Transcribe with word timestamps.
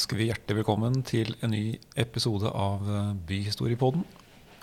ønsker 0.00 0.16
vi 0.16 0.30
hjertelig 0.30 0.62
velkommen 0.62 1.02
til 1.04 1.34
en 1.44 1.50
ny 1.52 1.74
episode 2.00 2.48
av 2.56 2.86
eh, 2.88 3.08
Byhistoriepodden. 3.28 4.00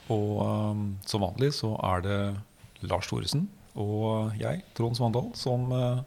Og 0.10 0.32
um, 0.42 0.80
som 1.06 1.22
vanlig 1.22 1.52
så 1.54 1.76
er 1.86 2.02
det 2.02 2.18
Lars 2.90 3.06
Thoresen 3.06 3.44
og 3.78 4.34
jeg, 4.40 4.64
Trond 4.74 4.98
Svandal, 4.98 5.28
som 5.38 5.70
uh, 5.70 6.02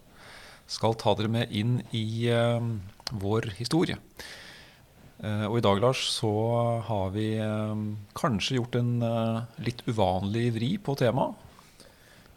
skal 0.66 0.98
ta 0.98 1.14
dere 1.14 1.30
med 1.30 1.54
inn 1.54 1.76
i 1.94 2.26
uh, 2.26 2.58
vår 3.22 3.52
historie. 3.60 4.00
Uh, 5.22 5.46
og 5.46 5.60
i 5.60 5.64
dag, 5.68 5.78
Lars, 5.84 6.02
så 6.16 6.32
har 6.90 7.14
vi 7.14 7.28
kanskje 8.18 8.58
gjort 8.58 8.80
en 8.80 8.96
litt 9.62 9.86
uvanlig 9.86 10.48
vri 10.58 10.72
på 10.82 10.98
temaet. 10.98 11.38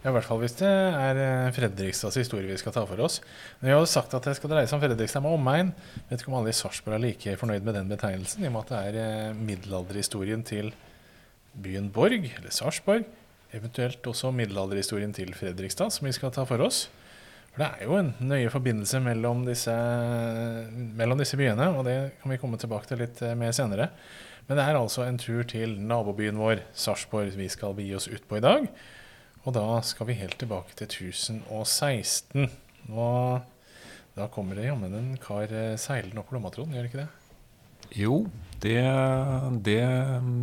Ja, 0.03 0.11
I 0.11 0.17
hvert 0.17 0.25
fall 0.27 0.41
hvis 0.41 0.57
det 0.59 0.67
er 0.67 1.17
Fredrikstads 1.55 2.17
historie 2.19 2.49
vi 2.49 2.57
skal 2.59 2.73
ta 2.75 2.81
for 2.83 2.99
oss. 3.05 3.21
Men 3.61 3.69
vi 3.69 3.75
har 3.77 3.85
sagt 3.87 4.11
at 4.17 4.25
det 4.27 4.33
skal 4.35 4.51
dreie 4.51 4.67
seg 4.67 4.75
om 4.75 4.81
Fredrikstad 4.83 5.23
med 5.23 5.35
omegn. 5.37 5.69
Vet 6.09 6.19
ikke 6.19 6.31
om 6.33 6.41
alle 6.41 6.51
i 6.51 6.57
Sarpsborg 6.57 6.97
er 6.97 7.03
like 7.05 7.35
fornøyd 7.39 7.63
med 7.63 7.77
den 7.79 7.91
betegnelsen, 7.91 8.43
i 8.43 8.49
og 8.49 8.57
med 8.57 8.65
at 8.65 8.73
det 8.91 9.03
er 9.07 9.37
middelalderhistorien 9.37 10.41
til 10.43 10.73
byen 11.55 11.87
Borg, 11.95 12.27
eller 12.27 12.51
Sarpsborg. 12.51 13.07
Eventuelt 13.55 14.09
også 14.11 14.33
middelalderhistorien 14.35 15.15
til 15.15 15.31
Fredrikstad, 15.39 15.95
som 15.95 16.09
vi 16.09 16.11
skal 16.17 16.33
ta 16.35 16.43
for 16.49 16.65
oss. 16.65 16.89
For 17.53 17.63
det 17.63 17.69
er 17.69 17.87
jo 17.87 17.95
en 18.01 18.11
nøye 18.27 18.51
forbindelse 18.51 18.99
mellom 19.05 19.45
disse, 19.47 19.75
mellom 20.99 21.21
disse 21.21 21.39
byene, 21.39 21.69
og 21.77 21.87
det 21.87 21.95
kan 22.19 22.33
vi 22.33 22.41
komme 22.41 22.59
tilbake 22.59 22.91
til 22.91 22.99
litt 23.05 23.23
eh, 23.23 23.37
mer 23.39 23.55
senere. 23.55 23.87
Men 24.49 24.59
det 24.59 24.65
er 24.67 24.81
altså 24.81 25.05
en 25.05 25.21
tur 25.21 25.47
til 25.47 25.77
nabobyen 25.79 26.43
vår, 26.43 26.65
Sarpsborg, 26.75 27.31
vi 27.39 27.47
skal 27.47 27.77
begi 27.77 27.95
oss 27.95 28.09
ut 28.11 28.27
på 28.27 28.41
i 28.41 28.43
dag. 28.43 28.67
Og 29.43 29.51
da 29.57 29.81
skal 29.83 30.07
vi 30.07 30.15
helt 30.15 30.37
tilbake 30.39 30.71
til 30.79 30.87
1016. 30.87 32.47
Og 32.95 33.43
da 34.15 34.29
kommer 34.31 34.55
det 34.55 34.69
jammen 34.69 34.95
en 34.95 35.11
kar 35.19 35.51
eh, 35.51 35.75
seilende 35.81 36.21
opp 36.21 36.31
Glommatråden, 36.31 36.75
gjør 36.75 36.85
det 36.85 36.91
ikke 36.91 37.01
det? 37.01 37.09
Jo, 37.99 38.17
det, 38.63 38.79
det 39.67 39.81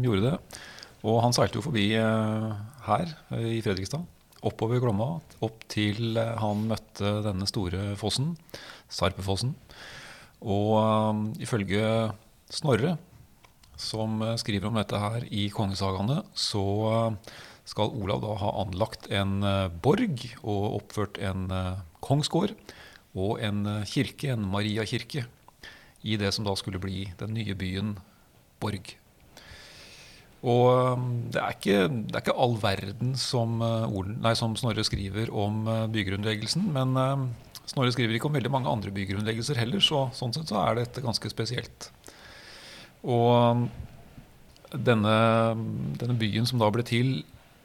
gjorde 0.05 0.27
det. 0.27 0.61
Og 1.01 1.21
han 1.25 1.33
seilte 1.33 1.61
jo 1.61 1.65
forbi 1.65 1.87
eh, 1.97 2.49
her 2.91 3.15
i 3.41 3.63
Fredrikstad, 3.65 4.05
oppover 4.45 4.83
Glomma, 4.85 5.15
opp 5.41 5.65
til 5.73 6.19
eh, 6.21 6.37
han 6.43 6.67
møtte 6.69 7.21
denne 7.25 7.49
store 7.49 7.95
fossen, 8.01 8.35
Sarpefossen. 8.93 9.55
Og 10.45 11.41
ifølge 11.41 12.11
Snorre, 12.53 12.99
som 13.81 14.21
skriver 14.41 14.69
om 14.69 14.77
dette 14.77 14.99
her 15.01 15.25
i 15.33 15.47
kongesagaene, 15.55 16.21
så 16.37 16.65
skal 17.71 17.95
Olav 17.95 18.23
da 18.25 18.37
ha 18.41 18.53
anlagt 18.65 19.07
en 19.15 19.41
borg 19.83 20.25
og 20.43 20.81
oppført 20.81 21.21
en 21.23 21.47
kongsgård 22.03 22.57
og 23.15 23.39
en 23.43 23.65
kirke, 23.89 24.33
en 24.35 24.47
Mariakirke, 24.51 25.25
i 26.03 26.17
det 26.21 26.33
som 26.35 26.47
da 26.47 26.55
skulle 26.57 26.81
bli 26.83 27.05
den 27.21 27.35
nye 27.37 27.55
byen 27.59 27.95
Borg. 28.61 28.95
Og 30.41 31.01
det 31.33 31.41
er, 31.41 31.53
ikke, 31.53 31.79
det 31.89 32.17
er 32.17 32.23
ikke, 32.23 32.37
all 32.41 32.57
verden 32.63 33.13
som, 33.21 33.59
nei, 33.61 34.33
som 34.39 34.55
Snorre 34.57 34.85
skriver 34.87 35.33
om 35.37 35.67
bygrunnleggelsen. 35.93 36.71
Men 36.73 36.97
Snorre 37.69 37.93
skriver 37.93 38.17
ikke 38.17 38.31
om 38.31 38.39
veldig 38.39 38.53
mange 38.53 38.73
andre 38.73 38.93
bygrunnleggelser 38.95 39.61
heller, 39.61 39.85
så 39.85 40.07
sånn 40.17 40.33
sett 40.37 40.49
så 40.49 40.63
er 40.63 40.81
dette 40.81 41.05
ganske 41.05 41.33
spesielt. 41.33 41.91
Og 43.05 43.69
denne, 44.73 45.19
denne 46.01 46.17
byen 46.21 46.49
som 46.49 46.61
da 46.63 46.71
ble 46.73 46.85
til 46.89 47.21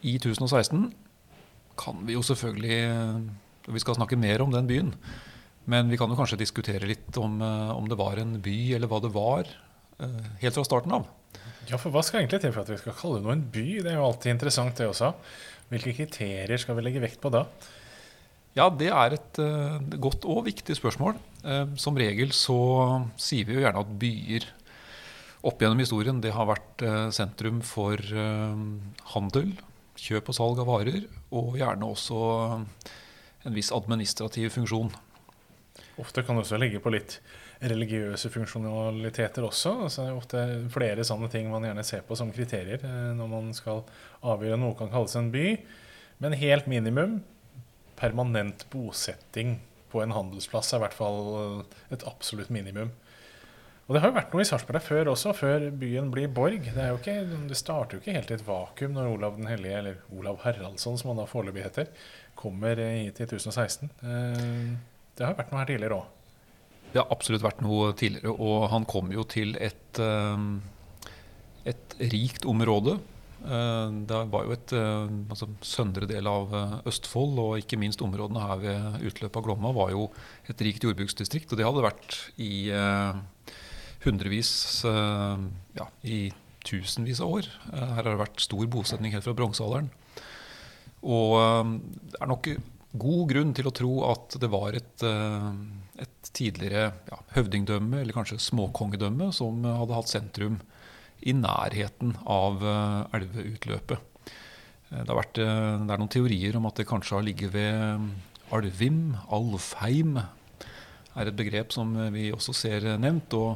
i 0.05 0.15
1016, 0.19 0.89
kan 1.75 2.05
vi 2.07 2.15
jo 2.15 2.23
selvfølgelig 2.23 2.77
Vi 3.65 3.81
skal 3.81 3.97
snakke 3.97 4.17
mer 4.19 4.43
om 4.43 4.51
den 4.53 4.67
byen. 4.69 4.91
Men 5.65 5.89
vi 5.89 5.97
kan 5.97 6.11
jo 6.11 6.17
kanskje 6.19 6.37
diskutere 6.37 6.85
litt 6.85 7.17
om, 7.17 7.39
uh, 7.41 7.73
om 7.73 7.87
det 7.89 7.97
var 7.97 8.19
en 8.21 8.35
by, 8.41 8.57
eller 8.77 8.91
hva 8.91 8.99
det 9.01 9.09
var, 9.15 9.49
helt 10.41 10.57
fra 10.57 10.65
starten 10.67 10.91
av. 10.91 11.07
Ja, 11.69 11.79
for 11.79 11.89
hva 11.89 12.01
skal 12.03 12.19
egentlig 12.19 12.41
til 12.43 12.51
for 12.51 12.61
at 12.61 12.69
vi 12.69 12.77
skal 12.77 12.97
kalle 12.99 13.21
noe 13.23 13.33
en 13.33 13.45
by? 13.49 13.63
Det 13.79 13.89
er 13.89 13.95
jo 13.97 14.05
alltid 14.05 14.33
interessant, 14.35 14.75
det 14.77 14.89
også. 14.89 15.13
Hvilke 15.71 15.95
kriterier 15.97 16.61
skal 16.61 16.77
vi 16.77 16.83
legge 16.83 17.01
vekt 17.01 17.21
på 17.23 17.31
da? 17.33 17.45
Ja, 18.59 18.67
det 18.69 18.91
er 18.91 19.15
et 19.15 19.39
godt 20.03 20.27
og 20.29 20.43
viktig 20.45 20.75
spørsmål. 20.77 21.15
Som 21.79 21.97
regel 21.97 22.35
så 22.35 22.59
sier 23.17 23.47
vi 23.47 23.55
jo 23.55 23.63
gjerne 23.63 23.81
at 23.81 23.95
byer 24.03 24.45
opp 25.47 25.63
gjennom 25.63 25.81
historien 25.81 26.19
det 26.21 26.35
har 26.35 26.51
vært 26.51 26.85
sentrum 27.15 27.63
for 27.65 28.03
handel, 29.15 29.55
kjøp 29.99 30.29
og 30.31 30.37
salg 30.37 30.61
av 30.61 30.69
varer, 30.69 31.05
og 31.35 31.57
gjerne 31.59 31.87
også 31.87 32.19
en 33.45 33.55
viss 33.55 33.71
administrativ 33.75 34.51
funksjon. 34.55 34.91
Ofte 36.01 36.23
kan 36.25 36.35
det 36.35 36.45
også 36.45 36.59
ligge 36.59 36.81
på 36.83 36.91
litt 36.93 37.19
religiøse 37.63 38.29
funksjonaliteter 38.33 39.45
også. 39.47 39.75
Altså, 39.87 40.07
ofte 40.15 40.41
flere 40.73 41.05
sånne 41.07 41.29
ting 41.31 41.47
man 41.51 41.63
gjerne 41.67 41.85
ser 41.87 42.03
på 42.07 42.17
som 42.19 42.33
kriterier 42.35 42.83
eh, 42.83 43.13
når 43.15 43.31
man 43.31 43.53
skal 43.55 43.85
avgjøre 44.25 44.59
noe 44.59 44.75
kan 44.79 44.91
kalles 44.91 45.15
en 45.19 45.31
by. 45.33 45.47
Men 46.23 46.35
helt 46.39 46.67
minimum 46.71 47.21
permanent 47.95 48.65
bosetting 48.73 49.57
på 49.91 50.01
en 50.03 50.11
handelsplass 50.15 50.73
er 50.73 50.81
i 50.81 50.83
hvert 50.83 50.97
fall 50.97 51.63
et 51.95 52.03
absolutt 52.07 52.51
minimum. 52.51 52.91
Og 53.85 53.93
det 53.93 54.01
har 54.01 54.09
jo 54.09 54.15
vært 54.15 54.31
noe 54.33 54.41
i 54.41 54.47
Sarpsborg 54.49 54.81
før 54.81 55.11
også, 55.11 55.31
før 55.37 55.67
byen 55.77 56.07
blir 56.09 56.31
borg. 56.33 56.71
Det, 56.73 56.85
ikke, 56.97 57.19
det, 57.51 57.57
starter 57.59 57.97
jo 57.97 58.01
ikke 58.01 58.15
helt 58.15 58.31
i 58.31 58.35
et 58.39 58.45
vakuum 58.47 58.95
når 58.95 59.09
Olav 59.11 59.35
den 59.37 59.45
hellige, 59.45 59.77
eller 59.77 59.99
Olav 60.09 60.39
Haraldsson 60.41 60.97
som 60.97 61.11
han 61.11 61.19
da 61.21 61.27
foreløpig 61.29 61.61
heter, 61.67 61.91
kommer 62.39 62.81
hit 62.81 63.21
i 63.21 63.27
1016. 63.27 63.91
Eh, 64.01 64.71
det 65.15 65.27
har 65.27 65.37
vært 65.37 65.53
noe 65.53 65.61
her 65.61 65.69
tidligere 65.69 65.99
òg. 65.99 66.07
Det 66.95 67.01
har 67.01 67.11
absolutt 67.13 67.43
vært 67.45 67.61
noe 67.61 67.91
tidligere. 67.99 68.33
Og 68.33 68.65
han 68.71 68.87
kom 68.89 69.11
jo 69.13 69.25
til 69.29 69.53
et, 69.61 70.01
eh, 70.01 70.47
et 71.69 71.95
rikt 72.15 72.49
område. 72.49 72.95
Eh, 73.45 73.99
det 74.09 74.23
var 74.33 74.47
jo 74.47 74.55
et 74.55 74.73
eh, 74.73 75.13
altså, 75.29 75.49
søndre 75.61 76.09
del 76.09 76.25
av 76.31 76.57
Østfold, 76.89 77.37
og 77.37 77.61
ikke 77.61 77.77
minst 77.77 78.01
områdene 78.01 78.47
her 78.47 78.65
ved 78.65 79.05
utløpet 79.11 79.37
av 79.43 79.45
Glomma 79.45 79.75
var 79.77 79.93
jo 79.93 80.09
et 80.49 80.65
rikt 80.65 80.89
jordbruksdistrikt. 80.89 81.53
Og 81.53 81.61
det 81.61 81.69
hadde 81.69 81.85
vært 81.85 82.17
i 82.41 82.71
hundrevis, 84.05 84.51
ja, 84.85 85.87
i 86.05 86.29
tusenvis 86.65 87.21
av 87.21 87.33
år. 87.39 87.49
Her 87.71 87.99
har 87.99 88.07
det 88.11 88.21
vært 88.21 88.43
stor 88.43 88.65
bosetning 88.71 89.13
helt 89.15 89.25
fra 89.25 89.35
bronsealderen. 89.37 89.91
Og 91.05 91.35
det 92.11 92.21
er 92.21 92.31
nok 92.31 92.49
god 92.95 93.23
grunn 93.29 93.51
til 93.57 93.69
å 93.69 93.75
tro 93.75 93.91
at 94.09 94.37
det 94.41 94.49
var 94.53 94.77
et 94.77 95.05
et 96.01 96.31
tidligere 96.35 96.89
ja, 97.07 97.19
høvdingdømme, 97.37 98.01
eller 98.01 98.15
kanskje 98.15 98.41
småkongedømme, 98.43 99.29
som 99.35 99.63
hadde 99.63 99.95
hatt 99.95 100.11
sentrum 100.11 100.59
i 101.25 101.33
nærheten 101.35 102.15
av 102.29 102.63
elveutløpet. 103.15 104.31
Eh, 104.91 105.01
det, 105.01 105.15
vært, 105.15 105.35
det, 105.39 105.47
er 105.47 106.01
noen 106.01 106.11
teorier 106.11 106.59
om 106.59 106.67
at 106.69 106.81
det 106.81 106.87
kanskje 106.89 107.17
har 107.17 107.25
ligget 107.25 107.53
ved 107.55 108.09
Alvim, 108.55 109.15
Alfheim, 109.33 110.19
er 111.15 111.29
et 111.31 111.37
begrep 111.37 111.71
som 111.73 111.93
vi 112.13 112.27
også 112.35 112.53
ser 112.53 112.89
nevnt. 112.99 113.33
og 113.33 113.55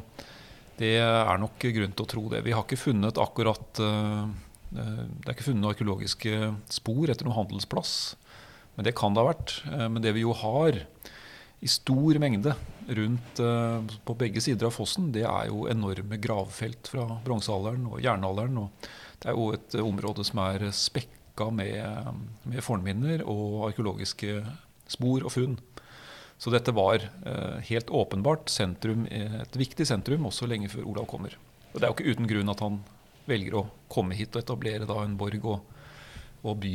Det 0.80 0.94
er 0.96 1.40
nok 1.40 1.60
grunn 1.60 1.92
til 1.92 2.06
å 2.06 2.08
tro 2.08 2.22
det. 2.32 2.40
Vi 2.46 2.54
har 2.56 2.64
ikke 2.64 2.80
funnet 2.80 3.20
akkurat 3.20 3.82
uh, 3.84 4.30
Det 4.72 5.28
er 5.28 5.34
ikke 5.34 5.50
funnet 5.50 5.74
arkeologiske 5.74 6.54
spor 6.72 7.12
etter 7.12 7.28
noen 7.28 7.42
handelsplass. 7.42 7.94
Men 8.76 8.86
det 8.86 8.96
kan 8.96 9.12
det 9.12 9.20
ha 9.20 9.28
vært. 9.28 9.56
Men 9.68 10.00
det 10.00 10.14
vi 10.16 10.22
jo 10.24 10.32
har, 10.40 10.78
i 11.60 11.68
stor 11.68 12.16
mengde 12.22 12.54
rundt 12.96 13.40
på 14.06 14.14
begge 14.16 14.40
sider 14.40 14.70
av 14.70 14.72
fossen, 14.72 15.10
det 15.12 15.26
er 15.28 15.50
jo 15.50 15.66
enorme 15.68 16.16
gravfelt 16.22 16.88
fra 16.88 17.04
bronsealderen 17.26 17.84
og 17.90 18.00
jernalderen. 18.00 18.56
Og 18.62 18.88
det 19.20 19.28
er 19.28 19.36
jo 19.36 19.50
et 19.52 19.76
område 19.82 20.24
som 20.24 20.40
er 20.46 20.64
spekka 20.72 21.50
med, 21.52 22.22
med 22.48 22.64
fornminner 22.64 23.26
og 23.28 23.66
arkeologiske 23.68 24.38
spor 24.90 25.26
og 25.26 25.34
funn. 25.34 25.58
Så 26.40 26.52
dette 26.52 26.72
var 26.72 27.04
uh, 27.04 27.58
helt 27.68 27.90
åpenbart 27.92 28.48
sentrum, 28.48 29.04
et 29.10 29.60
viktig 29.60 29.84
sentrum 29.88 30.24
også 30.30 30.48
lenge 30.48 30.70
før 30.72 30.88
Olav 30.88 31.08
kommer. 31.10 31.36
Og 31.70 31.76
det 31.76 31.84
er 31.84 31.92
jo 31.92 31.98
ikke 31.98 32.16
uten 32.16 32.30
grunn 32.30 32.52
at 32.52 32.64
han 32.64 32.80
velger 33.28 33.58
å 33.60 33.66
komme 33.92 34.16
hit 34.16 34.34
og 34.34 34.42
etablere 34.42 34.88
da 34.88 35.02
en 35.04 35.18
borg 35.20 35.44
og, 35.44 35.60
og 36.40 36.56
by 36.64 36.74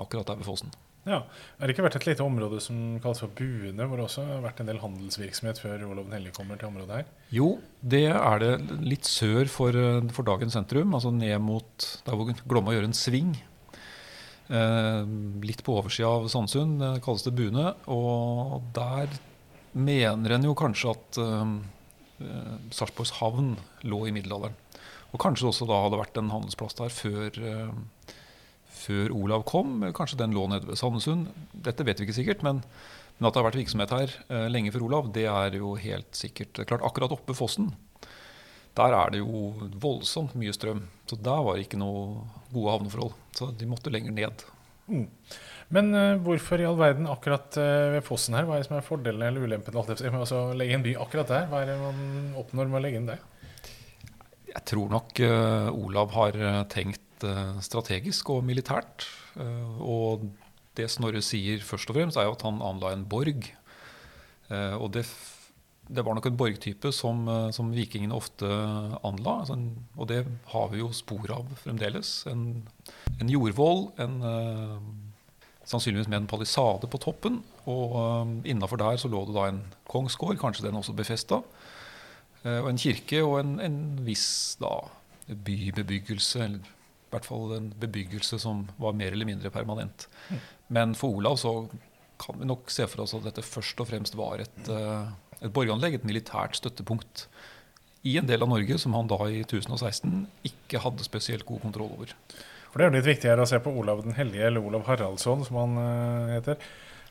akkurat 0.00 0.32
der 0.32 0.40
ved 0.40 0.48
fossen. 0.48 0.72
Ja, 1.06 1.20
Har 1.60 1.68
det 1.68 1.76
ikke 1.76 1.84
vært 1.86 2.00
et 2.00 2.06
lite 2.08 2.24
område 2.26 2.58
som 2.62 2.78
kalles 3.02 3.20
for 3.22 3.30
Buene, 3.38 3.84
hvor 3.86 4.00
det 4.00 4.08
også 4.08 4.24
har 4.26 4.40
vært 4.42 4.60
en 4.62 4.70
del 4.72 4.80
handelsvirksomhet 4.82 5.60
før 5.62 5.84
Olav 5.86 6.08
den 6.08 6.16
hellige 6.16 6.34
kommer 6.34 6.58
til 6.58 6.66
området 6.72 6.96
her? 6.98 7.12
Jo, 7.30 7.50
det 7.78 8.08
er 8.10 8.42
det 8.42 8.80
litt 8.82 9.06
sør 9.06 9.46
for, 9.50 9.70
eh, 9.70 10.00
for 10.16 10.26
dagens 10.26 10.58
sentrum, 10.58 10.96
altså 10.98 11.14
ned 11.14 11.38
mot 11.46 11.86
der 12.08 12.18
hvor 12.18 12.32
Glomma 12.50 12.74
gjør 12.74 12.88
en 12.88 12.98
sving. 12.98 13.36
Eh, 14.46 15.00
litt 15.42 15.64
på 15.66 15.78
oversida 15.80 16.10
av 16.20 16.28
Sandsund 16.30 16.78
det 16.82 16.92
kalles 17.04 17.24
det 17.26 17.34
Bune. 17.38 17.72
Og 17.92 18.62
der 18.76 19.10
mener 19.76 20.36
en 20.36 20.46
jo 20.48 20.54
kanskje 20.58 20.92
at 20.94 21.20
eh, 21.22 21.56
eh, 22.26 22.54
Sarpsborgs 22.74 23.16
havn 23.20 23.56
lå 23.86 24.04
i 24.06 24.14
middelalderen. 24.14 24.56
Og 25.14 25.22
kanskje 25.22 25.48
også 25.48 25.68
da 25.68 25.80
hadde 25.84 26.00
vært 26.00 26.18
en 26.20 26.32
handelsplass 26.34 26.76
der 26.78 26.92
før 26.92 27.42
eh, 27.42 28.14
før 28.76 29.14
Olav 29.16 29.46
kom. 29.48 29.80
Kanskje 29.96 30.20
den 30.20 30.34
lå 30.36 30.46
nede 30.50 30.68
ved 30.68 30.78
Sandesund. 30.78 31.30
Dette 31.52 31.86
vet 31.86 32.00
vi 32.00 32.06
ikke 32.06 32.20
sikkert, 32.20 32.46
men, 32.46 32.62
Men 33.16 33.30
at 33.30 33.32
det 33.32 33.40
har 33.40 33.46
vært 33.46 33.56
virksomhet 33.62 33.92
her 33.96 34.10
eh, 34.28 34.46
lenge 34.52 34.72
før 34.74 34.82
Olav, 34.90 35.06
det 35.14 35.24
er 35.30 35.54
jo 35.56 35.72
helt 35.80 36.10
sikkert. 36.12 36.58
Er 36.60 36.68
klart, 36.68 36.84
Akkurat 36.84 37.14
oppe 37.14 37.32
fossen, 37.32 37.70
der 38.76 38.94
er 38.96 39.12
det 39.12 39.22
jo 39.22 39.54
voldsomt 39.80 40.36
mye 40.38 40.54
strøm. 40.54 40.84
Så 41.08 41.16
der 41.16 41.42
var 41.44 41.56
det 41.56 41.66
ikke 41.66 41.80
noe 41.80 42.26
gode 42.52 42.74
havneforhold. 42.74 43.14
Så 43.36 43.50
de 43.56 43.68
måtte 43.68 43.92
lenger 43.92 44.14
ned. 44.16 44.44
Mm. 44.86 45.06
Men 45.74 45.90
uh, 45.96 46.18
hvorfor 46.22 46.62
i 46.62 46.66
all 46.68 46.78
verden 46.78 47.08
akkurat 47.10 47.56
uh, 47.58 47.96
ved 47.96 48.04
fossen 48.06 48.36
her? 48.38 48.46
Hva 48.46 48.56
er 48.56 48.62
det 48.62 48.68
som 48.68 48.76
er 48.78 48.86
fordelen 48.86 49.24
eller 49.26 49.46
ulempen 49.46 49.74
med 49.74 50.34
å 50.36 50.42
legge 50.58 50.76
en 50.76 50.84
by 50.84 50.94
akkurat 51.02 51.32
der? 51.32 51.48
Hva 51.50 51.62
er 51.62 51.72
det 51.72 51.78
man 51.80 52.36
oppnår 52.38 52.70
med 52.70 52.78
å 52.78 52.82
legge 52.84 53.00
inn 53.00 53.10
der? 53.10 53.24
Jeg 54.52 54.62
tror 54.70 54.92
nok 54.92 55.20
uh, 55.24 55.68
Olav 55.74 56.14
har 56.16 56.38
tenkt 56.72 57.02
strategisk 57.64 58.28
og 58.28 58.42
militært. 58.44 59.06
og 59.80 60.26
det 60.76 60.84
Snorre 60.92 61.22
sier 61.24 61.62
først 61.64 61.88
og 61.88 61.96
fremst, 61.96 62.18
er 62.20 62.26
jo 62.28 62.34
at 62.34 62.44
han 62.44 62.58
anla 62.60 62.90
en 62.92 63.06
borg. 63.08 63.48
og 64.52 64.90
det 64.92 65.06
det 65.88 66.02
var 66.02 66.16
nok 66.16 66.26
en 66.26 66.38
borgtype 66.38 66.90
som, 66.92 67.28
eh, 67.28 67.50
som 67.54 67.70
vikingene 67.74 68.14
ofte 68.14 68.46
anla. 69.06 69.40
Altså 69.42 69.56
og 69.96 70.08
det 70.10 70.24
har 70.52 70.68
vi 70.72 70.80
jo 70.80 70.90
spor 70.92 71.30
av 71.30 71.50
fremdeles. 71.62 72.26
En, 72.30 72.66
en 73.20 73.30
jordvoll, 73.30 73.86
en, 74.02 74.16
uh, 74.22 74.80
sannsynligvis 75.66 76.10
med 76.10 76.22
en 76.22 76.30
palisade 76.30 76.90
på 76.90 77.00
toppen. 77.02 77.40
Og 77.70 77.94
uh, 77.94 78.32
innafor 78.44 78.82
der 78.82 78.98
så 78.98 79.10
lå 79.10 79.24
det 79.28 79.36
da 79.36 79.48
en 79.50 79.62
kongsgård, 79.86 80.38
kanskje 80.42 80.66
den 80.66 80.78
også 80.78 80.96
befesta. 80.96 81.42
Uh, 82.42 82.60
og 82.64 82.70
en 82.72 82.82
kirke 82.82 83.22
og 83.22 83.38
en, 83.40 83.58
en 83.62 83.78
viss 84.06 84.56
da, 84.62 84.72
bybebyggelse. 85.30 86.42
Eller 86.48 86.72
i 87.06 87.14
hvert 87.14 87.28
fall 87.28 87.54
en 87.54 87.70
bebyggelse 87.78 88.40
som 88.42 88.66
var 88.82 88.96
mer 88.98 89.14
eller 89.14 89.28
mindre 89.28 89.54
permanent. 89.54 90.08
Mm. 90.30 90.42
Men 90.74 90.98
for 90.98 91.14
Olav 91.14 91.38
så 91.38 91.60
kan 92.18 92.40
vi 92.40 92.48
nok 92.48 92.72
se 92.72 92.88
for 92.90 93.04
oss 93.04 93.14
at 93.14 93.28
dette 93.28 93.44
først 93.44 93.78
og 93.84 93.90
fremst 93.90 94.16
var 94.18 94.40
et 94.40 94.70
et 95.44 95.52
borganlegg, 95.52 95.98
et 95.98 96.08
militært 96.08 96.58
støttepunkt 96.58 97.26
i 98.06 98.16
en 98.20 98.28
del 98.28 98.44
av 98.44 98.50
Norge 98.50 98.78
som 98.80 98.94
han 98.96 99.08
da 99.10 99.18
i 99.28 99.42
1016 99.42 100.26
ikke 100.46 100.82
hadde 100.84 101.06
spesielt 101.06 101.46
god 101.48 101.64
kontroll 101.64 101.92
over. 101.96 102.12
For 102.70 102.78
Det 102.78 102.86
er 102.86 102.90
jo 102.90 102.96
litt 102.98 103.08
viktigere 103.08 103.44
å 103.44 103.48
se 103.48 103.60
på 103.62 103.72
Olav 103.80 104.02
den 104.04 104.16
hellige, 104.18 104.46
eller 104.50 104.64
Olav 104.64 104.84
Haraldsson 104.88 105.44
som 105.46 105.58
han 105.62 105.78
uh, 105.80 106.34
heter. 106.36 106.60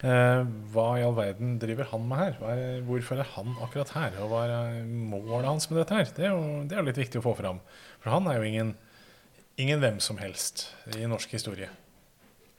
Uh, 0.03 0.43
hva 0.73 0.87
i 0.99 1.05
all 1.05 1.15
verden 1.17 1.55
driver 1.61 1.87
han 1.89 2.03
med 2.05 2.21
her? 2.21 2.35
Er, 2.51 2.83
hvorfor 2.85 3.21
er 3.21 3.31
han 3.33 3.55
akkurat 3.65 3.93
her? 3.95 4.19
Og 4.21 4.29
hva 4.31 4.43
er 4.45 4.83
målet 4.85 5.49
hans 5.49 5.69
med 5.71 5.81
dette 5.81 5.97
her? 5.97 6.11
Det 6.13 6.27
er, 6.27 6.35
jo, 6.35 6.61
det 6.69 6.77
er 6.77 6.85
litt 6.85 7.01
viktig 7.01 7.21
å 7.21 7.25
få 7.25 7.33
fram. 7.39 7.63
For 8.03 8.13
han 8.13 8.29
er 8.29 8.39
jo 8.39 8.51
ingen, 8.51 8.75
ingen 9.57 9.81
hvem 9.81 9.97
som 10.03 10.21
helst 10.21 10.67
i 10.93 11.09
norsk 11.09 11.33
historie. 11.33 11.71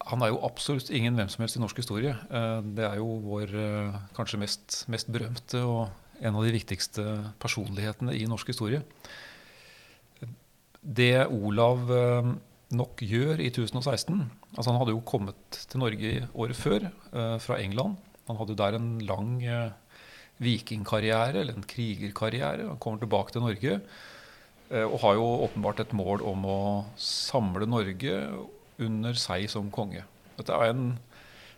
Han 0.06 0.22
er 0.22 0.30
jo 0.30 0.42
absolutt 0.46 0.90
ingen 0.94 1.16
hvem 1.18 1.30
som 1.32 1.42
helst 1.42 1.58
i 1.58 1.60
norsk 1.62 1.80
historie. 1.82 2.12
Eh, 2.14 2.58
det 2.78 2.84
er 2.86 2.98
jo 3.00 3.08
vår 3.24 3.54
eh, 3.58 3.96
kanskje 4.14 4.38
mest, 4.38 4.82
mest 4.92 5.10
berømte 5.10 5.62
og 5.66 5.88
en 6.22 6.38
av 6.38 6.46
de 6.46 6.52
viktigste 6.54 7.04
personlighetene 7.42 8.14
i 8.14 8.26
norsk 8.30 8.52
historie. 8.52 8.84
Det 10.86 11.26
Olav 11.26 11.90
eh, 11.90 12.30
nok 12.76 13.02
gjør 13.02 13.42
i 13.42 13.50
1016 13.50 14.22
altså 14.56 14.70
Han 14.70 14.78
hadde 14.80 14.94
jo 14.94 15.02
kommet 15.06 15.58
til 15.70 15.82
Norge 15.82 16.12
året 16.34 16.58
før 16.58 16.86
fra 17.42 17.58
England. 17.60 17.98
Han 18.26 18.38
hadde 18.40 18.56
der 18.58 18.78
en 18.78 18.88
lang 19.06 19.34
vikingkarriere, 20.42 21.42
eller 21.42 21.54
en 21.54 21.66
krigerkarriere. 21.68 22.64
Han 22.70 22.80
kommer 22.80 23.02
tilbake 23.02 23.34
til 23.34 23.44
Norge 23.44 23.76
og 24.72 24.96
har 25.04 25.14
jo 25.14 25.26
åpenbart 25.44 25.84
et 25.84 25.92
mål 25.94 26.24
om 26.26 26.48
å 26.48 26.58
samle 26.98 27.68
Norge 27.68 28.16
under 28.82 29.16
seg 29.18 29.48
som 29.50 29.70
konge. 29.72 30.04
Dette 30.36 30.52
er 30.52 30.72
en 30.72 30.90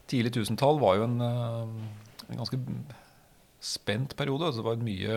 Tidlig 0.09 0.32
tusentall 0.32 0.79
var 0.81 0.97
jo 0.97 1.05
en, 1.05 1.19
eh, 1.20 2.31
en 2.31 2.41
ganske 2.41 2.59
spent 3.61 4.17
periode. 4.17 4.47
Altså 4.47 4.62
det 4.62 4.69
var 4.70 4.81
mye 4.81 5.17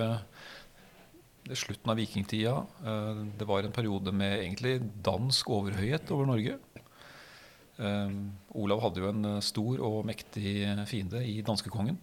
det 1.47 1.57
slutten 1.57 1.89
av 1.89 1.97
vikingtida. 1.97 2.55
Eh, 2.83 3.21
det 3.39 3.47
var 3.47 3.63
en 3.63 3.71
periode 3.71 4.11
med 4.11 4.41
egentlig 4.41 4.81
dansk 5.01 5.47
overhøyhet 5.47 6.11
over 6.11 6.27
Norge. 6.27 6.59
Eh, 7.79 8.09
Olav 8.53 8.81
hadde 8.81 8.99
jo 8.99 9.09
en 9.09 9.41
stor 9.41 9.79
og 9.79 10.05
mektig 10.05 10.67
fiende 10.87 11.23
i 11.23 11.41
danskekongen. 11.41 11.97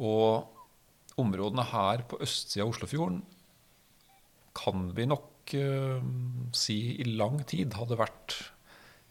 Og 0.00 0.48
områdene 1.16 1.64
her 1.70 2.02
på 2.02 2.18
østsida 2.20 2.64
av 2.64 2.74
Oslofjorden 2.74 3.22
kan 4.56 4.90
vi 4.92 5.06
nok 5.06 5.54
si 6.52 6.96
i 6.98 7.04
lang 7.04 7.38
tid 7.46 7.72
hadde 7.78 7.96
vært 7.96 8.34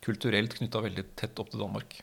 kulturelt 0.04 0.58
knytta 0.58 0.84
veldig 0.84 1.08
tett 1.18 1.40
opp 1.42 1.54
til 1.54 1.64
Danmark. 1.64 2.00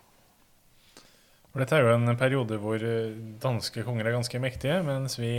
Og 1.53 1.61
dette 1.61 1.77
er 1.77 1.85
jo 1.85 1.93
en 1.99 2.17
periode 2.17 2.57
hvor 2.61 2.81
eh, 2.81 3.13
danske 3.43 3.85
konger 3.85 4.09
er 4.09 4.17
ganske 4.17 4.41
mektige, 4.41 4.79
mens 4.87 5.19
vi, 5.21 5.35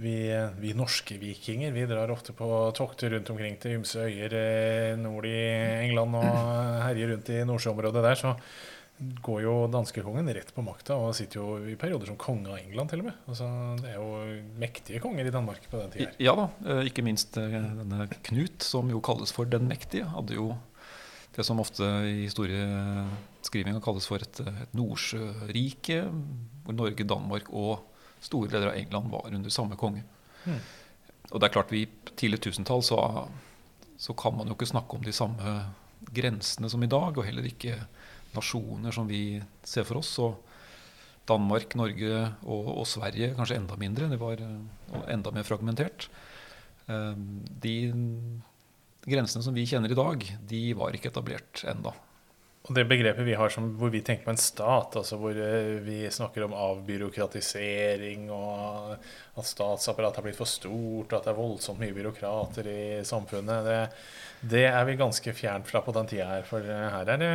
vi, 0.00 0.16
vi 0.62 0.74
norske 0.76 1.18
vikinger 1.20 1.74
vi 1.76 1.84
drar 1.90 2.12
ofte 2.12 2.32
på 2.36 2.48
tokter 2.76 3.12
rundt 3.12 3.32
omkring 3.34 3.60
til 3.60 3.76
ymse 3.80 4.08
øyer 4.08 4.36
eh, 4.38 4.98
nord 5.00 5.28
i 5.28 5.38
England 5.84 6.16
og 6.22 6.28
herjer 6.86 7.14
rundt 7.14 7.32
i 7.34 7.42
Nordsjøområdet 7.48 8.06
der. 8.08 8.20
så 8.20 8.36
går 9.00 9.42
jo 9.46 9.52
danskekongen 9.72 10.28
rett 10.36 10.50
på 10.52 10.62
makta 10.64 10.96
og 11.00 11.14
sitter 11.16 11.40
jo 11.40 11.70
i 11.72 11.76
perioder 11.80 12.10
som 12.10 12.18
konge 12.20 12.50
av 12.52 12.58
England, 12.58 12.90
til 12.92 13.00
og 13.00 13.06
med. 13.08 13.20
Altså, 13.32 13.46
det 13.80 13.92
er 13.92 13.96
jo 13.96 14.40
mektige 14.60 15.00
konger 15.00 15.28
i 15.28 15.32
Danmark 15.32 15.64
på 15.72 15.80
den 15.80 15.94
tida. 15.94 16.10
Ja 16.20 16.34
da, 16.36 16.48
eh, 16.64 16.82
ikke 16.88 17.04
minst 17.04 17.36
denne 17.36 18.08
Knut, 18.28 18.64
som 18.64 18.92
jo 18.92 19.00
kalles 19.04 19.32
for 19.36 19.48
den 19.48 19.68
mektige, 19.68 20.08
hadde 20.16 20.36
jo 20.36 20.50
det 21.36 21.46
som 21.46 21.60
ofte 21.62 21.86
i 22.08 22.24
historieskrivinga 22.24 23.82
kalles 23.84 24.08
for 24.10 24.22
et, 24.22 24.40
et 24.42 24.74
nordsjørike, 24.76 26.02
hvor 26.64 26.76
Norge, 26.76 27.06
Danmark 27.06 27.50
og 27.54 27.86
store 28.20 28.50
deler 28.50 28.72
av 28.72 28.78
England 28.80 29.12
var 29.12 29.30
under 29.30 29.52
samme 29.54 29.78
konge. 29.80 30.02
Mm. 30.44 30.58
Og 31.30 31.38
det 31.38 31.46
er 31.46 31.54
klart 31.54 31.74
vi 31.74 31.86
Tidlig 32.20 32.40
tusentall 32.44 32.82
så, 32.84 32.98
så 33.96 34.12
kan 34.18 34.34
man 34.36 34.50
jo 34.50 34.52
ikke 34.52 34.66
snakke 34.68 34.98
om 34.98 35.04
de 35.06 35.12
samme 35.14 35.52
grensene 36.12 36.68
som 36.68 36.82
i 36.84 36.88
dag, 36.90 37.16
og 37.16 37.24
heller 37.24 37.46
ikke 37.48 37.78
nasjoner 38.34 38.92
som 38.92 39.08
vi 39.08 39.40
ser 39.64 39.86
for 39.88 40.02
oss. 40.02 40.10
Så 40.18 40.26
Danmark, 41.30 41.72
Norge 41.78 42.10
og, 42.42 42.68
og 42.82 42.84
Sverige 42.90 43.32
kanskje 43.38 43.56
enda 43.56 43.78
mindre. 43.80 44.10
Det 44.10 44.18
var 44.20 44.42
enda 45.08 45.32
mer 45.32 45.46
fragmentert. 45.48 46.10
Eh, 46.90 47.16
de 47.64 47.74
grensene 49.08 49.44
som 49.44 49.56
vi 49.56 49.66
kjenner 49.68 49.92
i 49.92 49.98
dag, 49.98 50.24
de 50.50 50.62
var 50.78 50.96
ikke 50.96 51.12
etablert 51.12 51.64
enda. 51.68 51.94
Og 52.68 52.76
det 52.76 52.84
begrepet 52.90 53.24
vi 53.24 53.34
har 53.38 53.48
som, 53.52 53.70
hvor 53.80 53.88
vi 53.90 54.02
tenker 54.04 54.26
på 54.26 54.34
en 54.34 54.40
stat, 54.40 54.96
altså 55.00 55.16
hvor 55.18 55.32
eh, 55.32 55.78
vi 55.80 56.02
snakker 56.12 56.44
om 56.44 56.52
avbyråkratisering, 56.52 58.26
og 58.36 58.98
at 59.40 59.48
statsapparatet 59.48 60.20
har 60.20 60.26
blitt 60.26 60.38
for 60.38 60.50
stort, 60.50 61.08
og 61.08 61.16
at 61.16 61.24
det 61.24 61.32
er 61.32 61.38
voldsomt 61.38 61.80
mye 61.80 61.96
byråkrater 61.96 62.68
i 62.68 62.82
samfunnet, 63.08 63.64
det, 63.64 63.78
det 64.52 64.66
er 64.68 64.84
vi 64.88 64.98
ganske 65.00 65.34
fjernt 65.36 65.68
fra 65.68 65.80
på 65.86 65.94
den 65.96 66.12
tida 66.12 66.28
her. 66.28 66.44
For 66.48 66.60
eh, 66.60 66.84
her 66.92 67.14
er 67.14 67.22
det 67.24 67.32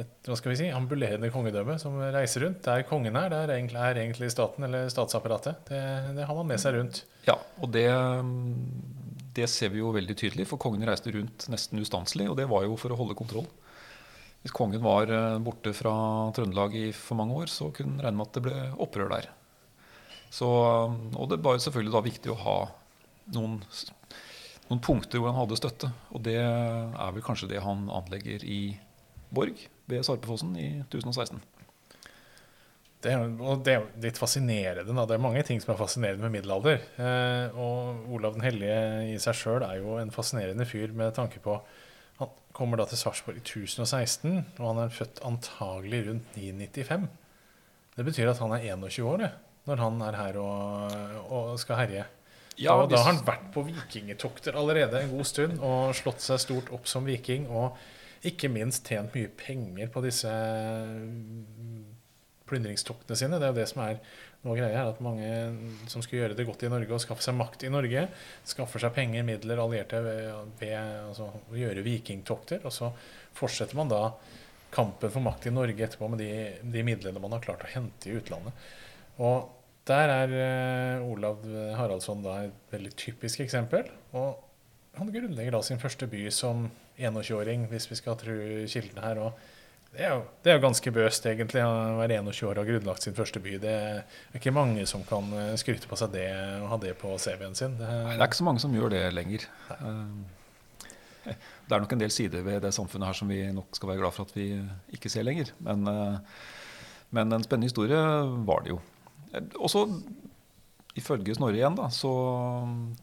et 0.00 0.30
hva 0.30 0.38
skal 0.40 0.54
vi 0.54 0.58
si, 0.62 0.70
ambulerende 0.72 1.28
kongedømme 1.34 1.76
som 1.82 2.00
reiser 2.00 2.46
rundt. 2.46 2.64
Der 2.64 2.86
kongen 2.88 3.20
er, 3.20 3.28
der 3.28 3.52
er 3.52 4.00
egentlig 4.00 4.32
staten 4.32 4.64
eller 4.64 4.88
statsapparatet. 4.88 5.68
Det, 5.68 5.84
det 6.16 6.24
har 6.24 6.40
man 6.40 6.48
med 6.48 6.64
seg 6.64 6.78
rundt. 6.78 7.04
Ja, 7.28 7.36
og 7.60 7.76
det 7.76 7.90
det 9.36 9.46
ser 9.50 9.72
vi 9.72 9.82
jo 9.82 9.92
veldig 9.94 10.16
tydelig, 10.18 10.46
for 10.50 10.60
kongen 10.60 10.86
reiste 10.88 11.12
rundt 11.14 11.46
nesten 11.52 11.82
ustanselig, 11.82 12.28
og 12.30 12.38
det 12.38 12.48
var 12.50 12.64
jo 12.66 12.78
for 12.80 12.92
å 12.92 12.98
holde 12.98 13.18
kontroll. 13.18 13.46
Hvis 14.40 14.54
kongen 14.56 14.82
var 14.84 15.10
eh, 15.12 15.38
borte 15.44 15.72
fra 15.76 15.92
Trøndelag 16.36 16.76
i 16.78 16.86
for 16.96 17.18
mange 17.20 17.36
år, 17.36 17.52
så 17.52 17.68
kunne 17.76 17.98
en 17.98 18.04
regne 18.06 18.18
med 18.18 18.30
at 18.30 18.38
det 18.38 18.44
ble 18.46 18.60
opprør 18.80 19.12
der. 19.12 19.28
Så, 20.30 20.48
og 20.48 21.26
det 21.30 21.40
var 21.44 21.56
jo 21.56 21.64
selvfølgelig 21.66 21.94
da 21.96 22.04
viktig 22.06 22.32
å 22.32 22.38
ha 22.40 22.58
noen, 23.34 23.58
noen, 24.70 24.82
punkter 24.82 25.20
hvor 25.20 25.32
han 25.32 25.40
hadde 25.42 25.58
støtte. 25.58 25.90
Og 26.14 26.22
det 26.24 26.38
er 26.40 27.16
vel 27.16 27.26
kanskje 27.26 27.50
det 27.50 27.64
han 27.64 27.88
anlegger 27.92 28.46
i 28.46 28.60
Borg 29.34 29.58
ved 29.90 30.06
Sarpefossen 30.06 30.54
i 30.56 30.68
1016. 30.86 31.42
Det, 33.00 33.12
og 33.40 33.62
det 33.64 33.74
er 33.78 33.84
litt 34.02 34.18
fascinerende. 34.20 34.92
Da. 34.92 35.06
Det 35.08 35.16
er 35.16 35.22
mange 35.24 35.42
ting 35.48 35.60
som 35.62 35.72
er 35.72 35.78
fascinerende 35.80 36.26
med 36.26 36.34
middelalder. 36.34 36.82
Eh, 37.00 37.56
og 37.56 38.10
Olav 38.12 38.36
den 38.36 38.44
hellige 38.44 38.80
i 39.08 39.14
seg 39.22 39.38
sjøl 39.38 39.64
er 39.64 39.78
jo 39.80 39.96
en 39.96 40.12
fascinerende 40.12 40.66
fyr 40.68 40.92
med 40.96 41.14
tanke 41.16 41.40
på 41.40 41.56
Han 42.20 42.34
kommer 42.52 42.76
da 42.76 42.84
til 42.90 43.00
Sarpsborg 43.00 43.38
i 43.38 43.44
1016, 43.44 44.34
og 44.58 44.66
han 44.66 44.82
er 44.82 44.92
født 44.92 45.22
antagelig 45.24 46.02
rundt 46.10 46.36
995. 46.36 47.08
Det 47.96 48.04
betyr 48.04 48.32
at 48.34 48.42
han 48.42 48.52
er 48.52 48.66
21 48.76 49.08
år 49.08 49.22
det, 49.24 49.30
når 49.70 49.80
han 49.80 50.02
er 50.04 50.18
her 50.18 50.40
og, 50.42 50.98
og 51.32 51.54
skal 51.62 51.80
herje. 51.80 52.04
Ja, 52.60 52.74
og 52.76 52.90
da 52.92 53.00
har 53.00 53.14
han 53.14 53.22
vært 53.24 53.48
på 53.54 53.64
vikingetokter 53.64 54.58
allerede 54.60 55.00
en 55.00 55.14
god 55.14 55.24
stund 55.24 55.62
og 55.64 55.94
slått 55.96 56.20
seg 56.20 56.42
stort 56.42 56.68
opp 56.76 56.84
som 56.90 57.08
viking. 57.08 57.48
Og 57.48 57.78
ikke 58.28 58.50
minst 58.52 58.84
tjent 58.84 59.14
mye 59.16 59.30
penger 59.32 59.88
på 59.92 60.02
disse 60.04 60.28
plyndringstoktene 62.50 63.16
sine. 63.18 63.38
Det 63.40 63.48
er 63.48 63.54
jo 63.54 63.58
det 63.60 63.68
som 63.70 63.82
er 63.84 64.00
noe 64.44 64.56
greia 64.56 64.72
her, 64.72 64.90
at 64.90 65.02
mange 65.04 65.28
som 65.90 66.02
skulle 66.04 66.24
gjøre 66.24 66.36
det 66.38 66.46
godt 66.48 66.64
i 66.64 66.72
Norge 66.72 66.96
og 66.96 67.02
skaffe 67.02 67.24
seg 67.24 67.36
makt 67.36 67.64
i 67.68 67.72
Norge, 67.72 68.06
skaffer 68.48 68.82
seg 68.82 68.94
penger, 68.96 69.24
midler, 69.28 69.62
allierte 69.62 70.00
ved, 70.04 70.52
ved 70.60 70.76
altså, 70.80 71.30
å 71.30 71.58
gjøre 71.60 71.84
vikingtokter. 71.86 72.64
Og 72.64 72.74
så 72.74 72.90
fortsetter 73.36 73.78
man 73.78 73.92
da 73.92 74.02
kampen 74.74 75.12
for 75.12 75.24
makt 75.24 75.48
i 75.50 75.54
Norge 75.54 75.86
etterpå 75.86 76.10
med 76.12 76.22
de, 76.22 76.30
de 76.62 76.84
midlene 76.86 77.22
man 77.22 77.34
har 77.36 77.44
klart 77.44 77.66
å 77.66 77.72
hente 77.72 78.10
i 78.10 78.16
utlandet. 78.20 78.68
Og 79.20 79.50
der 79.90 80.12
er 80.12 80.36
uh, 81.00 81.08
Olav 81.10 81.42
Haraldsson 81.76 82.22
da 82.24 82.44
et 82.46 82.72
veldig 82.72 82.92
typisk 83.00 83.42
eksempel. 83.44 83.88
Og 84.16 84.38
han 84.98 85.10
grunnlegger 85.12 85.56
da 85.56 85.62
sin 85.66 85.80
første 85.82 86.08
by 86.10 86.26
som 86.34 86.68
21-åring, 87.00 87.66
hvis 87.70 87.88
vi 87.90 87.98
skal 87.98 88.18
tro 88.20 88.36
kildene 88.68 89.04
her. 89.04 89.20
og 89.26 89.59
det 89.90 90.04
er, 90.06 90.12
jo, 90.14 90.18
det 90.44 90.50
er 90.52 90.58
jo 90.58 90.62
ganske 90.62 90.90
bøst, 90.94 91.24
egentlig, 91.26 91.62
å 91.66 91.96
være 91.98 92.20
21 92.20 92.44
år 92.46 92.58
og 92.58 92.62
ha 92.62 92.68
grunnlagt 92.68 93.06
sin 93.06 93.16
første 93.16 93.40
by. 93.42 93.56
Det 93.58 93.72
er 93.74 94.36
ikke 94.38 94.52
mange 94.54 94.84
som 94.86 95.02
kan 95.06 95.32
eh, 95.34 95.54
skryte 95.58 95.90
på 95.90 95.98
seg 95.98 96.12
det 96.14 96.28
og 96.60 96.68
ha 96.70 96.78
det 96.84 96.92
på 97.00 97.16
CV-en 97.18 97.58
sin. 97.58 97.74
Det, 97.78 97.88
Nei, 97.88 98.12
det 98.14 98.22
er 98.22 98.30
ikke 98.30 98.38
så 98.38 98.46
mange 98.46 98.62
som 98.62 98.76
gjør 98.76 98.94
det 98.94 99.02
lenger. 99.16 99.48
Nei. 99.72 99.80
Eh, 101.26 101.34
det 101.66 101.74
er 101.76 101.82
nok 101.82 101.92
en 101.94 102.00
del 102.00 102.10
sider 102.14 102.46
ved 102.46 102.62
det 102.64 102.70
samfunnet 102.74 103.10
her 103.10 103.18
som 103.18 103.28
vi 103.30 103.42
nok 103.54 103.76
skal 103.76 103.90
være 103.90 104.00
glad 104.00 104.14
for 104.14 104.30
at 104.30 104.32
vi 104.34 104.46
ikke 104.96 105.10
ser 105.12 105.26
lenger. 105.26 105.50
Men, 105.62 105.84
men 107.14 107.36
en 107.36 107.44
spennende 107.44 107.68
historie 107.68 107.98
var 108.48 108.64
det 108.64 108.72
jo. 108.72 108.78
Også 109.60 109.84
ifølge 110.98 111.36
Snorre 111.36 111.60
igjen, 111.60 111.76
da, 111.78 111.90
så, 111.94 112.10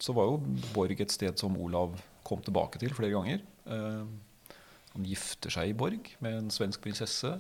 så, 0.02 0.16
var 0.18 0.28
jo 0.28 0.42
Borg 0.74 1.00
et 1.00 1.14
sted 1.14 1.40
som 1.40 1.56
Olav 1.62 1.96
kom 2.28 2.42
tilbake 2.44 2.82
til 2.82 2.96
flere 2.98 3.14
ganger. 3.14 3.46
Han 4.98 5.06
gifter 5.06 5.54
seg 5.54 5.70
i 5.70 5.78
Borg 5.78 6.10
med 6.26 6.34
en 6.34 6.54
svensk 6.54 6.82
prinsesse. 6.82 7.38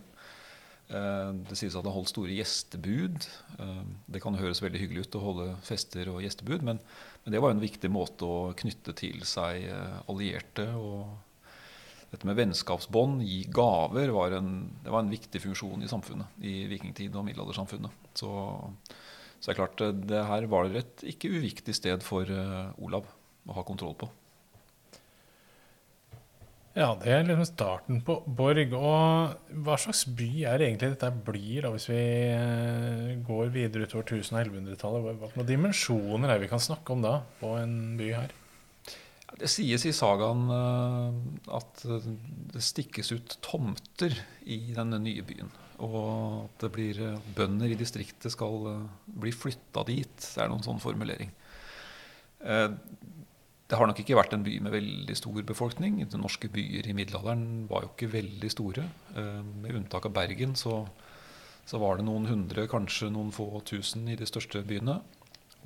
Eh, 0.87 1.29
det 1.49 1.57
sies 1.59 1.75
at 1.75 1.83
han 1.83 1.95
holdt 1.95 2.13
store 2.13 2.35
gjestebud. 2.37 3.25
Eh, 3.59 3.85
det 4.13 4.21
kan 4.23 4.37
høres 4.39 4.61
veldig 4.63 4.81
hyggelig 4.83 5.07
ut 5.07 5.17
å 5.19 5.23
holde 5.23 5.47
fester 5.67 6.11
og 6.13 6.21
gjestebud, 6.23 6.63
men, 6.67 6.79
men 7.23 7.33
det 7.33 7.41
var 7.43 7.55
en 7.55 7.63
viktig 7.63 7.89
måte 7.91 8.27
å 8.27 8.53
knytte 8.57 8.93
til 8.97 9.25
seg 9.27 9.65
eh, 9.67 9.97
allierte. 10.07 10.69
og 10.77 11.23
dette 12.07 12.29
med 12.29 12.37
vennskapsbånd, 12.37 13.25
gi 13.27 13.41
gaver, 13.51 14.13
var 14.15 14.37
en, 14.37 14.53
det 14.85 14.93
var 14.93 15.03
en 15.03 15.11
viktig 15.11 15.41
funksjon 15.43 15.81
i 15.83 15.89
samfunnet. 15.91 16.39
I 16.39 16.61
vikingtid 16.71 17.17
og 17.17 17.27
middelaldersamfunnet. 17.27 18.07
Så 18.15 18.31
så 19.37 19.51
det 19.51 19.53
er 19.53 19.57
klart, 19.59 19.81
det 20.09 20.21
her 20.25 20.45
var 20.49 20.71
et 20.73 21.03
ikke 21.05 21.29
uviktig 21.29 21.75
sted 21.77 22.01
for 22.01 22.25
Olav 22.81 23.05
å 23.45 23.53
ha 23.53 23.63
kontroll 23.67 23.93
på. 23.93 24.07
Ja, 26.77 26.91
det 27.01 27.09
er 27.09 27.23
liksom 27.25 27.47
starten 27.49 28.01
på 28.05 28.19
Borg. 28.37 28.73
Og 28.77 29.53
hva 29.65 29.77
slags 29.81 30.03
by 30.05 30.27
er 30.45 30.59
det 30.59 30.67
egentlig 30.67 30.91
dette 30.93 31.09
blir, 31.25 31.63
da, 31.65 31.71
hvis 31.73 31.87
vi 31.89 32.01
uh, 32.37 33.15
går 33.25 33.53
videre 33.55 33.87
utover 33.87 34.05
1000- 34.05 34.35
og 34.35 34.41
1100-tallet? 34.43 35.07
Hva 35.23 35.31
for 35.33 35.47
dimensjoner 35.47 36.29
er 36.29 36.37
det 36.37 36.45
vi 36.45 36.51
kan 36.51 36.61
snakke 36.61 36.93
om 36.93 37.01
da, 37.05 37.15
på 37.41 37.55
en 37.57 37.73
by 37.97 38.11
her? 38.13 38.35
Det 39.37 39.49
sies 39.51 39.83
i 39.89 39.95
sagaen 39.95 40.45
uh, 40.53 41.17
at 41.57 41.81
det 42.53 42.61
stikkes 42.63 43.09
ut 43.15 43.39
tomter 43.43 44.13
i 44.45 44.61
denne 44.77 45.01
nye 45.01 45.25
byen. 45.25 45.49
Og 45.81 45.97
at 46.45 46.63
det 46.63 46.71
blir 46.73 46.99
eh, 47.05 47.25
bønder 47.37 47.69
i 47.69 47.77
distriktet 47.77 48.33
skal 48.33 48.63
eh, 48.71 48.85
bli 49.21 49.29
flytta 49.29 49.83
dit. 49.85 50.15
Det 50.17 50.41
er 50.41 50.49
noen 50.49 50.65
sånn 50.65 50.81
formulering. 50.81 51.29
Eh, 53.67 53.69
det 53.69 53.79
har 53.79 53.89
nok 53.89 53.99
ikke 53.99 54.17
vært 54.17 54.33
en 54.33 54.45
by 54.45 54.59
med 54.63 54.71
veldig 54.71 55.17
stor 55.19 55.41
befolkning. 55.43 55.99
De 56.07 56.19
norske 56.21 56.49
byer 56.49 56.87
i 56.87 56.95
middelalderen 56.95 57.67
var 57.69 57.83
jo 57.83 57.91
ikke 57.91 58.13
veldig 58.13 58.51
store. 58.53 58.87
Med 59.15 59.75
unntak 59.75 60.07
av 60.07 60.13
Bergen 60.15 60.55
så, 60.55 60.85
så 61.67 61.79
var 61.81 61.97
det 61.97 62.05
noen 62.07 62.29
hundre, 62.29 62.67
kanskje 62.71 63.11
noen 63.11 63.33
få 63.35 63.61
tusen 63.67 64.07
i 64.07 64.15
de 64.15 64.27
største 64.29 64.63
byene. 64.63 65.01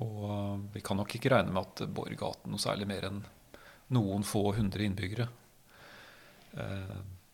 Og 0.02 0.66
vi 0.74 0.82
kan 0.82 0.98
nok 0.98 1.14
ikke 1.14 1.30
regne 1.30 1.54
med 1.54 1.62
at 1.62 1.84
Borg 1.94 2.18
hadde 2.18 2.50
noe 2.50 2.58
særlig 2.58 2.88
mer 2.90 3.06
enn 3.06 3.22
noen 3.94 4.26
få 4.26 4.48
hundre 4.56 4.82
innbyggere. 4.82 5.28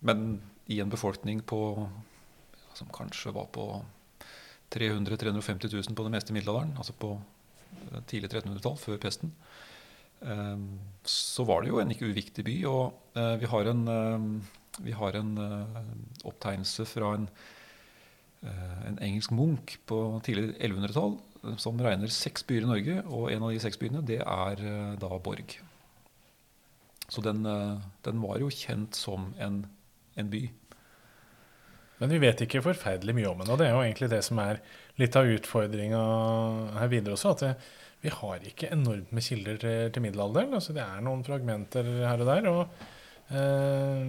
Men 0.04 0.26
i 0.68 0.82
en 0.84 0.92
befolkning 0.92 1.40
på 1.48 1.62
som 2.78 2.90
kanskje 2.92 3.32
var 3.32 3.48
på 3.52 3.84
300 4.68 5.16
350 5.16 5.68
000 5.72 5.96
på 5.96 6.04
det 6.04 6.12
meste 6.12 6.32
i 6.32 6.37
middelalderen, 6.37 6.75
altså 6.76 6.92
på 6.92 7.14
eh, 7.16 8.02
tidlig 8.06 8.30
1300-tall, 8.30 8.76
før 8.78 9.00
pesten, 9.02 9.32
så 11.08 11.44
var 11.46 11.62
det 11.62 11.70
jo 11.70 11.78
en 11.82 11.92
ikke 11.94 12.10
uviktig 12.10 12.44
by. 12.46 12.56
Og 12.70 13.18
eh, 13.18 13.37
vi 13.42 13.50
har 13.52 13.70
en, 13.70 13.84
eh, 13.92 14.26
vi 14.84 14.94
har 14.94 15.18
en 15.18 15.32
opptegnelse 16.26 16.87
fra 16.87 17.14
en, 17.18 17.28
en 18.87 19.00
engelsk 19.02 19.32
munk 19.34 19.75
på 19.90 19.96
tidlig 20.26 20.52
1100-tall 20.60 21.16
som 21.58 21.80
regner 21.82 22.10
seks 22.10 22.44
byer 22.46 22.62
i 22.62 22.68
Norge, 22.68 23.00
og 23.06 23.32
en 23.32 23.42
av 23.46 23.50
de 23.54 23.58
seks 23.62 23.78
byene 23.80 24.04
det 24.06 24.20
er 24.22 24.62
da 24.98 25.18
Borg. 25.22 25.56
Så 27.10 27.22
den, 27.25 27.42
den 28.06 28.22
var 28.22 28.38
jo 28.38 28.50
kjent 28.52 28.98
som 28.98 29.32
en, 29.42 29.64
en 30.18 30.30
by. 30.30 30.44
Men 31.98 32.14
vi 32.14 32.20
vet 32.22 32.42
ikke 32.44 32.62
forferdelig 32.62 33.14
mye 33.16 33.30
om 33.30 33.42
den, 33.42 33.50
Og 33.50 33.58
det 33.58 33.66
er 33.66 33.75
jo 33.75 33.82
egentlig 33.82 34.10
det 34.12 34.22
som 34.26 34.38
er 34.42 34.60
litt 35.00 35.16
av 35.18 35.30
utfordringa 35.30 36.02
her 36.78 36.90
videre 36.92 37.16
også. 37.16 37.34
At 37.34 37.42
det, 37.42 37.52
vi 38.05 38.12
har 38.14 38.45
ikke 38.47 38.71
enormt 38.75 39.11
med 39.14 39.25
kilder 39.26 39.59
til, 39.62 39.90
til 39.95 40.05
middelalderen. 40.05 40.55
Altså 40.55 40.75
det 40.76 40.85
er 40.85 41.02
noen 41.05 41.25
fragmenter 41.26 41.88
her 42.05 42.23
og 42.23 42.31
der. 42.31 42.49
Og 42.52 42.85
eh, 43.35 44.05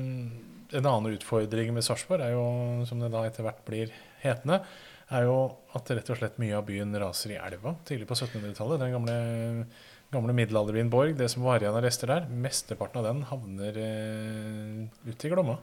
en 0.78 0.86
annen 0.86 1.16
utfordring 1.16 1.74
med 1.74 1.86
Sarpsborg 1.86 2.22
er 2.26 2.36
jo, 2.36 2.46
som 2.90 3.02
det 3.02 3.10
da 3.14 3.26
etter 3.26 3.48
hvert 3.48 3.64
blir 3.66 3.94
hetende, 4.22 4.62
er 5.10 5.26
jo 5.26 5.38
at 5.74 5.90
rett 5.90 6.12
og 6.14 6.20
slett 6.20 6.38
mye 6.42 6.58
av 6.60 6.68
byen 6.68 6.94
raser 7.02 7.34
i 7.34 7.40
elva 7.42 7.74
tidlig 7.88 8.06
på 8.10 8.18
1700-tallet. 8.20 8.84
Den 8.84 8.94
gamle, 8.94 9.16
gamle 10.14 10.36
middelalderbyen 10.38 10.92
Borg, 10.94 11.16
det 11.18 11.32
som 11.34 11.48
var 11.48 11.64
igjen 11.64 11.74
av 11.74 11.82
rester 11.86 12.14
der, 12.14 12.30
mesteparten 12.30 13.02
av 13.02 13.10
den 13.10 13.24
havner 13.32 13.80
eh, 13.82 14.84
ute 15.10 15.26
i 15.26 15.34
Glomma 15.34 15.58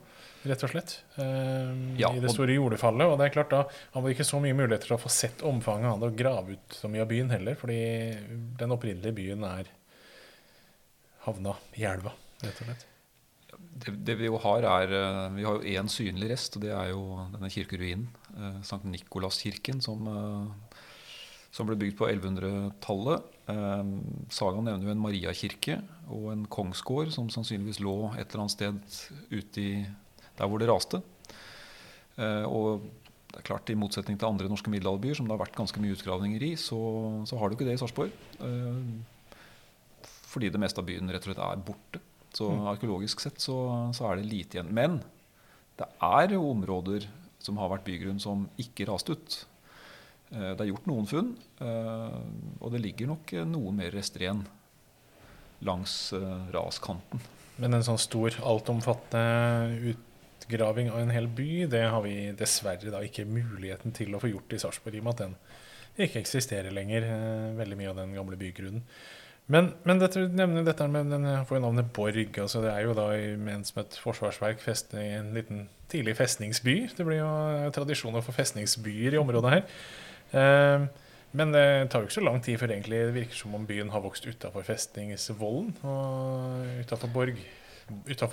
rett 0.50 0.64
og 0.66 0.72
slett. 0.72 0.96
Um, 1.16 1.94
ja, 2.00 2.10
I 2.14 2.22
det 2.22 2.32
store 2.34 2.56
jordefallet. 2.56 3.08
Og 3.10 3.18
det 3.20 3.28
er 3.28 3.36
klart 3.36 3.54
da 3.54 3.62
han 3.94 4.04
vi 4.06 4.14
ikke 4.16 4.26
så 4.26 4.40
mye 4.42 4.56
muligheter 4.56 4.90
til 4.90 4.98
å 4.98 5.02
få 5.02 5.12
sett 5.12 5.44
omfanget 5.46 5.90
av 5.92 6.02
det 6.02 6.12
og 6.12 6.18
grave 6.18 6.56
ut 6.56 6.76
så 6.78 6.90
mye 6.92 7.04
av 7.04 7.10
byen 7.10 7.32
heller, 7.34 7.58
fordi 7.60 7.80
den 8.60 8.74
opprinnelige 8.76 9.16
byen 9.16 9.46
er 9.48 9.72
havna 11.26 11.56
i 11.76 11.86
elva, 11.88 12.12
rett 12.42 12.60
og 12.62 12.70
slett. 12.70 12.86
Det, 13.56 13.92
det, 14.08 14.16
vi 14.20 14.28
jo 14.28 14.38
har, 14.40 14.64
er 14.64 14.92
eh, 14.96 15.22
Vi 15.36 15.44
har 15.44 15.58
jo 15.58 15.76
én 15.80 15.88
synlig 15.92 16.30
rest, 16.32 16.56
og 16.56 16.64
det 16.64 16.72
er 16.72 16.90
jo 16.92 17.02
denne 17.34 17.50
kirkeruinen. 17.52 18.08
Eh, 18.36 18.60
Sankt 18.64 18.86
Nikolaskirken, 18.88 19.82
som, 19.84 20.06
eh, 20.08 20.80
som 21.52 21.68
ble 21.68 21.76
bygd 21.80 21.98
på 21.98 22.08
1100-tallet. 22.08 23.28
Eh, 23.52 23.84
Sagaen 24.32 24.66
nevner 24.68 24.88
jo 24.88 24.94
en 24.94 25.04
Mariakirke 25.04 25.78
og 26.12 26.30
en 26.32 26.46
kongsgård 26.52 27.12
som 27.14 27.30
sannsynligvis 27.32 27.80
lå 27.84 27.96
et 28.16 28.26
eller 28.28 28.46
annet 28.46 28.56
sted 28.56 28.98
ute 29.30 29.62
i 29.62 29.70
der 30.38 30.50
hvor 30.50 30.61
det 30.61 30.69
raste. 30.71 31.02
Eh, 32.16 32.45
og 32.49 32.85
det 33.33 33.43
er 33.43 33.49
klart, 33.50 33.71
I 33.71 33.78
motsetning 33.78 34.16
til 34.19 34.28
andre 34.28 34.49
norske 34.49 34.73
middelalderbyer, 34.73 35.19
som 35.19 35.28
det 35.28 35.35
har 35.35 35.43
vært 35.43 35.59
ganske 35.59 35.81
mye 35.83 35.97
utgravninger 35.97 36.45
i, 36.49 36.55
så, 36.61 36.78
så 37.28 37.38
har 37.38 37.49
du 37.49 37.57
ikke 37.57 37.69
det 37.69 37.76
i 37.76 37.83
Sarpsborg. 37.83 38.14
Eh, 38.40 40.07
fordi 40.26 40.52
det 40.52 40.61
meste 40.61 40.83
av 40.83 40.88
byen 40.88 41.12
rett 41.12 41.25
og 41.25 41.33
slett 41.33 41.43
er 41.45 41.66
borte. 41.66 42.02
Så 42.37 42.49
mm. 42.52 42.64
arkeologisk 42.73 43.23
sett 43.25 43.40
så, 43.40 43.59
så, 43.97 44.09
er 44.09 44.21
det 44.21 44.31
lite 44.31 44.59
igjen. 44.59 44.73
Men 44.76 44.99
det 45.76 45.88
er 46.05 46.37
jo 46.37 46.49
områder 46.50 47.07
som 47.40 47.61
har 47.61 47.71
vært 47.73 47.87
bygrunn 47.87 48.21
som 48.21 48.49
ikke 48.61 48.88
raste 48.88 49.16
ut. 49.16 49.38
Eh, 50.33 50.52
det 50.57 50.61
er 50.64 50.73
gjort 50.73 50.88
noen 50.90 51.09
funn, 51.09 51.33
og 51.57 52.73
det 52.73 52.83
ligger 52.85 53.12
nok 53.12 53.33
noen 53.49 53.81
mer 53.81 53.95
rester 53.95 54.25
igjen 54.25 54.45
langs 55.64 56.12
raskanten. 56.52 57.23
Men 57.57 57.73
en 57.73 57.85
sånn 57.87 58.00
stor, 58.00 58.35
altomfattende 58.45 59.93
ut 59.93 60.05
utgraving 60.37 60.90
av 60.93 61.00
en 61.00 61.12
hel 61.14 61.28
by, 61.28 61.66
det 61.71 61.85
har 61.90 62.02
vi 62.05 62.33
dessverre 62.37 62.93
da 62.93 63.02
ikke 63.05 63.26
muligheten 63.28 63.95
til 63.97 64.14
å 64.14 64.23
få 64.23 64.31
gjort 64.31 64.52
i 64.52 64.61
Sarpsborg, 64.62 64.97
i 64.97 65.02
og 65.02 65.09
med 65.09 65.14
at 65.16 65.23
den 65.25 65.37
ikke 66.07 66.21
eksisterer 66.21 66.75
lenger, 66.75 67.07
eh, 67.09 67.55
veldig 67.57 67.78
mye 67.78 67.93
av 67.93 68.02
den 68.02 68.12
gamle 68.14 68.37
bygrunnen. 68.40 68.85
Men, 69.47 69.71
men 69.87 70.00
dette, 70.02 70.25
nevner 70.35 70.64
dette 70.66 70.88
med 70.90 71.12
den 71.12 71.26
får 71.47 71.61
jo 71.61 71.62
navnet 71.62 71.93
Borg. 71.95 72.38
altså 72.43 72.61
Det 72.64 72.73
er 72.73 72.83
jo 72.83 72.97
da 72.99 73.07
ment 73.38 73.69
som 73.69 73.78
et 73.85 73.99
forsvarsverk 74.02 74.59
festet 74.59 74.99
i 74.99 75.12
en 75.21 75.31
liten 75.37 75.69
tidlig 75.88 76.16
festningsby. 76.19 76.75
Det 76.97 77.07
blir 77.07 77.21
jo 77.21 77.71
tradisjoner 77.76 78.25
for 78.26 78.35
festningsbyer 78.35 79.14
i 79.14 79.21
området 79.21 79.52
her. 79.55 79.62
Eh, 80.35 80.88
men 81.37 81.52
det 81.55 81.90
tar 81.93 82.02
jo 82.02 82.09
ikke 82.09 82.19
så 82.19 82.25
lang 82.26 82.40
tid 82.43 82.59
før 82.59 82.75
egentlig 82.75 83.05
det 83.07 83.14
virker 83.14 83.38
som 83.38 83.55
om 83.55 83.66
byen 83.69 83.93
har 83.93 84.02
vokst 84.02 84.26
utafor 84.26 84.66
festningsvollen 84.66 85.75
og 85.85 86.83
utafor 86.83 87.12
borg, 87.12 87.38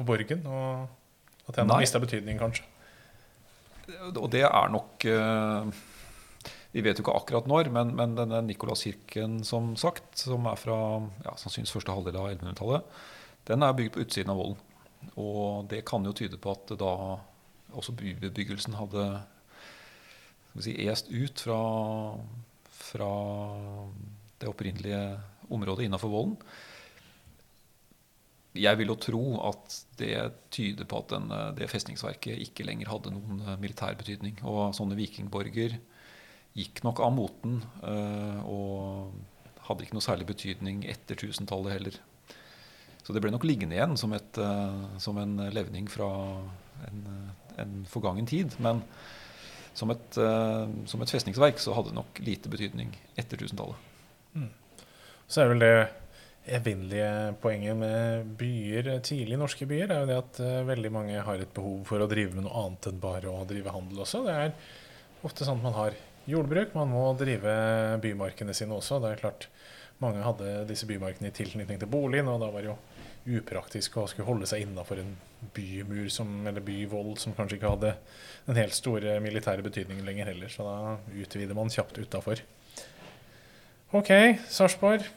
borgen. 0.08 0.46
og 0.48 1.03
at 1.48 1.58
den 1.58 1.72
har 1.72 1.82
mista 1.84 2.02
betydning, 2.02 2.40
kanskje. 2.40 2.68
Og 4.16 4.30
det 4.32 4.46
er 4.48 4.70
nok 4.72 5.04
uh, 5.12 5.68
Vi 6.72 6.82
vet 6.86 6.98
jo 6.98 7.04
ikke 7.04 7.16
akkurat 7.20 7.50
når, 7.52 7.68
men, 7.76 7.92
men 7.98 8.16
denne 8.18 8.40
Nikolaskirken, 8.48 9.42
som 9.46 9.74
sagt, 9.80 10.08
som 10.18 10.48
er 10.50 10.58
fra 10.58 10.78
ja, 11.26 11.36
sannsynligvis 11.38 11.76
første 11.76 11.94
halvdel 11.94 12.18
av 12.18 12.32
1100-tallet, 12.32 12.96
den 13.50 13.66
er 13.66 13.76
bygd 13.78 13.94
på 13.94 14.06
utsiden 14.06 14.32
av 14.34 14.40
volden. 14.40 14.64
Og 15.20 15.68
det 15.70 15.84
kan 15.86 16.06
jo 16.08 16.16
tyde 16.16 16.40
på 16.40 16.56
at 16.56 16.74
da 16.80 16.94
også 17.74 17.96
bybebyggelsen 18.00 18.78
hadde 18.80 19.06
si, 20.62 20.74
est 20.88 21.10
ut 21.12 21.44
fra, 21.44 21.60
fra 22.70 23.12
det 24.42 24.50
opprinnelige 24.50 25.02
området 25.54 25.88
innafor 25.88 26.14
volden. 26.14 26.38
jeg 28.54 28.78
vil 28.78 28.88
jo 28.88 28.96
tro 28.96 29.24
at 29.50 29.83
det 30.00 30.16
tyder 30.54 30.88
på 30.90 31.02
at 31.04 31.14
den, 31.14 31.28
det 31.58 31.70
festningsverket 31.72 32.42
ikke 32.46 32.66
lenger 32.68 32.92
hadde 32.92 33.14
noen 33.14 33.44
militær 33.62 33.98
betydning. 34.00 34.40
Og 34.48 34.74
sånne 34.78 34.98
vikingborger 35.00 35.78
gikk 36.58 36.84
nok 36.86 37.02
av 37.02 37.14
moten 37.16 37.62
og 38.46 39.14
hadde 39.68 39.86
ikke 39.86 39.98
noe 39.98 40.06
særlig 40.06 40.28
betydning 40.30 40.84
etter 40.92 41.18
tusentallet 41.18 41.78
heller. 41.78 41.98
Så 43.04 43.16
det 43.16 43.24
ble 43.24 43.34
nok 43.34 43.46
liggende 43.48 43.76
igjen 43.76 43.98
som, 44.00 44.14
et, 44.16 44.40
som 45.02 45.18
en 45.20 45.36
levning 45.56 45.90
fra 45.92 46.10
en, 46.88 47.02
en 47.60 47.74
forgangen 47.90 48.28
tid. 48.30 48.56
Men 48.64 48.84
som 49.74 49.92
et, 49.92 50.20
som 50.90 51.02
et, 51.04 51.12
festningsverk 51.12 51.60
så 51.62 51.76
hadde 51.76 51.92
det 51.92 51.98
nok 51.98 52.22
lite 52.24 52.52
betydning 52.54 52.94
etter 53.20 53.42
tusentallet. 53.42 53.90
Mm. 54.38 54.52
Så 55.28 55.44
er 55.44 55.52
vel 55.52 55.64
det 55.64 55.76
evinnelige 56.44 57.36
poenget 57.42 57.78
med 57.80 58.32
byer, 58.40 58.90
tidlige 59.06 59.40
norske 59.40 59.68
byer, 59.70 59.92
er 59.92 60.02
jo 60.04 60.10
det 60.10 60.18
at 60.20 60.40
uh, 60.44 60.68
veldig 60.68 60.92
mange 60.92 61.22
har 61.24 61.40
et 61.40 61.54
behov 61.56 61.84
for 61.88 62.04
å 62.04 62.10
drive 62.12 62.36
med 62.36 62.48
noe 62.48 62.66
annet 62.66 62.90
enn 62.90 63.04
bare 63.04 63.32
å 63.32 63.46
drive 63.48 63.72
handel 63.72 64.04
også. 64.04 64.24
Det 64.28 64.34
er 64.34 64.56
ofte 65.24 65.48
sånn 65.48 65.62
at 65.62 65.68
man 65.70 65.78
har 65.78 65.96
jordbruk, 66.30 66.76
man 66.76 66.92
må 66.92 67.06
drive 67.20 67.54
bymarkene 68.04 68.56
sine 68.56 68.76
også. 68.76 69.02
Det 69.04 69.14
er 69.14 69.24
klart 69.24 69.50
Mange 70.02 70.24
hadde 70.26 70.66
disse 70.68 70.88
bymarkene 70.90 71.30
i 71.30 71.36
tilknytning 71.38 71.78
til 71.80 71.88
boligen, 71.88 72.28
og 72.28 72.42
da 72.42 72.50
var 72.52 72.66
det 72.66 72.72
jo 72.72 73.38
upraktisk 73.40 73.94
å 74.02 74.08
skulle 74.10 74.28
holde 74.28 74.50
seg 74.50 74.66
innafor 74.66 75.00
en 75.00 75.14
bymur 75.56 76.10
som, 76.12 76.32
eller 76.50 76.66
byvoll 76.66 77.14
som 77.22 77.36
kanskje 77.38 77.60
ikke 77.60 77.72
hadde 77.76 77.94
den 78.50 78.60
helt 78.60 78.76
store 78.76 79.16
militære 79.24 79.64
betydningen 79.64 80.04
lenger 80.04 80.34
heller. 80.34 80.52
Så 80.52 80.66
da 80.68 80.98
utvider 81.24 81.56
man 81.56 81.72
kjapt 81.72 82.02
utafor. 82.02 82.42
OK, 83.96 84.12
Sarpsborg. 84.52 85.08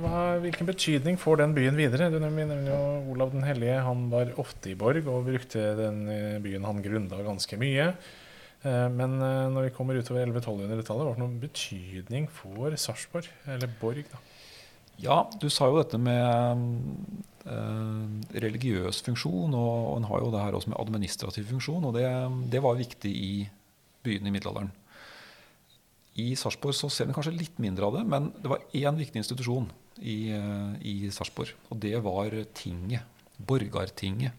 Hva, 0.00 0.38
hvilken 0.40 0.68
betydning 0.68 1.18
får 1.20 1.42
den 1.42 1.54
byen 1.56 1.76
videre? 1.76 2.08
Du 2.08 2.16
nevner 2.22 2.64
jo 2.64 2.80
Olav 3.12 3.34
den 3.34 3.44
hellige. 3.44 3.76
Han 3.84 4.06
var 4.12 4.32
ofte 4.40 4.72
i 4.72 4.76
Borg 4.78 5.04
og 5.04 5.26
brukte 5.28 5.72
den 5.76 6.06
eh, 6.08 6.40
byen 6.42 6.64
han 6.64 6.80
grunda 6.84 7.20
ganske 7.26 7.58
mye. 7.60 7.90
Eh, 8.62 8.88
men 8.94 9.18
eh, 9.20 9.48
når 9.52 9.68
vi 9.68 9.74
kommer 9.76 9.98
utover 9.98 10.24
1100-1200-tallet, 10.24 11.04
hva 11.04 11.14
det 11.16 11.22
noen 11.24 11.40
betydning 11.42 12.28
for 12.32 12.76
Sarpsborg, 12.78 13.28
eller 13.50 13.72
Borg? 13.80 14.06
da? 14.12 14.22
Ja, 15.02 15.18
du 15.40 15.48
sa 15.50 15.66
jo 15.68 15.80
dette 15.80 15.98
med 15.98 16.62
eh, 17.50 18.36
religiøs 18.44 19.02
funksjon, 19.04 19.56
og, 19.56 19.72
og 19.90 19.96
en 19.98 20.08
har 20.08 20.22
jo 20.22 20.30
det 20.34 20.44
her 20.44 20.58
også 20.58 20.72
med 20.72 20.80
administrativ 20.80 21.48
funksjon. 21.50 21.88
Og 21.88 21.96
det, 21.98 22.06
det 22.52 22.62
var 22.64 22.78
viktig 22.78 23.12
i 23.12 23.32
byene 24.06 24.30
i 24.30 24.34
middelalderen. 24.34 24.72
I 26.20 26.34
Sarpsborg 26.36 26.76
så 26.76 26.90
ser 26.92 27.08
vi 27.08 27.14
kanskje 27.16 27.32
litt 27.32 27.60
mindre 27.62 27.88
av 27.88 27.96
det, 27.96 28.02
men 28.04 28.28
det 28.36 28.50
var 28.52 28.64
én 28.76 28.98
viktig 28.98 29.22
institusjon 29.22 29.70
i, 29.96 30.28
eh, 30.36 30.74
i 30.84 30.94
Sarpsborg. 31.10 31.54
Og 31.70 31.80
det 31.80 31.96
var 32.04 32.36
tinget. 32.52 33.08
Borgartinget. 33.38 34.32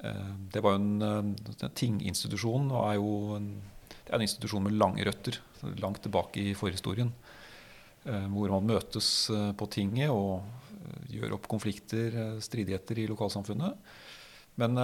Eh, 0.00 0.32
det 0.52 0.62
var 0.64 0.74
jo 0.74 0.80
en, 0.80 1.36
en 1.36 1.76
tinginstitusjon 1.76 2.72
og 2.72 2.80
er 2.88 2.96
jo 2.96 3.36
en, 3.36 3.50
det 3.92 4.10
er 4.10 4.16
en 4.16 4.24
institusjon 4.24 4.64
med 4.64 4.76
lange 4.80 5.04
røtter, 5.04 5.38
langt 5.80 6.00
tilbake 6.02 6.40
i 6.40 6.56
forhistorien. 6.56 7.12
Eh, 8.04 8.26
hvor 8.32 8.56
man 8.56 8.72
møtes 8.72 9.28
på 9.30 9.68
tinget 9.68 10.12
og 10.12 10.42
gjør 11.12 11.36
opp 11.36 11.46
konflikter, 11.48 12.40
stridigheter 12.44 12.98
i 13.00 13.08
lokalsamfunnet. 13.08 13.76
Men 14.60 14.76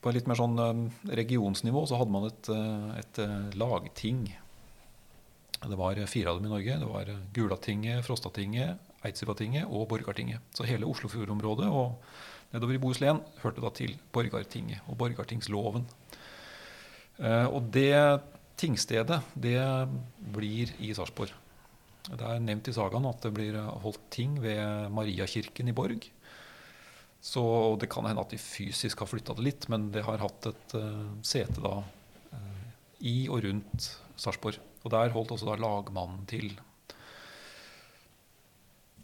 på 0.00 0.12
litt 0.14 0.28
mer 0.30 0.38
sånn 0.38 0.86
regionsnivå 1.10 1.82
så 1.86 1.98
hadde 1.98 2.14
man 2.14 2.28
et, 2.28 2.50
et 3.00 3.18
lagting 3.58 4.22
det 5.60 5.76
var 5.76 5.98
fire 6.08 6.30
av 6.30 6.38
dem 6.38 6.46
i 6.48 6.54
Norge. 6.54 6.78
Det 6.80 6.88
var 6.88 7.10
Gulatinget, 7.36 8.04
Frostatinget, 8.06 8.78
Eidsivatinget 9.04 9.68
og 9.68 9.88
Borgartinget. 9.90 10.40
Så 10.56 10.64
hele 10.68 10.88
Oslofjordområdet 10.88 11.68
og 11.68 11.98
nedover 12.54 12.76
i 12.76 12.80
Bohuslän 12.82 13.20
hørte 13.42 13.62
da 13.62 13.70
til 13.76 13.96
Borgartinget 14.12 14.86
og 14.88 14.96
Borgartingsloven. 15.00 15.84
Eh, 17.20 17.46
og 17.46 17.68
det 17.72 17.92
tingstedet, 18.60 19.20
det 19.34 19.60
blir 20.32 20.72
i 20.80 20.92
Sarpsborg. 20.96 21.32
Det 22.10 22.24
er 22.24 22.40
nevnt 22.42 22.68
i 22.70 22.74
sagaen 22.74 23.08
at 23.08 23.20
det 23.24 23.32
blir 23.36 23.58
holdt 23.84 24.02
ting 24.12 24.38
ved 24.40 24.88
Mariakirken 24.92 25.68
i 25.68 25.76
Borg. 25.76 26.08
Så 27.20 27.42
det 27.80 27.90
kan 27.92 28.08
hende 28.08 28.24
at 28.24 28.32
de 28.32 28.40
fysisk 28.40 29.04
har 29.04 29.10
flytta 29.10 29.36
det 29.36 29.44
litt, 29.44 29.68
men 29.68 29.90
det 29.92 30.06
har 30.06 30.22
hatt 30.22 30.48
et 30.48 30.74
uh, 30.80 31.04
sete 31.20 31.60
da 31.60 31.74
uh, 32.32 32.62
i 33.04 33.28
og 33.28 33.44
rundt 33.44 33.90
Sarpsborg. 34.16 34.56
Og 34.84 34.92
der 34.94 35.12
holdt 35.14 35.34
også 35.34 35.50
da 35.50 35.56
lagmannen 35.60 36.24
til. 36.30 36.52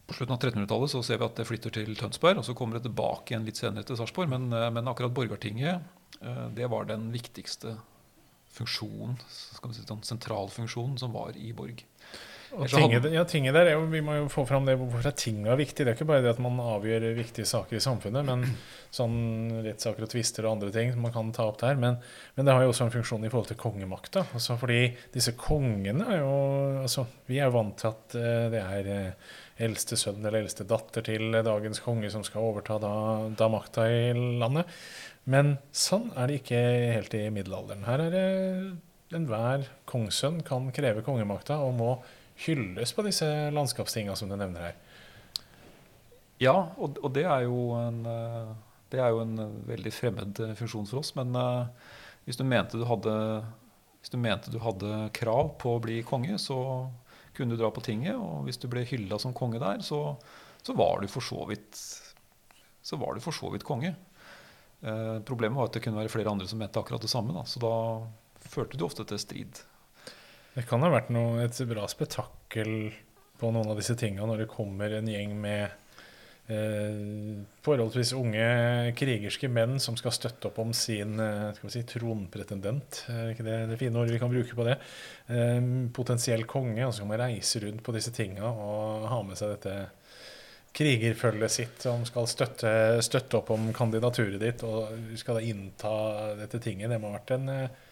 På 0.06 0.14
slutten 0.14 0.36
av 0.36 0.40
1300-tallet 0.40 0.92
så 0.92 1.02
ser 1.02 1.18
vi 1.18 1.26
at 1.26 1.40
det 1.40 1.48
flytter 1.48 1.74
til 1.74 1.96
Tønsberg, 1.98 2.38
og 2.40 2.46
så 2.46 2.54
kommer 2.56 2.78
det 2.78 2.86
tilbake 2.86 3.32
igjen 3.32 3.46
litt 3.48 3.58
senere 3.58 3.86
til 3.86 3.98
Sarpsborg. 3.98 4.30
Men, 4.30 4.48
eh, 4.54 4.70
men, 4.70 4.86
akkurat 4.88 5.14
Borgartinget 5.14 6.22
eh, 6.22 6.46
det 6.56 6.70
var 6.72 6.86
den 6.88 7.10
viktigste 7.14 7.74
funksjonen, 8.56 9.18
skal 9.28 9.72
vi 9.72 9.76
si, 9.76 9.84
den 9.88 10.06
sentralfunksjonen 10.06 10.96
som 11.02 11.12
var 11.16 11.36
i 11.36 11.50
Borg. 11.56 11.82
Tinget, 12.70 13.06
ja, 13.12 13.24
tinget 13.26 13.54
der 13.56 13.72
jo, 13.72 13.80
Vi 13.90 14.00
må 14.04 14.14
jo 14.16 14.26
få 14.32 14.44
fram 14.46 14.66
det 14.68 14.76
hvorfor 14.78 15.10
tinget 15.18 15.50
er 15.52 15.58
viktig. 15.58 15.84
Det 15.84 15.92
er 15.92 15.96
ikke 15.96 16.08
bare 16.08 16.22
det 16.24 16.32
at 16.34 16.42
man 16.42 16.60
avgjør 16.62 17.08
viktige 17.16 17.48
saker 17.48 17.78
i 17.78 17.82
samfunnet, 17.82 18.26
men 18.26 18.44
sånn 18.98 19.16
rettssaker 19.66 20.06
og 20.06 20.12
tvister 20.12 20.46
og 20.46 20.56
andre 20.56 20.70
ting 20.74 20.92
som 20.94 21.02
man 21.04 21.14
kan 21.14 21.32
ta 21.36 21.48
opp 21.50 21.58
der. 21.62 21.78
Men, 21.80 21.98
men, 22.36 22.46
det 22.46 22.54
har 22.54 22.64
jo 22.64 22.72
også 22.72 22.86
en 22.86 22.94
funksjon 22.94 23.26
i 23.26 23.32
forhold 23.32 23.50
til 23.50 23.60
kongemakta. 23.60 24.26
Altså 24.36 24.58
fordi 24.60 24.80
disse 25.14 25.34
kongene 25.38 26.06
er 26.06 26.22
jo 26.22 26.36
altså, 26.84 27.06
Vi 27.26 27.40
er 27.40 27.50
jo 27.50 27.56
vant 27.58 27.76
til 27.80 27.92
at 27.92 28.16
uh, 28.16 28.46
det 28.54 28.62
er 28.62 28.90
uh, 28.92 29.34
eldste 29.66 29.98
sønn 29.98 30.20
eller 30.22 30.42
eldste 30.42 30.66
datter 30.68 31.04
til 31.06 31.32
dagens 31.32 31.80
konge 31.84 32.10
som 32.12 32.24
skal 32.26 32.44
overta 32.44 32.78
da, 32.82 32.94
da 33.36 33.48
makta 33.52 33.88
i 33.90 34.10
landet. 34.14 34.68
Men 35.26 35.56
sånn 35.74 36.12
er 36.14 36.28
det 36.28 36.42
ikke 36.42 36.60
helt 36.94 37.16
i 37.18 37.24
middelalderen. 37.34 37.86
Her 37.88 38.04
er 38.04 38.14
det 38.14 38.26
enhver 39.16 39.66
kongssønn 39.88 40.42
kan 40.46 40.68
kreve 40.74 41.02
kongemakta 41.06 41.58
og 41.62 41.74
må 41.78 41.90
hylles 42.44 42.92
på 42.92 43.04
disse 43.06 43.26
landskapstinga 43.54 44.16
som 44.18 44.30
du 44.30 44.36
nevner 44.36 44.68
her. 44.68 44.78
Ja, 46.42 46.56
og, 46.76 46.98
og 47.00 47.12
det, 47.16 47.24
er 47.24 47.46
en, 47.48 48.02
eh, 48.10 48.50
det, 48.92 49.00
er 49.00 49.14
jo 49.14 49.22
en, 49.24 49.36
veldig 49.68 49.92
fremmed 49.94 50.40
eh, 50.44 50.56
funksjon 50.58 50.88
for 50.90 51.00
oss. 51.00 51.14
Men 51.16 51.32
hvis, 52.26 52.36
du 52.36 52.44
mente 52.44 52.80
du 52.80 52.84
hadde, 52.88 53.14
du 54.10 54.18
mente 54.20 54.52
du 54.52 54.60
hadde 54.62 55.06
krav 55.16 55.54
på 55.62 55.76
å 55.76 55.82
bli 55.82 56.02
konge, 56.06 56.36
så 56.42 56.58
kunne 57.36 57.56
du 57.56 57.60
dra 57.60 57.72
på 57.72 57.84
tinget. 57.84 58.20
Og 58.20 58.44
hvis 58.48 58.60
du 58.60 58.68
ble 58.72 58.84
hylla 58.88 59.20
som 59.22 59.36
konge 59.36 59.62
der, 59.62 59.80
så, 59.84 60.18
så 60.62 60.76
var 60.76 61.00
du 61.00 61.08
for 61.12 61.24
så 61.24 61.48
vidt 61.48 61.80
så 62.86 62.96
var 62.96 63.16
du 63.16 63.20
for 63.20 63.34
så 63.34 63.48
vidt 63.50 63.66
konge. 63.66 63.96
Eh, 64.80 65.16
problemet 65.26 65.58
var 65.58 65.66
at 65.66 65.74
det 65.74 65.82
kunne 65.82 65.98
være 65.98 66.12
flere 66.12 66.30
andre 66.30 66.46
som 66.46 66.60
mente 66.62 66.78
akkurat 66.78 67.02
det 67.02 67.10
samme. 67.10 67.34
Da. 67.34 67.42
Så 67.48 67.58
da 67.62 67.72
førte 68.46 68.78
du 68.78 68.84
ofte 68.86 69.02
til 69.08 69.18
strid. 69.18 69.62
Det 70.56 70.64
kan 70.64 70.80
ha 70.80 70.88
vært 70.88 71.10
noe, 71.12 71.42
et 71.44 71.58
bra 71.68 71.84
spetakkel 71.90 72.70
på 73.36 73.50
noen 73.52 73.68
av 73.68 73.76
disse 73.76 73.96
tinga 74.00 74.24
når 74.24 74.44
det 74.44 74.48
kommer 74.48 74.94
en 74.96 75.10
gjeng 75.10 75.34
med 75.36 75.66
eh, 76.48 77.42
forholdsvis 77.66 78.14
unge 78.16 78.46
krigerske 78.96 79.50
menn 79.52 79.76
som 79.82 79.98
skal 80.00 80.14
støtte 80.16 80.48
opp 80.48 80.62
om 80.62 80.72
sin 80.72 81.20
eh, 81.20 81.60
si, 81.68 81.82
tronpretendent. 81.90 83.02
Er 83.12 83.34
ikke 83.34 83.44
det 83.44 83.58
det 83.74 83.78
fine 83.82 84.00
ordet 84.00 84.16
vi 84.16 84.22
kan 84.22 84.32
bruke 84.32 84.56
på 84.56 84.64
det? 84.68 84.78
Eh, 85.28 85.60
potensiell 85.92 86.46
konge. 86.48 86.86
Og 86.86 86.94
så 86.94 87.04
kan 87.04 87.12
man 87.12 87.22
reise 87.26 87.60
rundt 87.66 87.84
på 87.84 87.92
disse 87.96 88.14
tinga 88.16 88.48
og 88.48 89.04
ha 89.12 89.20
med 89.28 89.36
seg 89.36 89.58
dette 89.58 89.76
krigerfølget 90.76 91.52
sitt 91.52 91.84
som 91.84 92.04
skal 92.08 92.28
støtte, 92.28 92.70
støtte, 93.04 93.38
opp 93.38 93.52
om 93.54 93.68
kandidaturet 93.76 94.40
ditt, 94.40 94.64
og 94.64 95.16
skal 95.20 95.38
da 95.38 95.44
innta 95.44 95.92
dette 96.40 96.60
tinget. 96.64 96.88
Det 96.92 97.00
må 97.00 97.12
ha 97.12 97.18
vært 97.20 97.36
en 97.36 97.52
eh, 97.52 97.84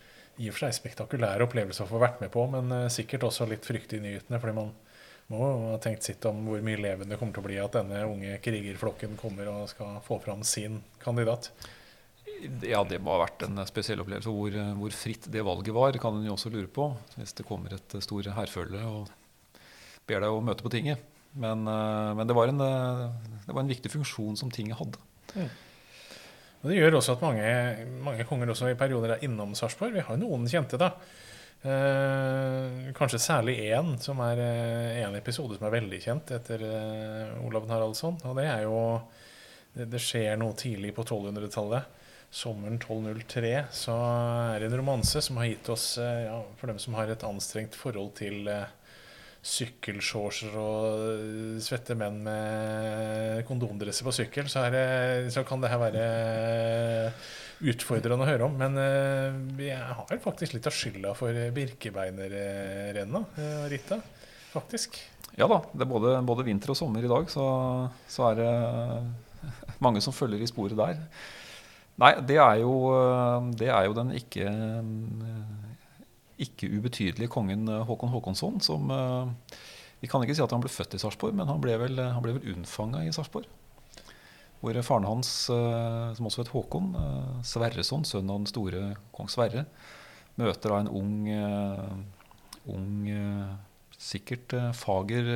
i 0.42 0.48
og 0.50 0.56
for 0.56 0.66
seg 0.66 0.74
spektakulære 0.78 1.46
opplevelse 1.46 1.84
å 1.84 1.90
få 1.90 2.00
vært 2.02 2.20
med 2.24 2.32
på, 2.34 2.46
men 2.50 2.72
uh, 2.72 2.90
sikkert 2.92 3.28
også 3.28 3.46
litt 3.50 3.66
fryktinngytende. 3.66 4.40
fordi 4.42 4.56
man 4.56 4.72
må 5.32 5.46
ha 5.70 5.78
tenkt 5.80 6.04
sitt 6.04 6.24
om 6.28 6.42
hvor 6.48 6.60
mye 6.64 6.80
levende 6.80 7.14
det 7.14 7.20
kommer 7.20 7.36
til 7.36 7.44
å 7.44 7.46
bli 7.46 7.56
at 7.62 7.78
denne 7.78 8.02
unge 8.08 8.36
krigerflokken 8.44 9.16
kommer 9.20 9.48
og 9.52 9.70
skal 9.70 10.02
få 10.04 10.18
fram 10.24 10.44
sin 10.44 10.82
kandidat. 11.02 11.50
Ja, 12.66 12.82
det 12.84 12.98
må 13.00 13.14
ha 13.14 13.22
vært 13.22 13.46
en 13.46 13.62
spesiell 13.68 14.02
opplevelse. 14.02 14.32
Hvor, 14.32 14.56
hvor 14.80 14.96
fritt 14.96 15.30
det 15.32 15.44
valget 15.46 15.76
var, 15.76 15.96
kan 16.02 16.18
en 16.18 16.26
jo 16.26 16.34
også 16.34 16.52
lure 16.52 16.68
på. 16.68 16.90
Hvis 17.14 17.32
det 17.38 17.46
kommer 17.48 17.72
et 17.72 17.96
stort 18.04 18.28
hærfølge 18.36 18.82
og 18.84 19.08
ber 20.04 20.20
deg 20.26 20.34
å 20.34 20.42
møte 20.44 20.66
på 20.66 20.72
tinget. 20.74 21.00
Men, 21.40 21.64
men 21.64 22.28
det, 22.28 22.36
var 22.36 22.50
en, 22.50 22.60
det, 22.60 23.48
var 23.48 23.62
en, 23.62 23.70
viktig 23.70 23.90
funksjon 23.94 24.36
som 24.38 24.52
tinget 24.52 24.76
hadde. 24.82 25.00
Mm. 25.32 25.48
Og 26.64 26.70
Det 26.70 26.78
gjør 26.78 26.96
også 26.96 27.18
at 27.18 27.22
mange, 27.22 27.48
mange 28.00 28.24
konger 28.24 28.48
også 28.48 28.70
i 28.72 28.78
perioder 28.80 29.14
er 29.14 29.24
innom 29.26 29.52
Sarpsborg. 29.52 29.92
Vi 29.92 30.04
har 30.06 30.16
noen 30.16 30.48
kjente, 30.48 30.80
da. 30.80 30.94
Eh, 31.64 32.88
kanskje 32.96 33.20
særlig 33.20 33.58
én 33.68 33.94
som 34.00 34.18
er 34.24 34.40
eh, 34.40 35.02
en 35.04 35.16
episode 35.16 35.58
som 35.58 35.68
er 35.68 35.76
veldig 35.76 36.00
kjent 36.00 36.32
etter 36.36 36.64
eh, 36.64 37.44
Olav 37.44 37.68
Haraldsson. 37.68 38.16
Og 38.24 38.40
det 38.40 38.48
er 38.48 38.64
jo 38.64 38.80
det, 39.76 39.90
det 39.92 40.00
skjer 40.00 40.40
noe 40.40 40.56
tidlig 40.56 40.94
på 40.96 41.04
1200-tallet. 41.04 42.00
Sommeren 42.34 42.80
1203 42.80 43.52
så 43.70 43.94
er 43.94 44.64
det 44.64 44.72
en 44.72 44.80
romanse 44.80 45.20
som 45.22 45.36
har 45.38 45.52
gitt 45.52 45.68
oss, 45.70 45.98
eh, 46.02 46.24
ja, 46.26 46.40
for 46.58 46.72
dem 46.72 46.80
som 46.82 46.96
har 46.98 47.12
et 47.12 47.28
anstrengt 47.28 47.76
forhold 47.78 48.16
til, 48.18 48.48
eh, 48.48 48.64
sykkelshortser 49.44 50.54
og 50.56 51.60
svette 51.62 51.96
menn 51.98 52.22
med 52.24 53.42
kondomdresser 53.48 54.06
på 54.06 54.14
sykkel, 54.16 54.48
så, 54.48 54.64
det, 54.72 54.84
så, 55.34 55.44
kan 55.44 55.60
det 55.60 55.70
her 55.72 55.82
være 55.82 56.04
utfordrende 57.74 58.24
å 58.24 58.30
høre 58.30 58.48
om. 58.48 58.56
Men 58.60 58.78
uh, 58.80 59.60
jeg 59.60 59.76
har 59.76 60.22
faktisk 60.24 60.56
litt 60.56 60.68
av 60.70 60.76
skylda 60.76 61.12
for 61.18 61.36
Birkebeinerrenna, 61.56 63.24
uh, 63.36 63.66
Rita. 63.72 64.00
Faktisk. 64.54 64.96
Ja 65.36 65.48
da. 65.50 65.60
Det 65.74 65.84
er 65.84 65.92
både, 65.92 66.16
både 66.24 66.46
vinter 66.46 66.72
og 66.72 66.78
sommer 66.78 67.04
i 67.04 67.10
dag, 67.10 67.28
så, 67.32 67.46
så 68.08 68.30
er 68.30 68.40
det 68.40 68.50
mange 69.84 70.00
som 70.04 70.14
følger 70.14 70.40
i 70.40 70.48
sporet 70.48 70.78
der. 70.78 71.00
Nei, 72.00 72.14
det 72.26 72.40
er 72.42 72.58
jo, 72.62 72.72
det 73.54 73.68
er 73.70 73.84
jo 73.86 73.94
den 73.94 74.14
ikke, 74.18 74.48
ikke 76.44 76.70
ubetydelige 76.76 77.32
kongen 77.32 77.68
Håkon 77.88 78.12
Håkonsson 78.12 78.60
som 78.64 78.92
Vi 80.00 80.10
kan 80.10 80.22
ikke 80.22 80.36
si 80.36 80.44
at 80.44 80.52
han 80.52 80.62
ble 80.62 80.72
født 80.72 80.96
i 80.96 81.00
Sarpsborg, 81.00 81.36
men 81.36 81.48
han 81.48 81.62
ble 81.62 81.78
vel, 81.80 81.96
han 81.96 82.22
ble 82.24 82.34
vel 82.36 82.54
unnfanga 82.54 83.04
i 83.06 83.12
Sarpsborg. 83.14 83.46
Hvor 84.60 84.76
faren 84.84 85.06
hans, 85.08 85.30
som 85.48 86.28
også 86.28 86.42
het 86.42 86.50
Håkon, 86.52 86.90
Sverreson, 87.46 88.04
sønn 88.04 88.28
av 88.28 88.42
den 88.42 88.50
store 88.50 88.82
kong 89.16 89.30
Sverre, 89.32 89.64
møter 90.36 90.74
da 90.74 90.82
en 90.82 90.90
ung, 90.92 91.16
ung 92.74 92.98
sikkert 93.96 94.52
fager 94.76 95.30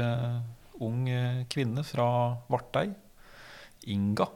ung 0.85 1.09
kvinne 1.49 1.87
fra 1.87 2.09
Vartei 2.53 2.91
Inga. 3.89 4.29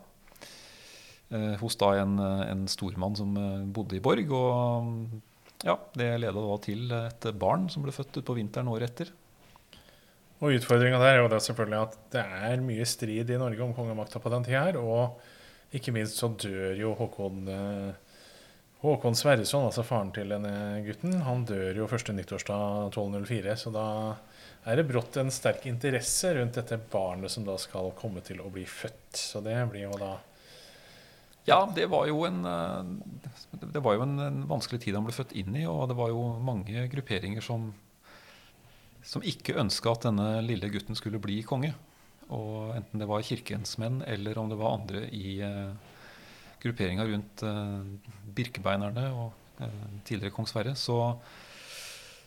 Eh, 1.33 1.55
hos 1.61 1.77
da 1.81 1.95
en, 1.97 2.19
en 2.21 2.65
stormann 2.69 3.17
som 3.17 3.37
eh, 3.41 3.65
bodde 3.73 3.97
i 3.97 4.03
Borg. 4.05 4.33
Og 4.37 4.93
ja, 5.63 5.77
det 5.99 6.09
leda 6.21 6.45
da 6.45 6.61
til 6.65 6.95
et 6.97 7.27
barn 7.39 7.69
som 7.73 7.85
ble 7.85 7.95
født 7.95 8.21
utpå 8.23 8.37
vinteren 8.39 8.71
året 8.73 8.91
etter. 8.91 9.13
Og 10.43 10.57
Utfordringa 10.57 10.99
der 10.99 11.17
er 11.17 11.21
jo 11.23 11.29
da 11.31 11.39
selvfølgelig 11.43 11.79
at 11.79 11.99
det 12.17 12.23
er 12.51 12.65
mye 12.67 12.87
strid 12.89 13.29
i 13.31 13.39
Norge 13.39 13.63
om 13.63 13.75
kongemakta 13.77 14.19
på 14.23 14.33
den 14.33 14.47
tida 14.47 14.65
her. 14.65 14.79
Og 14.81 15.21
ikke 15.77 15.95
minst 15.95 16.19
så 16.19 16.33
dør 16.35 16.75
jo 16.81 16.97
Håkon 16.99 17.47
eh, 17.49 17.93
Håkon 18.83 19.15
Sverreson, 19.15 19.69
altså 19.69 19.85
faren 19.87 20.11
til 20.11 20.33
denne 20.35 20.81
gutten, 20.83 21.21
han 21.23 21.45
dør 21.47 21.77
jo 21.79 21.87
første 21.87 22.11
nyttårsdag 22.17 22.89
1204. 22.89 23.55
Så 23.61 23.71
da 23.71 23.87
er 24.67 24.81
det 24.81 24.89
brått 24.89 25.21
en 25.23 25.31
sterk 25.31 25.69
interesse 25.71 26.33
rundt 26.35 26.59
dette 26.59 26.81
barnet 26.91 27.31
som 27.31 27.47
da 27.47 27.55
skal 27.63 27.93
komme 27.95 28.25
til 28.27 28.43
å 28.43 28.51
bli 28.51 28.67
født. 28.67 29.15
Så 29.15 29.45
det 29.47 29.55
blir 29.71 29.87
jo 29.87 29.95
da 30.03 30.17
Ja, 31.49 31.59
det 31.75 31.89
var 31.91 32.07
jo 32.07 32.23
en, 32.29 32.45
eh, 32.47 33.79
var 33.83 33.97
jo 33.97 34.05
en, 34.05 34.19
en 34.23 34.43
vanskelig 34.51 34.83
tid 34.85 34.95
han 34.95 35.07
ble 35.07 35.15
født 35.17 35.35
inn 35.39 35.57
i. 35.59 35.65
Og 35.67 35.89
det 35.91 35.99
var 35.99 36.13
jo 36.13 36.27
mange 36.45 36.87
grupperinger 36.93 37.45
som, 37.45 37.71
som 39.03 39.25
ikke 39.27 39.59
ønska 39.63 39.97
at 39.97 40.07
denne 40.07 40.29
lille 40.47 40.71
gutten 40.73 40.99
skulle 40.99 41.23
bli 41.23 41.41
konge. 41.47 41.75
Og 42.33 42.77
enten 42.77 43.03
det 43.03 43.09
var 43.11 43.27
kirkens 43.27 43.75
menn 43.83 44.01
eller 44.09 44.39
om 44.41 44.49
det 44.49 44.57
var 44.61 44.79
andre 44.79 45.03
i 45.13 45.35
uh, 45.45 45.75
grupperinga 46.63 47.05
rundt 47.11 47.43
uh, 47.45 47.83
Birkebeinerne 48.33 49.09
og 49.13 49.35
uh, 49.59 49.89
tidligere 50.07 50.33
kong 50.33 50.49
Sverre, 50.49 50.73
så 50.79 51.19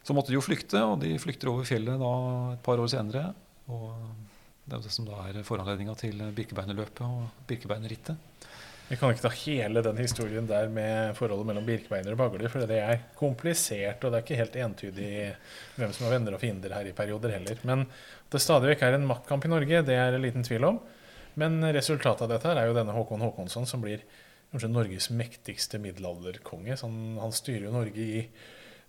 så 0.05 0.13
måtte 0.13 0.29
de 0.29 0.35
jo 0.37 0.43
flykte, 0.45 0.77
og 0.85 0.99
de 1.01 1.15
flykter 1.17 1.49
over 1.49 1.65
fjellet 1.65 1.97
da 1.97 2.09
et 2.53 2.59
par 2.61 2.77
år 2.77 2.91
senere. 2.91 3.31
Og 3.73 3.87
det 4.61 4.75
er 4.75 4.77
jo 4.77 4.85
det 4.85 4.91
som 4.93 5.07
da 5.07 5.23
er 5.25 5.39
foranledninga 5.47 5.95
til 5.97 6.21
Birkebeinerløpet 6.37 7.01
og 7.07 7.47
Birkebeinerrittet. 7.49 8.45
Vi 8.85 8.97
kan 9.01 9.09
ikke 9.09 9.23
ta 9.23 9.31
hele 9.33 9.81
den 9.81 9.97
historien 9.97 10.45
der 10.45 10.67
med 10.69 11.15
forholdet 11.17 11.47
mellom 11.49 11.65
Birkebeiner 11.65 12.13
og 12.13 12.19
Bagler, 12.19 12.51
for 12.53 12.69
det 12.69 12.77
er 12.77 13.07
komplisert, 13.17 14.03
og 14.03 14.11
det 14.11 14.19
er 14.19 14.25
ikke 14.25 14.37
helt 14.37 14.57
entydig 14.61 15.13
hvem 15.79 15.95
som 15.95 16.05
er 16.05 16.13
venner 16.13 16.35
og 16.37 16.43
fiender 16.43 16.75
her 16.77 16.85
i 16.85 16.93
perioder 16.93 17.33
heller. 17.33 17.63
Men 17.65 17.87
det 18.29 18.43
stadig 18.43 18.69
vekk 18.75 18.83
er 18.85 18.99
en 18.99 19.07
maktkamp 19.09 19.47
i 19.47 19.49
Norge, 19.49 19.81
det 19.87 19.97
er 19.97 20.13
det 20.13 20.21
liten 20.21 20.45
tvil 20.45 20.69
om. 20.69 20.77
Men 21.41 21.57
resultatet 21.73 22.27
av 22.27 22.35
dette 22.35 22.51
her 22.51 22.61
er 22.61 22.69
jo 22.69 22.77
denne 22.77 22.93
Håkon 22.93 23.25
Håkonsson, 23.25 23.65
som 23.65 23.81
blir 23.81 24.05
kanskje 24.53 24.69
Norges 24.69 25.09
mektigste 25.09 25.81
middelalderkonge. 25.81 26.77
Så 26.77 26.85
han, 26.85 27.17
han 27.23 27.33
styrer 27.35 27.65
jo 27.65 27.73
Norge 27.73 28.05
i 28.05 28.21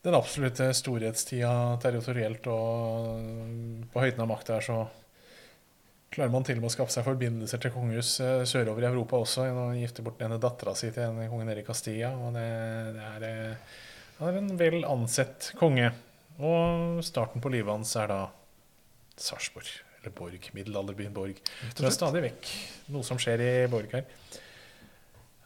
den 0.05 0.15
absolutte 0.15 0.69
storhetstida 0.77 1.55
territorielt 1.83 2.45
og 2.53 3.89
på 3.95 4.05
høyden 4.05 4.23
av 4.23 4.31
makt 4.31 4.53
der, 4.53 4.69
så 4.69 4.85
klarer 6.15 6.33
man 6.33 6.47
til 6.47 6.59
og 6.59 6.65
med 6.65 6.71
å 6.71 6.75
skaffe 6.75 6.95
seg 6.95 7.07
forbindelser 7.07 7.61
til 7.63 7.75
kongehus 7.75 8.13
eh, 8.25 8.45
sørover 8.49 8.87
i 8.87 8.89
Europa 8.91 9.21
også. 9.23 9.47
Gjennom 9.49 9.73
å 9.73 9.79
gifte 9.79 10.05
bort 10.07 10.21
denne 10.23 10.41
dattera 10.43 10.77
si 10.79 10.91
til 10.95 11.09
en 11.09 11.31
kongen 11.33 11.53
Erik 11.53 11.69
Castilla. 11.69 12.13
Og 12.17 12.37
det, 12.37 12.47
det 12.97 13.09
er, 13.11 13.27
eh, 13.29 13.77
han 14.21 14.31
er 14.31 14.41
en 14.41 14.61
vel 14.61 14.81
ansett 14.89 15.51
konge. 15.61 15.91
Og 16.37 17.03
starten 17.05 17.43
på 17.43 17.53
livet 17.53 17.73
hans 17.73 17.95
er 18.01 18.11
da 18.13 18.21
Sarpsborg. 19.17 19.69
Eller 20.01 20.15
Borg. 20.15 20.51
Middelalderbyen 20.57 21.15
Borg. 21.17 21.39
Det 21.75 21.87
er 21.87 21.95
stadig 21.95 22.25
vekk 22.29 22.51
noe 22.95 23.07
som 23.07 23.21
skjer 23.21 23.43
i 23.43 23.53
Borg 23.73 23.93
her. 23.97 24.09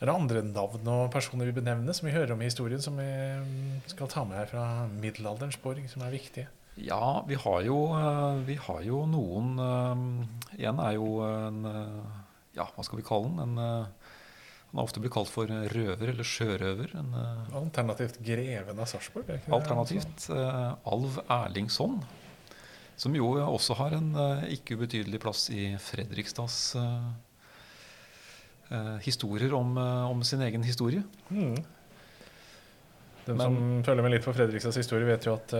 Er 0.00 0.08
det 0.08 0.16
andre 0.16 0.40
navn 0.46 0.86
og 0.88 1.10
personer 1.12 1.50
vi 1.50 1.58
benevner 1.58 1.92
som 1.92 2.06
vi 2.08 2.14
hører 2.14 2.32
om 2.32 2.40
i 2.40 2.48
historien, 2.48 2.80
som 2.80 2.96
vi 2.96 3.08
skal 3.90 4.08
ta 4.08 4.22
med 4.24 4.38
her 4.38 4.48
fra 4.48 4.62
middelalderens 4.94 5.58
borg, 5.60 5.82
som 5.92 6.06
er 6.06 6.14
viktige? 6.14 6.46
Ja, 6.86 7.24
vi 7.28 7.34
har 7.34 7.62
jo, 7.62 7.78
eh, 7.98 8.34
vi 8.46 8.56
har 8.56 8.80
jo 8.86 9.02
noen 9.08 9.58
eh, 9.60 10.64
En 10.68 10.80
er 10.80 10.96
jo 10.96 11.20
en 11.26 11.64
eh, 11.68 12.00
Ja, 12.56 12.66
hva 12.74 12.84
skal 12.86 13.00
vi 13.00 13.06
kalle 13.06 13.30
den? 13.36 13.58
En, 13.58 13.86
han 14.70 14.78
har 14.78 14.86
ofte 14.86 15.00
blitt 15.02 15.12
kalt 15.16 15.30
for 15.32 15.50
røver 15.50 16.12
eller 16.12 16.26
sjørøver. 16.26 16.92
En, 17.00 17.14
alternativt 17.58 18.20
greven 18.22 18.78
av 18.78 18.86
Sarpsborg? 18.86 19.32
Alternativt 19.50 20.28
uh, 20.30 20.76
Alv 20.86 21.16
Erlingsson. 21.26 21.96
Som 22.94 23.16
jo 23.18 23.32
også 23.42 23.74
har 23.80 23.96
en 23.96 24.12
uh, 24.14 24.44
ikke 24.46 24.78
ubetydelig 24.78 25.18
plass 25.24 25.48
i 25.50 25.72
Fredrikstads 25.82 26.60
uh, 26.78 27.10
historier 29.02 29.56
om, 29.58 29.74
om, 29.74 30.22
sin 30.22 30.46
egen 30.46 30.62
historie. 30.62 31.02
Mm. 31.34 31.58
Den 33.26 33.42
Men, 33.42 33.42
som 33.42 33.60
følger 33.90 34.06
med 34.06 34.14
litt 34.14 34.28
på 34.28 34.36
Fredrikstads 34.38 34.78
historie, 34.84 35.10
vet 35.10 35.26
jo 35.26 35.34
at 35.34 35.58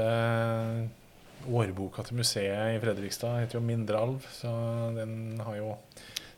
årboka 1.48 2.05
til 2.07 2.20
museet 2.20 2.74
i 2.74 2.81
Fredrikstad 2.83 3.40
heter 3.42 3.59
jo 3.59 3.64
Mindre 3.64 4.00
Alv. 4.00 4.26
Så 4.35 4.50
den 4.96 5.40
har 5.44 5.57
jo 5.59 5.74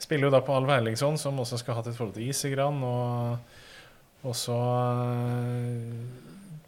spiller 0.03 0.29
jo 0.29 0.35
da 0.35 0.43
på 0.45 0.55
Alv 0.55 0.71
Erlingsson, 0.75 1.19
som 1.19 1.38
også 1.38 1.61
skal 1.61 1.77
ha 1.77 1.83
hatt 1.83 1.93
et 1.93 1.99
forhold 1.99 2.17
til 2.17 2.29
Isegran. 2.29 2.83
Og 2.87 4.29
også 4.33 4.59
eh, 4.59 6.03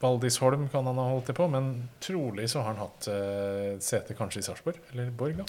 Valdis 0.02 0.38
Holm 0.42 0.68
kan 0.72 0.86
han 0.90 1.00
ha 1.00 1.10
holdt 1.10 1.30
det 1.30 1.36
på, 1.38 1.48
men 1.50 1.74
trolig 2.02 2.48
så 2.52 2.62
har 2.62 2.74
han 2.74 2.82
hatt 2.82 3.06
uh, 3.08 3.76
sete 3.82 4.16
kanskje 4.18 4.42
i 4.42 4.46
Sarpsborg, 4.48 4.82
eller 4.92 5.14
Borg, 5.14 5.38
da 5.40 5.46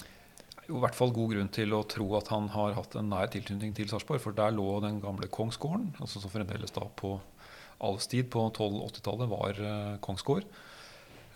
jo 0.66 0.80
i 0.80 0.82
hvert 0.82 0.96
fall 0.98 1.12
god 1.14 1.32
grunn 1.34 1.50
til 1.54 1.74
å 1.76 1.84
tro 1.86 2.06
at 2.18 2.30
han 2.32 2.48
har 2.50 2.74
hatt 2.74 2.96
en 2.98 3.10
nær 3.12 3.30
tilknytning 3.30 3.74
til 3.76 3.88
Sarpsborg. 3.90 4.22
For 4.22 4.36
der 4.36 4.54
lå 4.54 4.66
den 4.82 4.98
gamle 5.02 5.28
kongsgården, 5.32 5.92
altså 6.02 6.22
som 6.22 6.32
fremdeles 6.32 6.74
da 6.74 6.88
på 6.98 7.16
Alvs 7.86 8.08
tid 8.10 8.30
på 8.32 8.46
1280-tallet 8.48 9.30
var 9.30 9.60
uh, 9.60 9.98
kongsgård. 10.02 10.46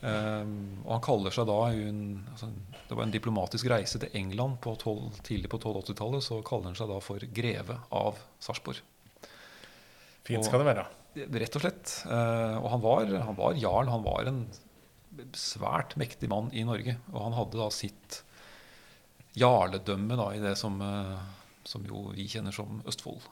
Um, 0.01 0.53
og 0.87 0.95
han 0.95 1.03
kaller 1.05 1.35
seg 1.35 1.45
da 1.51 1.59
en, 1.77 1.99
altså, 2.33 2.47
Det 2.89 2.97
var 2.97 3.05
en 3.05 3.13
diplomatisk 3.13 3.67
reise 3.69 3.99
til 4.01 4.15
England 4.17 4.57
på 4.65 4.73
12, 4.79 5.21
tidlig 5.27 5.51
på 5.53 5.61
1280-tallet. 5.61 6.25
Så 6.25 6.41
kaller 6.47 6.71
han 6.71 6.79
seg 6.79 6.89
da 6.93 6.97
for 7.05 7.29
greve 7.41 7.77
av 7.93 8.23
Sarpsborg. 8.41 8.81
Fint 10.25 10.47
skal 10.47 10.63
det 10.63 10.71
være. 10.71 10.89
Rett 11.43 11.59
og 11.59 11.65
slett. 11.65 11.95
Uh, 12.07 12.57
og 12.63 12.69
han 12.77 12.85
var, 12.85 13.15
han 13.29 13.39
var 13.39 13.61
jarl. 13.61 13.93
Han 13.93 14.07
var 14.07 14.31
en 14.31 14.43
svært 15.37 15.97
mektig 16.01 16.31
mann 16.33 16.51
i 16.57 16.65
Norge. 16.67 16.97
Og 17.13 17.25
han 17.27 17.37
hadde 17.37 17.61
da 17.61 17.69
sitt 17.75 18.23
jarledømme 19.39 20.17
da, 20.19 20.31
i 20.35 20.43
det 20.43 20.57
som, 20.59 20.81
eh, 20.83 21.19
som, 21.65 21.85
jo 21.87 22.09
vi 22.17 22.27
kjenner 22.31 22.55
som 22.55 22.81
Østfold. 22.89 23.23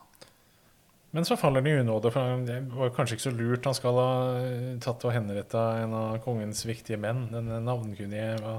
Men 1.16 1.24
så 1.24 1.38
faller 1.40 1.64
det 1.64 1.72
i 1.72 1.80
unåde, 1.80 2.10
for 2.12 2.40
det 2.44 2.58
var 2.74 2.90
kanskje 2.96 3.16
ikke 3.16 3.24
så 3.24 3.32
lurt. 3.32 3.64
Han 3.64 3.76
skal 3.76 3.96
ha 3.96 4.10
eh, 4.42 4.74
tatt 4.84 5.06
og 5.08 5.14
henretta 5.14 5.62
en 5.80 5.94
av 5.96 6.18
kongens 6.24 6.66
viktige 6.68 7.00
menn, 7.00 7.30
den 7.32 7.48
navnkunnige 7.64 8.58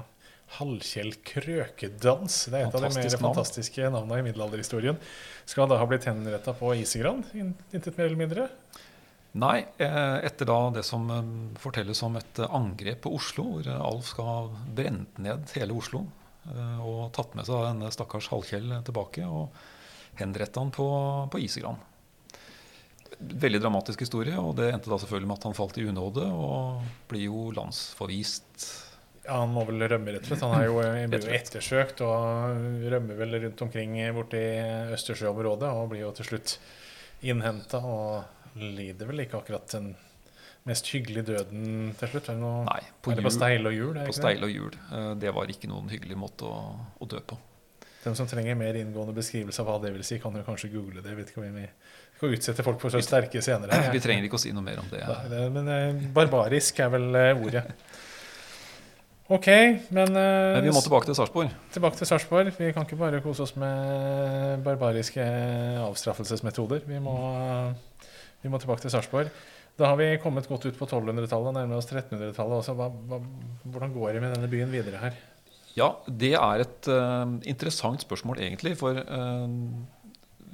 Halvkjell 0.58 1.14
Krøkedans. 1.30 2.40
Det 2.50 2.58
er 2.58 2.68
et 2.68 2.74
av 2.74 2.82
de 2.82 2.90
mer 2.90 3.06
navn. 3.06 3.26
fantastiske 3.28 3.92
navnene 3.94 4.24
i 4.24 4.26
middelalderhistorien. 4.32 4.98
Skal 5.50 5.70
da 5.70 5.78
ha 5.78 5.86
blitt 5.90 6.08
henretta 6.10 6.56
på 6.58 6.74
Isegran, 6.80 7.22
intet 7.36 8.00
mer 8.00 8.10
eller 8.10 8.22
mindre? 8.24 8.48
Nei, 9.38 9.60
eh, 9.78 10.18
etter 10.26 10.50
da 10.50 10.58
det 10.74 10.84
som 10.88 11.06
fortelles 11.62 12.02
om 12.02 12.18
et 12.18 12.42
angrep 12.50 13.04
på 13.06 13.14
Oslo, 13.14 13.46
hvor 13.60 13.70
Alf 13.78 14.10
skal 14.10 14.26
ha 14.26 14.40
brent 14.74 15.22
ned 15.22 15.54
hele 15.54 15.78
Oslo. 15.78 16.08
Eh, 16.50 16.80
og 16.82 17.12
tatt 17.14 17.36
med 17.38 17.46
seg 17.46 17.62
denne 17.68 17.92
stakkars 17.94 18.32
Hallkjell 18.34 18.74
tilbake 18.88 19.28
og 19.30 19.54
henrettet 20.18 20.58
han 20.58 20.74
på, 20.74 20.90
på 21.30 21.46
Isegran. 21.46 21.78
Veldig 23.19 23.60
dramatisk 23.63 24.00
historie, 24.06 24.36
og 24.39 24.54
det 24.60 24.69
endte 24.74 24.91
da 24.91 24.98
selvfølgelig 25.02 25.28
med 25.32 25.39
at 25.41 25.48
han 25.50 25.58
falt 25.58 25.78
i 25.82 25.86
unåde 25.89 26.24
og 26.30 26.84
blir 27.10 27.26
jo 27.26 27.50
landsforvist. 27.58 28.67
Ja, 29.26 29.39
Han 29.41 29.52
må 29.54 29.65
vel 29.67 29.84
rømme, 29.91 30.13
rett 30.15 30.24
og 30.26 30.30
slett. 30.32 30.43
Han 30.45 30.56
er 30.62 30.67
jo, 30.69 30.78
blir 31.12 31.26
jo 31.28 31.34
ettersøkt 31.39 32.04
og 32.06 32.86
rømmer 32.93 33.19
vel 33.19 33.39
rundt 33.45 33.63
omkring 33.65 33.98
borti 34.15 34.43
Østersjøområdet 34.95 35.72
og 35.74 35.89
blir 35.91 36.06
jo 36.06 36.12
til 36.19 36.30
slutt 36.32 36.56
innhenta 37.28 37.82
og 37.84 38.56
lider 38.60 39.10
vel 39.10 39.26
ikke 39.26 39.41
akkurat 39.41 39.67
den 39.76 39.91
mest 40.69 40.88
hyggelige 40.93 41.26
døden 41.34 41.91
til 42.00 42.12
slutt? 42.13 42.32
Noe, 42.39 42.63
Nei, 42.69 42.82
på, 43.02 43.12
det 43.15 43.24
på 43.26 43.30
jul, 43.32 43.36
steile 43.38 43.69
og 43.72 43.76
hjul? 43.78 43.93
på 44.00 44.15
steil 44.15 44.19
steile 44.22 44.48
og 44.50 44.56
hjul. 44.56 44.80
Eh, 44.95 45.12
Det 45.26 45.36
var 45.36 45.52
ikke 45.52 45.69
noen 45.72 45.91
hyggelig 45.91 46.17
måte 46.19 46.48
å, 46.48 46.60
å 47.00 47.10
dø 47.10 47.22
på. 47.26 47.38
Den 48.04 48.15
som 48.15 48.28
trenger 48.32 48.56
mer 48.56 48.78
inngående 48.80 49.12
beskrivelse 49.17 49.60
av 49.60 49.67
hva 49.67 49.78
det 49.84 49.91
vil 49.98 50.06
si, 50.08 50.19
kan 50.24 50.36
jo 50.36 50.43
kanskje 50.48 50.69
google 50.72 51.02
det. 51.04 51.10
Jeg 51.12 51.19
vet 51.19 51.32
ikke 51.34 51.41
om 51.43 51.58
vi 51.60 51.65
skal 52.19 52.36
utsette 52.36 52.65
folk 52.67 52.82
for 52.82 52.91
så 52.91 52.99
sterke 53.03 53.41
scener. 53.43 53.71
her. 53.71 53.89
Vi 53.95 54.03
trenger 54.03 54.27
ikke 54.27 54.39
å 54.39 54.43
si 54.43 54.51
noe 54.55 54.65
mer 54.65 54.82
om 54.82 54.91
det. 54.91 54.99
Nei, 55.08 55.45
men 55.55 55.71
eh, 55.71 56.05
barbarisk 56.15 56.82
er 56.84 56.91
vel 56.97 57.10
eh, 57.15 57.34
ordet. 57.47 57.65
Ok, 59.29 59.45
men, 59.93 60.10
eh, 60.17 60.55
Men 60.55 60.63
vi 60.65 60.71
må 60.73 60.79
tilbake 60.82 61.05
til 61.05 61.13
Sarpsborg. 61.13 61.51
tilbake 61.69 61.99
til 61.99 62.08
Sarpsborg. 62.10 62.47
Vi 62.58 62.71
kan 62.73 62.88
ikke 62.88 62.97
bare 62.97 63.19
kose 63.21 63.43
oss 63.45 63.51
med 63.62 64.63
barbariske 64.65 65.21
avstraffelsesmetoder. 65.84 66.82
Vi 66.89 66.97
må, 66.97 67.13
vi 68.41 68.49
må 68.49 68.58
tilbake 68.58 68.82
til 68.82 68.89
Sarpsborg. 68.89 69.29
Da 69.77 69.91
har 69.91 69.99
vi 70.01 70.08
kommet 70.23 70.49
godt 70.49 70.65
ut 70.65 70.79
på 70.79 70.88
1200-tallet, 70.89 71.60
nærmer 71.60 71.77
oss 71.77 71.91
1300-tallet. 71.91 72.55
også. 72.58 72.73
Hva, 72.79 72.89
hva, 72.89 73.21
hvordan 73.69 73.93
går 73.99 74.17
det 74.17 74.23
med 74.25 74.34
denne 74.34 74.49
byen 74.49 74.73
videre 74.73 75.03
her? 75.05 75.21
Ja, 75.77 75.91
det 76.10 76.34
er 76.34 76.65
et 76.65 76.89
uh, 76.89 77.38
interessant 77.45 78.01
spørsmål, 78.01 78.41
egentlig. 78.41 78.73
For 78.82 78.97
eh, 78.97 79.45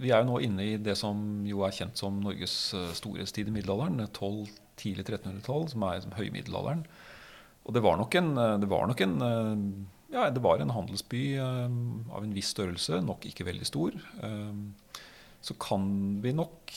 vi 0.01 0.11
er 0.11 0.21
jo 0.23 0.29
nå 0.29 0.39
inne 0.43 0.63
i 0.65 0.77
det 0.81 0.95
som 0.99 1.19
jo 1.47 1.63
er 1.65 1.73
kjent 1.75 1.97
som 1.99 2.17
Norges 2.23 2.53
store 2.73 2.93
storhetstid 2.97 3.47
i 3.49 3.53
middelalderen. 3.55 4.01
12, 4.11 4.49
tidlig 4.79 5.05
1300-tall, 5.07 5.67
som 5.71 5.85
er 5.87 6.07
høymiddelalderen. 6.17 6.85
Og 7.65 7.73
det 7.73 7.81
var 7.85 7.97
nok 7.97 8.15
en, 8.19 8.31
eh, 8.37 8.57
det 8.61 8.69
var 8.69 8.87
nok 8.91 9.01
en 9.05 9.15
eh, 9.25 9.53
ja, 10.15 10.27
det 10.31 10.43
var 10.43 10.61
en 10.61 10.69
handelsby 10.75 11.23
eh, 11.41 11.77
av 12.13 12.23
en 12.23 12.35
viss 12.35 12.51
størrelse, 12.53 12.99
nok 13.03 13.25
ikke 13.29 13.47
veldig 13.47 13.65
stor. 13.67 13.95
Eh, 14.23 14.99
Så 15.45 15.53
kan 15.61 16.19
vi 16.23 16.31
nok 16.33 16.71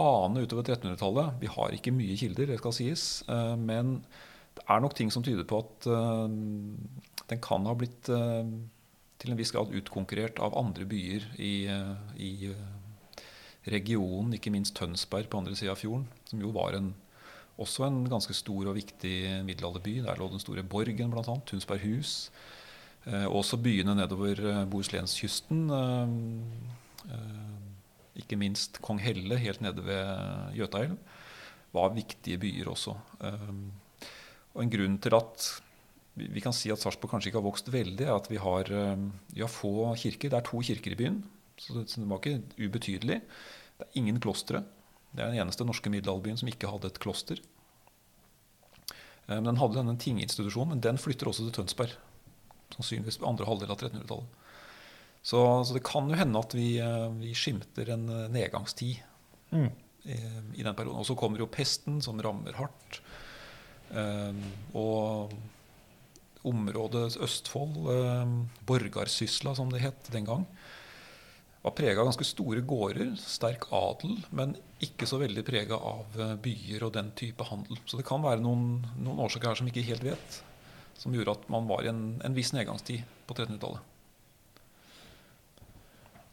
ane 0.00 0.40
utover 0.42 0.64
1300-tallet 0.64 1.36
Vi 1.42 1.46
har 1.52 1.74
ikke 1.76 1.92
mye 1.94 2.16
kilder, 2.18 2.46
det 2.50 2.58
skal 2.58 2.72
sies. 2.74 3.22
eh, 3.28 3.56
Men 3.56 4.04
det 4.56 4.64
er 4.68 4.80
nok 4.80 4.94
ting 4.98 5.10
som 5.10 5.22
tyder 5.22 5.44
på 5.46 5.58
at 5.64 5.86
eh, 5.86 6.28
den 7.30 7.40
kan 7.42 7.66
ha 7.66 7.74
blitt 7.74 8.08
eh, 8.08 8.44
til 9.20 9.32
en 9.32 9.38
viss 9.38 9.52
grad 9.54 9.72
utkonkurrert 9.76 10.40
av 10.42 10.56
andre 10.58 10.86
byer 10.88 11.26
i, 11.38 11.66
eh, 11.68 11.96
i 12.16 12.30
eh, 12.48 13.20
regionen, 13.70 14.32
ikke 14.36 14.52
minst 14.54 14.76
Tønsberg 14.78 15.28
på 15.30 15.42
andre 15.42 15.56
sida 15.58 15.74
av 15.74 15.80
fjorden, 15.80 16.06
som 16.30 16.40
jo 16.40 16.52
var 16.56 16.78
en, 16.78 16.94
også 17.60 17.84
en 17.86 18.00
ganske 18.08 18.34
stor 18.36 18.70
og 18.70 18.78
viktig 18.78 19.44
middelalderby. 19.44 19.98
Der 20.06 20.20
lå 20.20 20.30
den 20.32 20.42
store 20.42 20.64
borgen, 20.64 21.12
bl.a. 21.12 21.36
Tunsberghus. 21.46 22.30
Eh, 23.08 23.26
også 23.28 23.60
byene 23.60 23.96
nedover 23.98 24.40
eh, 24.40 24.64
Bohuslenkysten. 24.70 25.66
Eh, 25.76 27.12
eh, 27.12 28.20
ikke 28.20 28.40
minst 28.40 28.80
Kong 28.84 29.00
Helle, 29.00 29.38
helt 29.40 29.60
nede 29.64 29.84
ved 29.84 30.56
Jøtaelv, 30.56 30.96
var 31.76 31.92
viktige 31.96 32.40
byer 32.40 32.72
også. 32.72 32.96
Eh, 33.24 33.50
og 34.50 34.64
en 34.64 34.72
grunn 34.72 34.96
til 34.98 35.14
at 35.14 35.50
vi 36.28 36.42
kan 36.44 36.54
si 36.56 36.70
at 36.72 36.82
Sarpsborg 36.82 37.14
kanskje 37.14 37.30
ikke 37.30 37.40
har 37.40 37.46
vokst 37.48 37.70
veldig, 37.72 38.08
at 38.12 38.28
vi 38.30 38.40
har, 38.42 38.68
eh, 38.72 39.04
vi 39.34 39.40
har 39.44 39.50
få 39.52 39.94
kirker. 39.96 40.30
Det 40.32 40.38
er 40.38 40.46
to 40.46 40.60
kirker 40.66 40.92
i 40.92 40.98
byen, 40.98 41.22
så 41.60 41.78
det, 41.78 41.88
så 41.90 42.02
det 42.02 42.08
var 42.10 42.20
ikke 42.20 42.42
ubetydelig. 42.58 43.20
Det 43.78 43.86
er 43.86 43.98
ingen 44.00 44.20
klostre. 44.20 44.64
Det 45.14 45.24
er 45.24 45.32
den 45.32 45.40
eneste 45.42 45.64
norske 45.66 45.90
middelalderbyen 45.90 46.38
som 46.38 46.50
ikke 46.50 46.70
hadde 46.70 46.90
et 46.90 47.00
kloster. 47.02 47.40
Men 49.30 49.46
den 49.46 49.58
hadde 49.60 49.78
denne 49.78 49.98
tinginstitusjonen, 49.98 50.74
men 50.74 50.82
den 50.84 50.98
flytter 50.98 51.30
også 51.30 51.46
til 51.46 51.54
Tønsberg. 51.60 51.92
Sannsynligvis 52.74 53.20
andre 53.26 53.46
halvdel 53.46 53.70
av 53.70 53.78
1300-tallet. 53.78 54.38
Så, 55.22 55.38
så 55.68 55.76
det 55.76 55.84
kan 55.84 56.08
jo 56.08 56.16
hende 56.16 56.40
at 56.40 56.54
vi, 56.56 56.78
eh, 56.80 57.06
vi 57.20 57.34
skimter 57.36 57.92
en 57.94 58.08
eh, 58.08 58.26
nedgangstid 58.32 59.06
Mm. 59.50 59.66
i, 60.06 60.16
i 60.60 60.62
den 60.62 60.74
perioden. 60.78 61.00
Og 61.02 61.06
så 61.08 61.16
kommer 61.18 61.42
jo 61.42 61.48
pesten, 61.50 61.96
som 62.02 62.20
rammer 62.22 62.54
hardt. 62.54 63.00
Og 64.78 65.32
området 66.46 67.18
Østfold, 67.20 67.76
eh, 67.92 68.36
Borgarsysla 68.66 69.54
som 69.56 69.72
det 69.72 69.82
het 69.84 70.12
den 70.12 70.28
gang, 70.28 70.46
var 71.60 71.74
prega 71.76 72.00
av 72.00 72.08
ganske 72.08 72.24
store 72.24 72.62
gårder, 72.64 73.12
sterk 73.20 73.66
adel, 73.76 74.16
men 74.32 74.54
ikke 74.80 75.08
så 75.08 75.18
veldig 75.20 75.44
prega 75.44 75.76
av 75.76 76.16
eh, 76.16 76.36
byer 76.40 76.86
og 76.86 76.94
den 76.96 77.12
type 77.18 77.44
handel. 77.44 77.80
Så 77.84 78.00
det 78.00 78.08
kan 78.08 78.24
være 78.24 78.40
noen, 78.40 78.80
noen 78.96 79.20
årsaker 79.26 79.52
her 79.52 79.60
som 79.60 79.68
vi 79.68 79.74
ikke 79.74 79.90
helt 79.92 80.06
vet, 80.08 80.40
som 81.00 81.14
gjorde 81.16 81.36
at 81.36 81.48
man 81.52 81.68
var 81.68 81.84
i 81.84 81.92
en, 81.92 82.04
en 82.24 82.36
viss 82.36 82.54
nedgangstid 82.56 83.04
på 83.28 83.36
1300-tallet. 83.36 83.86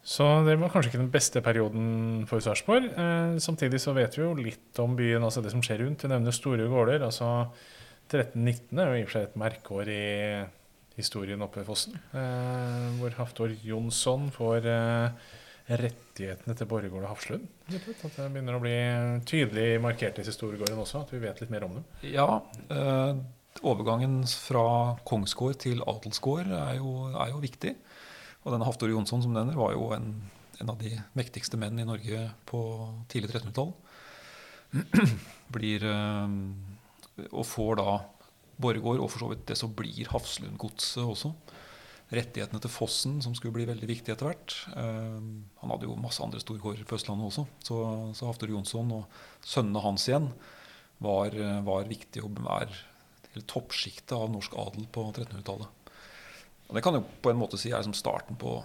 Så 0.07 0.23
det 0.47 0.53
var 0.55 0.71
kanskje 0.71 0.93
ikke 0.93 1.01
den 1.01 1.11
beste 1.11 1.41
perioden 1.43 1.87
for 2.29 2.39
Sarpsborg. 2.39 2.85
Eh, 2.95 3.33
samtidig 3.43 3.81
så 3.83 3.91
vet 3.97 4.15
vi 4.15 4.23
jo 4.23 4.31
litt 4.39 4.79
om 4.79 4.95
byen, 4.95 5.25
altså 5.27 5.43
det 5.43 5.51
som 5.51 5.59
skjer 5.59 5.83
rundt. 5.83 5.99
Du 5.99 6.07
nevner 6.07 6.31
store 6.31 6.69
gårder. 6.71 7.03
altså 7.03 7.49
1319 8.07 8.79
er 8.79 8.87
jo 8.87 8.95
i 8.95 9.03
og 9.03 9.09
for 9.09 9.17
seg 9.17 9.27
et 9.27 9.41
merkeår 9.41 9.91
i 9.91 10.03
historien 10.97 11.43
oppe 11.45 11.61
ved 11.61 11.67
Fossen. 11.67 11.97
Eh, 12.15 12.85
hvor 12.97 13.13
Haftor 13.19 13.53
Jonsson 13.65 14.29
får 14.33 14.67
eh, 14.71 15.33
rettighetene 15.67 16.55
til 16.57 16.69
Borregaard 16.69 17.05
og 17.05 17.11
Hafslund. 17.11 17.47
det 17.67 17.81
begynner 18.31 18.57
å 18.57 18.61
bli 18.63 18.77
tydelig 19.27 19.81
markert 19.83 20.21
i 20.21 20.25
historiegården 20.27 20.79
også, 20.79 21.03
at 21.03 21.11
vi 21.13 21.21
vet 21.23 21.41
litt 21.43 21.51
mer 21.53 21.67
om 21.67 21.77
dem. 21.77 21.89
Ja, 22.07 22.29
eh, 22.71 23.19
overgangen 23.61 24.21
fra 24.31 24.95
kongsgård 25.07 25.59
til 25.65 25.83
adelsgård 25.83 26.47
er 26.55 26.79
jo, 26.79 27.11
er 27.11 27.33
jo 27.33 27.43
viktig. 27.43 27.75
Og 28.45 28.53
denne 28.53 28.67
Haftor 28.67 28.89
Jonsson 28.93 29.25
som 29.25 29.35
nevner, 29.35 29.59
var 29.59 29.75
jo 29.75 29.91
en, 29.97 30.13
en 30.61 30.71
av 30.71 30.79
de 30.79 30.93
mektigste 31.19 31.59
menn 31.59 31.77
i 31.81 31.87
Norge 31.87 32.29
på 32.47 32.63
tidlig 33.11 33.33
1300-tall. 33.35 33.75
Blir 35.55 35.83
eh, 35.83 36.33
Og 37.31 37.45
får 37.47 37.79
da 37.79 37.97
Borregaard, 38.57 39.01
og 39.03 39.11
for 39.13 39.21
så 39.21 39.31
vidt 39.31 39.45
det 39.49 39.57
som 39.59 39.73
blir 39.77 40.09
Hafslundgodset 40.11 41.03
også. 41.05 41.33
Rettighetene 42.07 42.61
til 42.63 42.71
Fossen, 42.71 43.17
som 43.21 43.33
skulle 43.35 43.53
bli 43.57 43.67
veldig 43.67 43.89
viktig 43.89 44.13
etter 44.13 44.29
hvert. 44.29 44.55
Eh, 44.73 45.17
han 45.61 45.73
hadde 45.73 45.89
jo 45.89 45.97
masse 45.99 46.23
andre 46.23 46.41
storgårder 46.41 46.87
på 46.87 46.97
Østlandet 46.97 47.27
også. 47.27 47.43
Så, 47.67 47.79
så 48.17 48.29
Haftor 48.29 48.53
Jonsson 48.53 48.93
og 48.95 49.19
sønnene 49.45 49.83
hans 49.83 50.07
igjen 50.07 50.29
var, 51.03 51.35
eh, 51.35 51.59
var 51.67 51.89
viktig 51.89 52.23
og 52.25 52.39
er 52.57 52.71
toppsjiktet 53.45 54.15
av 54.17 54.31
norsk 54.33 54.55
adel 54.57 54.87
på 54.89 55.03
1300-tallet. 55.11 55.93
Og 56.67 56.75
Det 56.75 56.83
kan 56.83 56.97
jo 56.97 57.03
på 57.21 57.31
en 57.31 57.39
måte 57.39 57.59
si 57.59 57.71
er 57.71 57.83
som 57.85 57.95
starten 57.95 58.39
på 58.39 58.57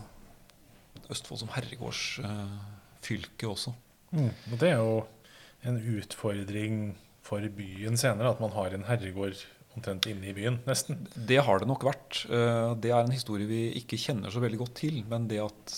Østfold 1.12 1.42
som 1.42 1.52
herregårdsfylke 1.52 3.48
også. 3.48 3.74
Og 4.12 4.56
det 4.60 4.70
er 4.70 4.80
jo 4.80 5.02
en 5.68 5.78
utfordring 5.96 6.96
for 7.22 7.44
byen 7.56 7.96
senere, 8.00 8.32
at 8.34 8.40
man 8.42 8.54
har 8.56 8.74
en 8.74 8.86
herregård 8.88 9.38
omtrent 9.76 10.06
inne 10.10 10.28
i 10.28 10.34
byen, 10.36 10.58
nesten. 10.68 10.98
Det 11.16 11.38
har 11.46 11.62
det 11.62 11.68
nok 11.70 11.84
vært. 11.86 12.24
Eh, 12.28 12.74
Det 12.82 12.90
er 12.92 13.00
en 13.04 13.14
historie 13.14 13.46
vi 13.48 13.62
ikke 13.80 13.96
kjenner 14.00 14.30
så 14.30 14.42
veldig 14.42 14.58
godt 14.60 14.74
til. 14.82 15.02
Men 15.08 15.28
det 15.30 15.40
at 15.40 15.76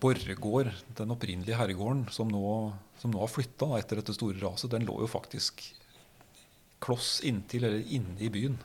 Borregaard, 0.00 0.72
den 0.98 1.12
opprinnelige 1.14 1.56
herregården, 1.56 2.06
som 2.12 2.28
nå, 2.32 2.72
som 3.00 3.12
nå 3.12 3.20
har 3.22 3.30
flytta 3.30 3.68
etter 3.78 4.00
dette 4.00 4.14
store 4.16 4.40
raset, 4.42 4.70
den 4.72 4.86
lå 4.88 4.98
jo 5.04 5.08
faktisk 5.10 5.62
kloss 6.82 7.20
inntil, 7.26 7.64
eller 7.68 7.86
inne 7.94 8.18
i 8.22 8.28
byen. 8.32 8.58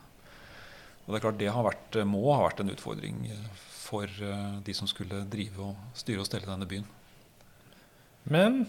Og 1.06 1.12
det 1.14 1.18
er 1.20 1.24
klart 1.26 1.40
det 1.40 1.52
har 1.52 1.66
vært, 1.66 1.98
må 2.08 2.22
ha 2.32 2.44
vært 2.48 2.62
en 2.64 2.74
utfordring 2.74 3.24
eh, 3.32 3.48
for 3.84 4.08
eh, 4.08 4.60
de 4.64 4.76
som 4.76 4.88
skulle 4.90 5.24
drive 5.32 5.60
og 5.72 5.98
styre 6.00 6.24
og 6.24 6.30
stelle 6.30 6.48
denne 6.50 6.68
byen. 6.70 6.86
Men 8.32 8.62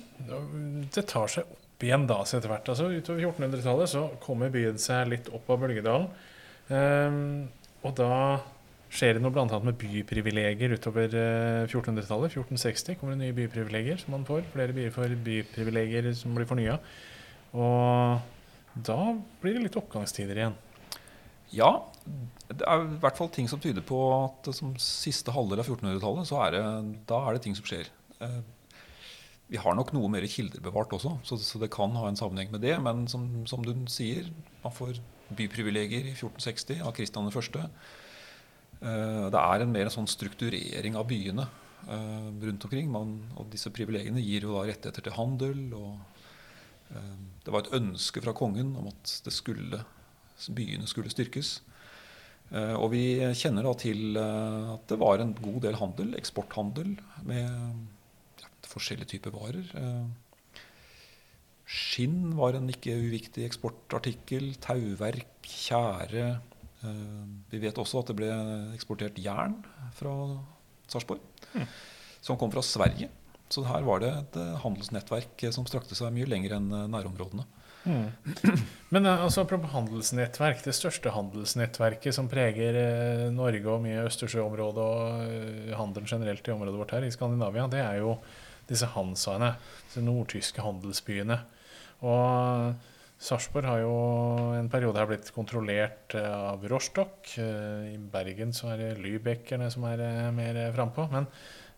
det 0.94 1.07
tar 1.12 1.30
seg 1.30 1.46
opp 1.46 1.63
igjen 1.82 2.06
da, 2.08 2.20
etter 2.22 2.50
hvert. 2.50 2.68
Altså, 2.70 2.87
utover 2.94 3.26
1400-tallet 3.26 3.90
så 3.90 4.06
kommer 4.22 4.52
byen 4.54 4.78
seg 4.80 5.10
litt 5.10 5.30
opp 5.34 5.48
av 5.50 5.64
bølgedalen. 5.64 6.10
Um, 6.70 7.48
og 7.84 7.96
da 7.98 8.14
skjer 8.94 9.16
det 9.16 9.24
noe 9.24 9.34
bl.a. 9.34 9.58
med 9.64 9.76
byprivilegier 9.80 10.76
utover 10.76 11.16
eh, 11.18 11.64
1400-tallet. 11.66 12.37
1460 12.37 13.00
kommer 13.00 13.16
det 13.16 13.24
nye 13.24 13.37
byprivilegier 13.37 13.98
som 14.00 14.14
man 14.14 14.26
får. 14.28 14.44
Flere 14.52 14.76
byer 14.76 14.94
får 14.94 15.16
byprivilegier 15.26 16.12
som 16.16 16.37
blir 16.37 16.46
fornya. 16.48 16.78
Og 17.58 18.22
da 18.87 18.98
blir 19.42 19.58
det 19.58 19.64
litt 19.66 19.80
oppgangstider 19.80 20.38
igjen. 20.38 20.56
Ja, 21.54 21.70
det 22.50 22.66
er 22.66 22.87
i 22.87 22.98
hvert 23.02 23.18
fall 23.18 23.30
ting 23.34 23.50
som 23.50 23.60
tyder 23.62 23.84
på 23.87 23.98
at 24.16 24.48
som 24.56 24.74
siste 24.80 25.34
halvdel 25.34 25.62
av 25.62 25.68
1400-tallet, 25.68 26.30
så 26.30 26.40
er 26.46 26.56
det, 26.56 26.64
da 27.10 27.20
er 27.22 27.37
det 27.37 27.44
ting 27.44 27.58
som 27.58 27.66
skjer. 27.66 27.90
Vi 29.52 29.61
har 29.61 29.76
nok 29.76 29.92
noe 29.92 30.09
mer 30.09 30.24
kilder 30.30 30.62
bevart 30.64 30.94
også, 30.96 31.18
så, 31.26 31.37
så 31.37 31.61
det 31.61 31.72
kan 31.74 31.92
ha 31.98 32.09
en 32.09 32.16
sammenheng 32.16 32.52
med 32.54 32.64
det. 32.64 32.78
Men 32.83 33.04
som, 33.11 33.26
som 33.48 33.64
du 33.64 33.74
sier, 33.92 34.30
man 34.62 34.72
får 34.72 35.02
byprivilegier 35.37 36.09
i 36.09 36.14
1460 36.14 36.80
av 36.85 36.94
Kristian 36.96 37.28
1. 37.28 37.61
Eh, 38.85 39.26
Det 39.33 39.40
er 39.40 39.64
en 39.64 39.72
mer 39.72 39.88
en 39.88 39.94
sånn 39.94 40.11
strukturering 40.11 40.96
av 40.98 41.09
byene 41.09 41.46
eh, 41.88 42.30
rundt 42.48 42.66
omkring. 42.66 42.90
Man, 42.92 43.18
og 43.37 43.50
disse 43.52 43.72
privilegiene 43.74 44.22
gir 44.24 44.48
jo 44.48 44.57
da 44.57 44.66
rettigheter 44.68 45.07
til 45.07 45.16
handel. 45.18 45.62
og 45.76 46.00
eh, 46.94 47.14
Det 47.44 47.54
var 47.54 47.64
et 47.64 47.76
ønske 47.80 48.24
fra 48.24 48.37
kongen 48.37 48.74
om 48.80 48.90
at 48.92 49.16
skulle, 49.33 49.85
byene 50.50 50.88
skulle 50.90 51.12
styrkes. 51.12 51.61
Og 52.54 52.90
vi 52.92 53.16
kjenner 53.35 53.64
da 53.64 53.70
til 53.80 54.18
at 54.20 54.83
det 54.90 54.98
var 55.00 55.18
en 55.18 55.30
god 55.33 55.62
del 55.64 55.78
handel, 55.80 56.11
eksporthandel, 56.18 56.90
med 57.26 57.87
forskjellige 58.70 59.14
typer 59.14 59.35
varer. 59.35 59.66
Eh, 59.79 60.59
skinn 61.64 62.35
var 62.38 62.59
en 62.59 62.68
ikke 62.72 62.94
uviktig 63.00 63.46
eksportartikkel. 63.48 64.53
Tauverk, 64.64 65.48
tjære. 65.48 66.27
Eh, 66.85 67.24
vi 67.50 67.62
vet 67.64 67.81
også 67.81 68.03
at 68.03 68.12
det 68.12 68.18
ble 68.20 68.31
eksportert 68.77 69.18
jern 69.22 69.61
fra 69.96 70.14
Sarpsborg, 70.88 71.20
Mm. 71.55 71.66
som 72.20 72.37
kom 72.37 72.50
fra 72.50 72.62
Sverige. 72.62 73.09
Så 73.48 73.64
her 73.64 73.83
var 73.83 74.00
det 74.00 74.12
et 74.12 74.37
eh, 74.37 74.57
handelsnettverk 74.59 75.53
som 75.53 75.66
strakte 75.66 75.94
seg 75.94 76.12
mye 76.12 76.27
lenger 76.27 76.57
enn 76.57 76.68
nærområdene. 76.68 77.44
nærområdene. 77.44 77.62
Men 78.94 79.07
altså, 79.07 79.44
handelsnettverk. 79.44 80.62
Det 80.64 80.74
største 80.74 81.11
handelsnettverket 81.12 82.14
som 82.16 82.29
preger 82.29 83.31
Norge 83.35 83.66
og 83.68 83.83
mye 83.85 84.07
Østersjøområdet 84.09 84.85
og 84.85 85.77
handelen 85.77 86.09
generelt 86.09 86.48
i 86.48 86.55
området 86.55 86.81
vårt 86.81 86.94
her 86.96 87.05
i 87.05 87.12
Skandinavia, 87.12 87.66
det 87.68 87.83
er 87.85 88.00
jo 88.00 88.16
disse 88.70 88.88
hansaene. 88.94 89.55
Disse 89.87 90.03
nordtyske 90.05 90.64
handelsbyene. 90.64 91.38
Og 92.05 92.74
Sarpsborg 93.24 93.68
har 93.68 93.81
jo 93.81 93.92
en 94.59 94.68
periode 94.72 95.00
her 95.00 95.09
blitt 95.09 95.31
kontrollert 95.33 96.16
eh, 96.18 96.29
av 96.29 96.64
Rostock. 96.68 97.31
Eh, 97.40 97.94
I 97.94 97.98
Bergen 98.12 98.53
så 98.57 98.74
er 98.74 98.83
det 98.83 98.90
Lübeckerne 99.00 99.70
som 99.72 99.87
er 99.88 100.03
eh, 100.05 100.33
mer 100.35 100.59
frampå. 100.74 101.07
Men 101.12 101.29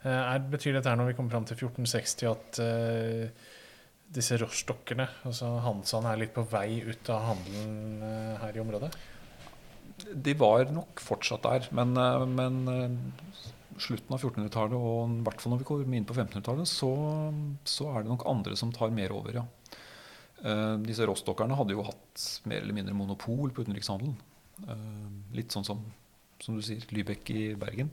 er, 0.07 0.41
betyr 0.51 0.77
dette 0.77 0.91
her 0.91 0.99
når 0.99 1.11
vi 1.11 1.17
kommer 1.19 1.35
fram 1.35 1.47
til 1.49 1.59
1460 1.59 2.27
at 2.31 2.59
disse 4.15 4.37
rostockerne, 4.39 5.07
altså 5.27 5.49
Hansaene, 5.65 6.13
er 6.13 6.21
litt 6.21 6.35
på 6.37 6.45
vei 6.47 6.79
ut 6.85 7.11
av 7.11 7.25
handelen 7.33 8.05
her 8.39 8.55
i 8.55 8.63
området? 8.63 8.93
De 10.15 10.37
var 10.39 10.71
nok 10.71 11.03
fortsatt 11.03 11.43
der, 11.49 11.67
men, 11.75 11.97
men 12.39 12.61
slutten 13.83 14.15
av 14.15 14.23
1400-tallet 14.23 14.77
og 14.77 15.19
i 15.19 15.25
hvert 15.27 15.43
fall 15.43 15.55
når 15.55 15.63
vi 15.63 15.69
kommer 15.69 15.99
inn 15.99 16.09
på 16.09 16.17
1500-tallet, 16.17 16.71
så, 16.71 16.91
så 17.69 17.91
er 17.93 18.05
det 18.05 18.13
nok 18.13 18.27
andre 18.31 18.57
som 18.59 18.73
tar 18.75 18.95
mer 18.95 19.15
over, 19.17 19.41
ja. 19.43 19.47
Eh, 20.45 20.75
disse 20.85 21.07
rostokkerne 21.09 21.57
hadde 21.57 21.77
jo 21.77 21.85
hatt 21.87 22.25
mer 22.49 22.61
eller 22.61 22.77
mindre 22.77 22.97
monopol 22.97 23.53
på 23.55 23.65
utenrikshandelen. 23.65 24.17
Eh, 24.69 25.07
litt 25.39 25.55
sånn 25.55 25.65
som, 25.67 25.81
som 26.43 26.59
du 26.59 26.65
sier, 26.65 26.85
Lybekk 26.93 27.33
i 27.33 27.45
Bergen. 27.59 27.91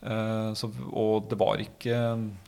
Eh, 0.00 0.50
så, 0.56 0.70
og 0.96 1.26
det 1.28 1.36
var 1.36 1.60
ikke 1.60 1.96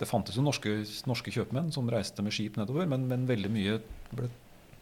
Det 0.00 0.06
fantes 0.08 0.38
jo 0.38 0.44
norske, 0.46 0.70
norske 1.04 1.34
kjøpmenn 1.34 1.68
som 1.74 1.90
reiste 1.92 2.24
med 2.24 2.32
skip 2.32 2.56
nedover, 2.56 2.88
men, 2.88 3.04
men 3.10 3.28
veldig 3.28 3.50
mye 3.52 3.76
ble 4.16 4.30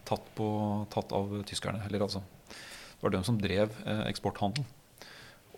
tatt, 0.06 0.28
på, 0.38 0.48
tatt 0.94 1.14
av 1.16 1.40
tyskerne. 1.50 1.82
Eller 1.88 2.06
altså 2.06 2.22
Det 2.52 3.02
var 3.02 3.16
de 3.16 3.24
som 3.26 3.40
drev 3.40 3.74
eksporthandelen. 4.06 4.68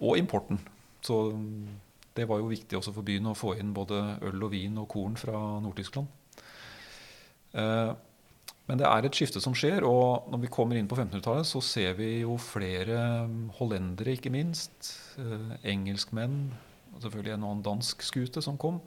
Og 0.02 0.16
importen. 0.18 0.58
Så 1.04 1.18
det 2.16 2.26
var 2.28 2.40
jo 2.42 2.50
viktig 2.50 2.78
også 2.78 2.92
for 2.94 3.06
byen 3.06 3.30
å 3.30 3.36
få 3.36 3.54
inn 3.60 3.72
både 3.76 4.00
øl 4.28 4.44
og 4.44 4.52
vin 4.52 4.76
og 4.82 4.88
korn 4.92 5.16
fra 5.20 5.38
Nord-Tyskland. 5.64 6.10
Eh, 7.52 7.92
men 8.68 8.78
det 8.78 8.86
er 8.88 9.06
et 9.06 9.16
skifte 9.16 9.42
som 9.42 9.56
skjer, 9.56 9.84
og 9.84 10.28
når 10.32 10.44
vi 10.44 10.52
kommer 10.52 10.78
inn 10.78 10.88
på 10.88 10.96
1500-tallet, 10.96 11.48
så 11.48 11.62
ser 11.64 11.96
vi 11.98 12.10
jo 12.22 12.36
flere 12.40 13.26
hollendere, 13.58 14.16
ikke 14.16 14.32
minst. 14.32 14.92
Eh, 15.20 15.56
engelskmenn. 15.74 16.44
Og 16.92 17.02
selvfølgelig 17.04 17.34
en 17.34 17.46
annen 17.48 17.64
dansk 17.64 18.04
skute 18.04 18.44
som 18.44 18.60
kom. 18.60 18.80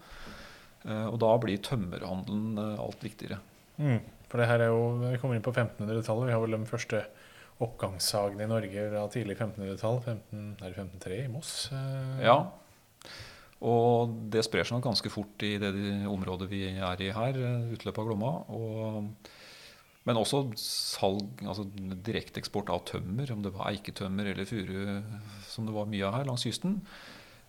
Eh, 0.86 1.08
og 1.10 1.20
da 1.22 1.34
blir 1.42 1.62
tømmerhandelen 1.66 2.60
alt 2.62 3.04
viktigere. 3.04 3.42
Mm. 3.82 4.00
For 4.30 4.42
det 4.42 4.50
her 4.50 4.64
er 4.64 4.74
jo, 4.74 4.84
Vi 5.02 5.20
kommer 5.22 5.38
inn 5.38 5.46
på 5.46 5.54
1500-tallet. 5.54 6.30
Vi 6.30 6.36
har 6.36 6.44
vel 6.44 6.58
de 6.58 6.70
første 6.70 7.06
oppgangssagene 7.64 8.46
i 8.46 8.52
Norge 8.52 8.90
fra 8.92 9.08
tidlig 9.12 9.38
1500-tall. 9.38 10.02
15, 10.04 10.46
er 10.62 10.70
det 10.70 10.78
1503 10.78 11.20
i 11.24 11.32
Moss? 11.32 11.54
Ja. 12.24 12.40
Og 13.66 14.14
det 14.34 14.44
sprer 14.46 14.68
seg 14.68 14.78
nok 14.78 14.90
ganske 14.90 15.12
fort 15.14 15.44
i 15.48 15.56
det 15.62 15.72
området 16.12 16.50
vi 16.52 16.66
er 16.76 17.02
i 17.02 17.12
her, 17.16 17.40
eh, 17.40 17.74
utløpet 17.74 18.02
av 18.02 18.10
Glomma. 18.10 18.32
Og, 18.52 19.30
men 20.06 20.20
også 20.20 20.44
salg, 20.60 21.42
altså 21.42 21.66
direkteeksport 22.06 22.70
av 22.74 22.84
tømmer, 22.90 23.32
om 23.34 23.42
det 23.46 23.54
var 23.56 23.72
eiketømmer 23.72 24.34
eller 24.34 24.50
furu, 24.50 25.02
som 25.50 25.66
det 25.66 25.76
var 25.76 25.90
mye 25.90 26.06
av 26.06 26.20
her 26.20 26.30
langs 26.30 26.46
kysten, 26.46 26.82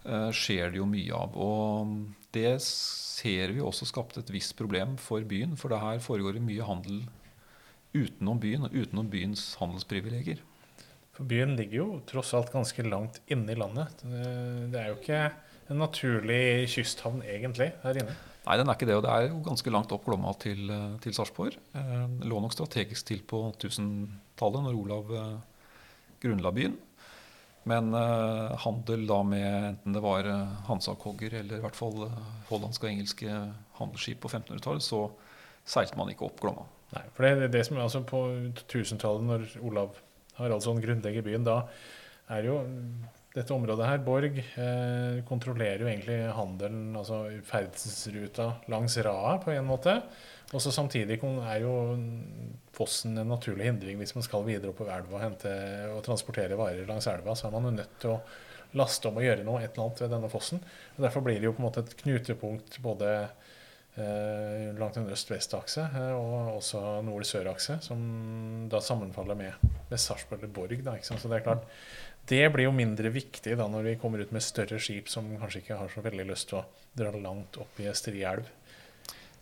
eh, 0.07 0.31
skjer 0.31 0.73
det 0.73 0.81
jo 0.81 0.89
mye 0.89 1.13
av. 1.13 1.37
Og 1.37 1.97
det 2.37 2.57
ser 2.63 3.53
vi 3.53 3.65
også 3.65 3.89
skapte 3.91 4.23
et 4.23 4.33
visst 4.33 4.57
problem 4.57 4.97
for 5.03 5.27
byen, 5.27 5.59
for 5.59 5.75
det 5.75 5.83
her 5.83 6.01
foregår 6.05 6.39
det 6.39 6.47
mye 6.47 6.65
handel 6.65 7.05
utenom 7.97 8.39
byen 8.41 8.69
og 8.69 8.77
utenom 8.77 9.09
byens 9.11 9.57
handelsprivilegier. 9.61 10.41
For 11.17 11.25
byen 11.29 11.55
ligger 11.57 11.79
jo 11.79 11.89
tross 12.09 12.35
alt 12.37 12.53
ganske 12.53 12.85
langt 12.85 13.23
inne 13.33 13.55
i 13.55 13.57
landet. 13.57 14.03
Det 14.05 14.77
er 14.77 14.91
jo 14.91 14.99
ikke 15.01 15.21
en 15.71 15.83
naturlig 15.83 16.69
kysthavn 16.73 17.23
egentlig 17.27 17.73
her 17.83 18.01
inne. 18.01 18.15
Nei, 18.47 18.57
den 18.61 18.71
er 18.71 18.79
ikke 18.79 18.87
det. 18.87 18.97
Og 18.99 19.03
det 19.03 19.13
er 19.13 19.29
jo 19.29 19.43
ganske 19.47 19.73
langt 19.75 19.93
opp 19.95 20.05
Glomma 20.07 20.33
til, 20.39 20.69
eh, 20.71 20.99
til 21.03 21.15
Sarpsborg. 21.17 21.57
Eh, 21.75 22.07
lå 22.31 22.41
nok 22.43 22.55
strategisk 22.55 23.09
til 23.09 23.25
på 23.27 23.43
1000-tallet, 23.57 24.63
når 24.63 24.79
Olav 24.79 25.11
eh, 25.11 25.33
grunnla 26.23 26.53
byen. 26.55 26.77
Men 27.67 27.91
eh, 27.99 28.55
handel 28.63 29.07
da 29.09 29.19
med 29.27 29.49
enten 29.73 29.97
det 29.97 30.03
var 30.05 30.29
eh, 30.31 30.71
eller 30.71 31.57
i 31.57 31.65
hvert 31.65 31.79
fall 31.79 32.07
hollandske 32.51 32.87
og 32.87 32.93
engelske 32.93 33.27
handelsskip 33.81 34.23
på 34.23 34.31
1500-tallet, 34.31 34.87
så 34.87 35.09
seilte 35.67 35.99
man 35.99 36.13
ikke 36.13 36.29
opp 36.29 36.41
Glomma. 36.41 36.69
Nei, 36.95 37.03
for 37.17 37.27
det, 37.27 37.35
det, 37.41 37.53
det 37.57 37.65
som 37.67 37.77
er 37.77 37.83
altså 37.83 38.05
På 38.07 38.29
1000-tallet, 38.31 39.27
når 39.27 39.47
Olav 39.67 39.99
Haraldsson 40.37 40.79
grunnlegger 40.79 41.27
byen, 41.27 41.43
da 41.43 41.65
er 42.31 42.47
jo 42.47 42.61
dette 43.37 43.53
området 43.53 43.85
her, 43.85 43.99
Borg, 44.05 44.39
eh, 44.41 45.19
kontrollerer 45.29 45.85
jo 45.85 45.91
egentlig 45.91 46.17
handelen, 46.33 46.95
altså 46.97 47.27
ferdselsruta 47.45 48.47
langs 48.73 48.97
Raa 49.05 49.37
på 49.43 49.53
en 49.53 49.69
måte. 49.69 49.99
Og 50.55 50.63
så 50.63 50.71
samtidig 50.73 51.19
er 51.21 51.61
jo 51.61 51.75
fossen 52.77 53.19
en 53.19 53.29
naturlig 53.29 53.67
hindring 53.67 53.99
hvis 53.99 54.15
man 54.15 54.25
skal 54.25 54.47
videre 54.47 54.71
oppover 54.71 54.95
elva 54.95 55.19
og, 55.19 55.25
hente, 55.25 55.53
og 55.91 56.05
transportere 56.07 56.59
varer 56.59 56.87
langs 56.89 57.09
elva. 57.11 57.35
Så 57.37 57.49
er 57.49 57.57
man 57.57 57.69
jo 57.69 57.75
nødt 57.77 57.99
til 58.01 58.15
å 58.15 58.21
laste 58.77 59.11
om 59.11 59.19
og 59.19 59.27
gjøre 59.27 59.45
noe 59.47 59.61
et 59.63 59.73
eller 59.73 59.89
annet 59.89 60.03
ved 60.05 60.15
denne 60.15 60.31
fossen. 60.33 60.63
Og 60.97 61.05
Derfor 61.05 61.27
blir 61.27 61.41
det 61.41 61.51
jo 61.51 61.55
på 61.57 61.63
en 61.63 61.69
måte 61.69 61.85
et 61.85 61.97
knutepunkt 62.01 62.81
både 62.85 63.13
eh, 63.99 64.73
langt 64.79 64.97
en 65.01 65.11
øst-vest-akse 65.13 65.87
eh, 65.91 66.13
og 66.15 66.57
også 66.57 66.83
nord-sør-akse, 67.07 67.81
som 67.85 68.01
da 68.73 68.81
sammenfaller 68.85 69.39
med, 69.39 69.69
med 69.91 70.03
Sarpsborg 70.03 70.43
eller 70.43 70.55
Borg. 70.61 70.79
Da, 70.87 70.97
ikke 70.97 71.11
sant? 71.11 71.25
Så 71.25 71.33
det 71.33 71.41
er 71.41 71.49
klart, 71.49 71.67
det 72.27 72.43
blir 72.53 72.67
jo 72.67 72.75
mindre 72.75 73.11
viktig 73.15 73.55
da 73.59 73.69
når 73.71 73.91
vi 73.91 73.99
kommer 74.01 74.23
ut 74.23 74.33
med 74.35 74.45
større 74.45 74.81
skip 74.83 75.11
som 75.11 75.29
kanskje 75.39 75.63
ikke 75.63 75.79
har 75.79 75.93
så 75.93 76.03
veldig 76.03 76.27
lyst 76.27 76.51
til 76.51 76.61
å 76.61 76.67
dra 76.97 77.13
langt 77.15 77.59
opp 77.63 77.79
i 77.83 77.91
Strielv. 77.95 78.49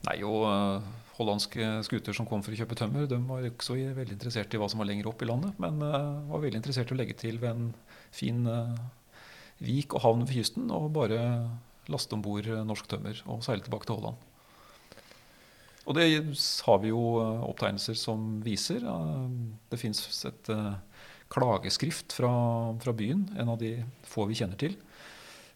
Nei, 0.04 0.18
og 0.26 0.42
eh, 0.50 0.88
hollandske 1.16 1.68
skuter 1.86 2.16
som 2.16 2.28
kom 2.28 2.42
for 2.44 2.52
å 2.52 2.58
kjøpe 2.58 2.76
tømmer, 2.76 3.06
de 3.08 3.16
var 3.24 3.46
ikke 3.48 3.64
så 3.64 3.78
veldig 3.78 4.18
interessert 4.18 4.52
i 4.52 4.60
hva 4.60 4.68
som 4.68 4.82
var 4.82 4.90
lenger 4.90 5.08
opp 5.08 5.22
i 5.24 5.28
landet, 5.30 5.56
men 5.62 5.80
eh, 5.80 6.10
var 6.28 6.42
veldig 6.42 6.60
interessert 6.60 6.92
i 6.92 6.96
å 6.96 6.98
legge 6.98 7.16
til 7.22 7.40
ved 7.40 7.54
en 7.54 7.70
fin 8.12 8.44
eh, 8.50 8.76
vik 9.64 9.96
og 9.96 10.04
havn 10.04 10.26
ved 10.26 10.36
kysten 10.36 10.68
og 10.74 10.92
bare 10.98 11.22
laste 11.88 12.16
om 12.16 12.24
bord 12.24 12.48
norsk 12.68 12.88
tømmer 12.90 13.18
og 13.28 13.44
seile 13.44 13.64
tilbake 13.64 13.88
til 13.88 14.00
Holland. 14.00 14.20
Og 15.84 15.96
det 15.96 16.04
har 16.64 16.78
vi 16.80 16.88
jo 16.88 17.00
opptegnelser 17.20 17.96
som 18.00 18.38
viser. 18.40 18.86
Det 19.68 19.76
fins 19.76 20.00
et 20.24 20.48
klageskrift 21.32 22.14
fra, 22.14 22.30
fra 22.82 22.94
byen, 22.96 23.26
en 23.38 23.50
av 23.54 23.58
de 23.60 23.76
få 24.08 24.26
vi 24.30 24.38
kjenner 24.38 24.58
til, 24.60 24.76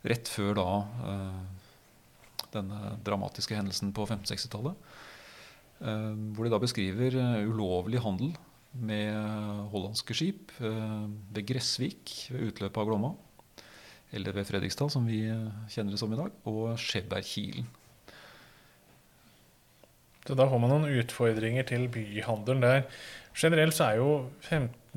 rett 0.08 0.30
før 0.30 0.56
da 0.58 0.66
eh, 1.12 1.38
denne 2.54 2.96
dramatiske 3.04 3.56
hendelsen 3.56 3.92
på 3.96 4.06
1560-tallet. 4.06 4.90
Eh, 5.84 6.12
hvor 6.34 6.46
de 6.46 6.52
da 6.54 6.60
beskriver 6.62 7.18
eh, 7.18 7.48
ulovlig 7.48 8.02
handel 8.04 8.34
med 8.78 9.14
hollandske 9.72 10.14
skip 10.14 10.52
ved 10.60 11.40
Gressvik 11.48 12.12
ved 12.30 12.50
utløpet 12.50 12.82
av 12.82 12.90
Glomma. 12.90 13.14
Eller 14.14 14.36
ved 14.36 14.46
Fredrikstad, 14.48 14.92
som 14.92 15.08
vi 15.08 15.22
kjenner 15.72 15.94
det 15.94 16.00
som 16.00 16.12
i 16.12 16.18
dag. 16.20 16.36
Og 16.48 16.76
Skjebergkilen. 16.80 17.66
Så 20.28 20.36
da 20.36 20.44
får 20.44 20.60
man 20.60 20.72
noen 20.74 21.00
utfordringer 21.00 21.64
til 21.68 21.86
byhandelen 21.92 22.60
der. 22.60 22.82
Generelt 23.38 23.76
så 23.76 23.86
er 23.88 24.00
jo 24.02 24.10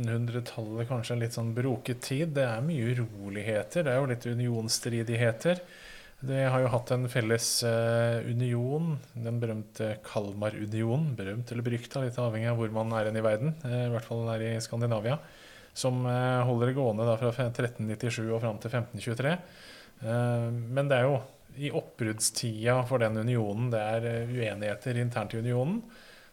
1500-tallet 0.01 0.89
kanskje 0.89 1.15
en 1.15 1.21
litt 1.23 1.35
sånn 1.35 1.53
broket 1.55 2.01
tid. 2.05 2.33
Det 2.35 2.43
er 2.47 2.65
mye 2.65 2.91
uroligheter. 2.95 3.85
Det 3.85 3.93
er 3.93 3.99
jo 4.01 4.09
litt 4.11 4.27
unionsstridigheter. 4.27 5.61
Det 6.21 6.43
har 6.53 6.61
jo 6.61 6.69
hatt 6.69 6.91
en 6.93 7.07
felles 7.09 7.47
eh, 7.65 8.19
union, 8.29 8.91
den 9.17 9.39
berømte 9.41 9.95
Kalmarunionen. 10.05 11.15
Berømt 11.17 11.49
eller 11.51 11.65
berykta, 11.65 12.03
litt 12.05 12.19
avhengig 12.21 12.51
av 12.51 12.59
hvor 12.59 12.73
man 12.75 12.93
er 12.97 13.09
i 13.09 13.23
verden. 13.25 13.55
eh, 13.65 13.87
I 13.87 13.91
hvert 13.93 14.05
fall 14.05 14.27
her 14.29 14.45
i 14.45 14.55
Skandinavia. 14.61 15.17
Som 15.73 16.05
eh, 16.05 16.43
holder 16.45 16.69
det 16.69 16.77
gående 16.77 17.07
da 17.07 17.17
fra 17.17 17.31
1397 17.33 18.27
og 18.27 18.41
fram 18.43 18.61
til 18.61 18.73
1523. 18.73 19.33
Eh, 20.01 20.49
Men 20.77 20.91
det 20.91 20.99
er 20.99 21.09
jo 21.09 21.21
i 21.57 21.71
oppbruddstida 21.75 22.77
for 22.87 23.01
den 23.03 23.17
unionen 23.17 23.71
det 23.73 23.79
er 23.81 24.05
uenigheter 24.29 25.01
internt 25.01 25.33
i 25.35 25.41
unionen, 25.41 25.81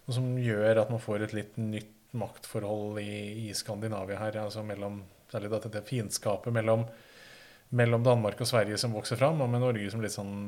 som 0.09 0.37
gjør 0.41 0.85
at 0.85 0.93
man 0.93 1.03
får 1.03 1.25
et 1.27 1.35
litt 1.37 1.57
nytt 1.61 1.98
maktforhold 2.17 3.01
i, 3.03 3.49
i 3.49 3.55
Skandinavia 3.55 4.19
her. 4.19 4.41
altså 4.45 4.63
mellom, 4.63 5.03
Særlig 5.29 5.51
dette 5.53 5.83
fiendskapet 5.85 6.55
mellom, 6.57 6.87
mellom 7.77 8.05
Danmark 8.05 8.39
og 8.41 8.49
Sverige 8.49 8.79
som 8.81 8.95
vokser 8.97 9.19
fram, 9.21 9.43
og 9.45 9.51
med 9.53 9.61
Norge 9.61 9.91
som 9.93 10.01
litt 10.01 10.15
sånn 10.15 10.39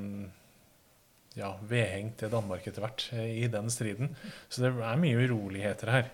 ja, 1.37 1.51
vedhengt 1.69 2.17
til 2.23 2.33
Danmark 2.33 2.65
etter 2.67 2.81
hvert 2.81 3.05
eh, 3.13 3.43
i 3.43 3.51
den 3.53 3.69
striden. 3.71 4.15
Så 4.49 4.65
det 4.65 4.73
er 4.73 5.03
mye 5.03 5.27
uroligheter 5.27 5.93
her. 5.93 6.09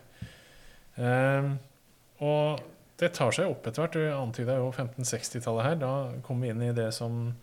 Eh, 0.97 1.53
og 2.27 2.65
det 3.01 3.13
tar 3.15 3.33
seg 3.37 3.53
opp 3.53 3.69
etter 3.69 3.85
hvert. 3.85 3.97
Du 3.97 4.19
antyda 4.19 4.59
jo 4.59 4.73
1560-tallet 4.73 5.69
her. 5.69 5.81
Da 5.81 5.95
kom 6.27 6.43
vi 6.43 6.51
inn 6.53 6.65
i 6.65 6.75
det 6.77 6.91
som 6.97 7.35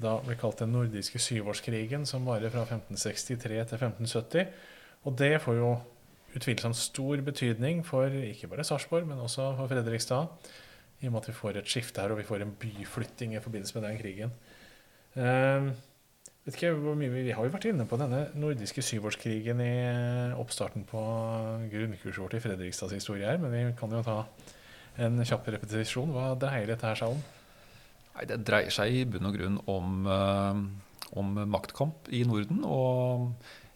da 0.00 0.16
ble 0.24 0.34
kalt 0.40 0.58
den 0.58 0.72
nordiske 0.74 1.20
syvårskrigen, 1.22 2.06
som 2.08 2.26
varer 2.26 2.50
fra 2.50 2.64
1563 2.66 3.36
til 3.70 3.78
1570. 3.78 4.54
Og 5.06 5.18
det 5.20 5.36
får 5.44 5.60
jo 5.60 5.74
utvilsomt 6.34 6.76
stor 6.76 7.22
betydning 7.24 7.82
for 7.86 8.10
ikke 8.10 8.50
bare 8.50 8.66
Sarpsborg, 8.66 9.06
men 9.06 9.22
også 9.22 9.52
for 9.58 9.70
Fredrikstad. 9.70 10.28
I 11.00 11.08
og 11.08 11.14
med 11.14 11.22
at 11.22 11.28
vi 11.28 11.36
får 11.36 11.58
et 11.60 11.70
skifte 11.70 12.00
her, 12.00 12.12
og 12.14 12.18
vi 12.18 12.26
får 12.26 12.44
en 12.44 12.54
byflytting 12.60 13.34
i 13.34 13.42
forbindelse 13.42 13.78
med 13.78 13.88
den 13.88 13.98
krigen. 13.98 14.32
Uh, 15.14 15.70
vet 16.44 16.56
ikke 16.56 16.72
hvor 16.74 16.96
mye 16.98 17.12
Vi 17.12 17.30
har 17.30 17.46
jo 17.46 17.52
vært 17.54 17.68
inne 17.70 17.86
på 17.86 17.98
denne 18.00 18.24
nordiske 18.34 18.82
syvårskrigen 18.82 19.60
i 19.62 19.74
oppstarten 20.34 20.84
på 20.88 21.02
grunnkurset 21.72 22.22
vårt 22.22 22.34
i 22.38 22.42
Fredrikstads 22.42 22.96
historie 22.96 23.28
her, 23.28 23.38
men 23.38 23.54
vi 23.54 23.64
kan 23.78 23.94
jo 23.94 24.02
ta 24.04 24.24
en 25.04 25.22
kjapp 25.24 25.48
repetisjon. 25.54 26.12
Hva 26.14 26.32
dreier 26.38 26.70
dette 26.70 26.86
her 26.86 26.98
seg 26.98 27.14
om? 27.14 27.22
Nei, 28.14 28.26
Det 28.30 28.40
dreier 28.46 28.74
seg 28.74 28.94
i 28.94 29.04
bunn 29.10 29.30
og 29.30 29.38
grunn 29.38 29.60
om, 29.70 30.06
uh, 30.06 31.18
om 31.18 31.36
maktkamp 31.50 32.10
i 32.10 32.24
Norden. 32.26 32.64
og 32.64 33.32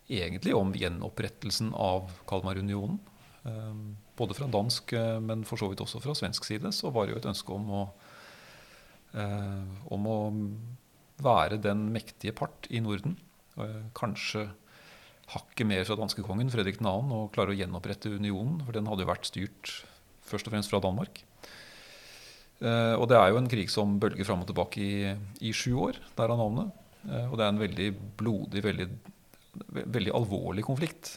egentlig 0.08 0.54
om 0.56 0.72
gjenopprettelsen 0.76 1.72
av 1.76 2.10
Kalmarunionen. 2.28 2.98
Ehm, 3.44 3.96
både 4.16 4.34
fra 4.34 4.48
dansk, 4.50 4.92
eh, 4.92 5.20
men 5.20 5.44
for 5.44 5.60
så 5.60 5.68
vidt 5.68 5.82
også 5.84 6.00
fra 6.02 6.14
svensk 6.16 6.44
side, 6.44 6.72
så 6.72 6.92
var 6.92 7.06
det 7.06 7.14
jo 7.14 7.20
et 7.20 7.30
ønske 7.30 7.54
om 7.54 7.68
å, 7.70 7.82
eh, 9.14 9.92
om 9.92 10.06
å 10.06 10.18
være 11.22 11.60
den 11.60 11.92
mektige 11.92 12.34
part 12.34 12.66
i 12.70 12.80
Norden. 12.80 13.16
Kanskje 13.92 14.48
hakket 15.26 15.66
mer 15.66 15.84
fra 15.84 15.96
danskekongen 15.96 16.48
Fredrik 16.48 16.78
2. 16.78 17.10
og 17.10 17.32
klare 17.32 17.50
å 17.50 17.58
gjenopprette 17.58 18.06
unionen, 18.06 18.64
for 18.64 18.72
den 18.72 18.86
hadde 18.86 19.00
jo 19.00 19.12
vært 19.12 19.26
styrt 19.26 19.84
først 20.22 20.46
og 20.46 20.52
fremst 20.52 20.70
fra 20.70 20.78
Danmark. 20.78 21.24
Eh, 22.60 22.94
og 22.94 23.08
det 23.08 23.16
er 23.16 23.30
jo 23.30 23.38
en 23.38 23.48
krig 23.48 23.68
som 23.68 23.98
bølger 23.98 24.24
fram 24.24 24.42
og 24.42 24.46
tilbake 24.46 24.78
i, 24.78 25.16
i 25.40 25.50
sju 25.50 25.74
år, 25.74 25.98
er 26.16 26.28
navnet. 26.28 26.70
Og 27.08 27.36
det 27.38 27.44
er 27.44 27.48
en 27.48 27.58
veldig 27.58 28.16
blodig, 28.18 28.62
veldig 28.62 28.88
veldig 29.68 30.14
alvorlig 30.14 30.64
konflikt. 30.66 31.16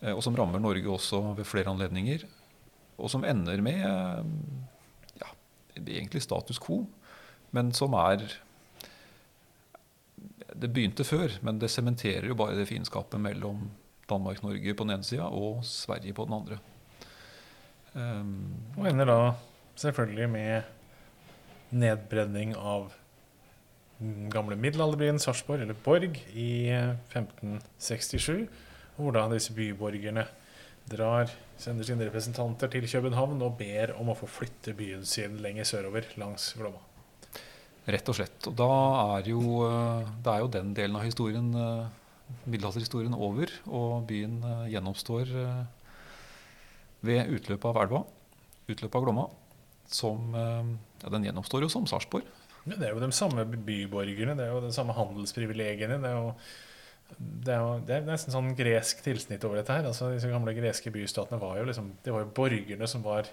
Eh, 0.00 0.12
og 0.12 0.22
som 0.24 0.36
rammer 0.36 0.62
Norge 0.62 0.90
også 0.90 1.20
ved 1.38 1.48
flere 1.48 1.72
anledninger. 1.72 2.26
Og 2.98 3.10
som 3.10 3.24
ender 3.26 3.62
med 3.64 3.84
ja, 5.18 5.30
egentlig 5.80 6.22
status 6.22 6.60
quo, 6.62 6.84
men 7.54 7.72
som 7.74 7.94
er 7.98 8.22
Det 10.54 10.70
begynte 10.70 11.02
før, 11.02 11.32
men 11.42 11.58
det 11.58 11.70
sementerer 11.70 12.28
jo 12.28 12.36
bare 12.38 12.54
det 12.54 12.68
fiendskapet 12.68 13.18
mellom 13.18 13.64
Danmark-Norge 14.06 14.74
på 14.74 14.84
den 14.84 14.94
ene 14.94 15.06
sida 15.06 15.26
og 15.26 15.64
Sverige 15.66 16.14
på 16.14 16.26
den 16.28 16.36
andre. 16.36 16.58
Um, 17.94 18.54
og 18.78 18.86
ender 18.86 19.08
da 19.10 19.18
selvfølgelig 19.74 20.28
med 20.30 21.74
nedbrenning 21.74 22.54
av 22.54 22.92
gamle 24.00 24.56
middelalderbyen 24.58 25.20
Sarpsborg, 25.22 25.62
eller 25.62 25.76
Borg, 25.84 26.18
i 26.34 26.70
1567. 27.12 28.40
Eh, 28.42 28.62
Hvordan 28.94 29.32
disse 29.34 29.54
byborgerne 29.54 30.26
drar, 30.90 31.30
sender 31.58 31.86
sine 31.86 32.06
representanter 32.06 32.70
til 32.70 32.86
København 32.86 33.40
og 33.42 33.56
ber 33.58 33.94
om 33.98 34.12
å 34.12 34.18
få 34.18 34.28
flytte 34.30 34.74
byen 34.76 35.04
sin 35.06 35.40
lenger 35.42 35.66
sørover 35.66 36.06
langs 36.20 36.52
Glomma. 36.58 36.82
Rett 37.84 38.08
og 38.08 38.16
slett. 38.16 38.48
Og 38.48 38.54
da 38.56 38.70
er 39.18 39.30
jo, 39.32 39.40
eh, 39.66 40.10
det 40.22 40.32
er 40.32 40.40
jo 40.40 40.48
den 40.48 40.74
delen 40.74 40.96
av 40.96 41.04
historien, 41.04 41.54
eh, 41.54 41.88
middelalderhistorien 42.46 43.14
over, 43.14 43.50
og 43.66 44.06
byen 44.06 44.40
gjennomstår 44.70 45.28
ved 47.04 47.28
utløpet 47.28 47.64
av 47.68 47.76
elva, 47.82 48.04
utløpet 48.66 48.94
av 48.94 49.04
Glomma. 49.04 49.28
Som, 49.86 50.32
ja, 50.32 51.10
den 51.10 51.24
gjennomstår 51.24 51.60
jo 51.60 51.68
som 51.68 51.84
Sarpsborg 51.86 52.24
ja, 52.64 52.76
det 52.76 52.86
er 52.88 52.94
jo 52.94 53.02
de 53.02 53.10
samme 53.14 53.44
byborgerne, 53.44 54.36
det 54.38 54.46
er 54.46 54.54
jo 54.54 54.62
de 54.64 54.72
samme 54.74 54.96
handelsprivilegiene. 54.96 55.98
Det 56.00 56.10
er 56.10 56.16
jo, 56.16 56.30
det 57.18 57.52
er, 57.52 57.60
jo, 57.60 57.74
det 57.84 57.96
er 57.98 58.06
nesten 58.08 58.34
sånn 58.34 58.54
gresk 58.58 59.04
tilsnitt 59.04 59.44
over 59.44 59.60
dette 59.60 59.76
her. 59.76 59.90
altså 59.90 60.12
Disse 60.14 60.32
gamle 60.32 60.56
greske 60.56 60.92
bystatene 60.94 61.40
var 61.42 61.58
jo 61.60 61.68
liksom 61.68 61.92
Det 62.04 62.14
var 62.14 62.24
jo 62.24 62.32
borgerne 62.36 62.88
som 62.90 63.04
var 63.04 63.28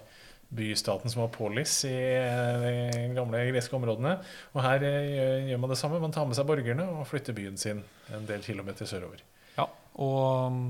bystaten 0.52 1.08
som 1.08 1.22
var 1.22 1.30
polis 1.32 1.78
i 1.88 1.96
de 1.96 3.06
gamle 3.16 3.40
greske 3.48 3.76
områdene. 3.76 4.18
Og 4.52 4.64
her 4.66 4.84
eh, 4.84 5.48
gjør 5.48 5.62
man 5.62 5.72
det 5.72 5.78
samme. 5.80 6.00
Man 6.02 6.12
tar 6.12 6.28
med 6.28 6.36
seg 6.36 6.48
borgerne 6.48 6.88
og 6.92 7.06
flytter 7.08 7.36
byen 7.36 7.56
sin 7.60 7.80
en 8.12 8.28
del 8.28 8.44
kilometer 8.44 8.88
sørover. 8.88 9.24
Ja, 9.56 9.64
og 9.96 10.52
um, 10.52 10.60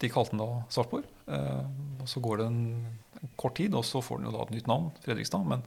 de 0.00 0.12
kalte 0.12 0.34
den 0.34 0.44
da 0.44 0.50
Sarpsborg. 0.72 1.08
Eh, 1.32 1.64
og 2.02 2.10
så 2.12 2.20
går 2.24 2.42
det 2.42 2.50
en, 2.50 2.64
kort 3.40 3.56
tid, 3.56 3.74
og 3.74 3.84
så 3.88 4.02
får 4.04 4.20
den 4.20 4.28
jo 4.28 4.34
da 4.36 4.44
et 4.44 4.52
nytt 4.52 4.68
navn, 4.68 4.90
Fredrikstad. 5.02 5.46
men 5.48 5.64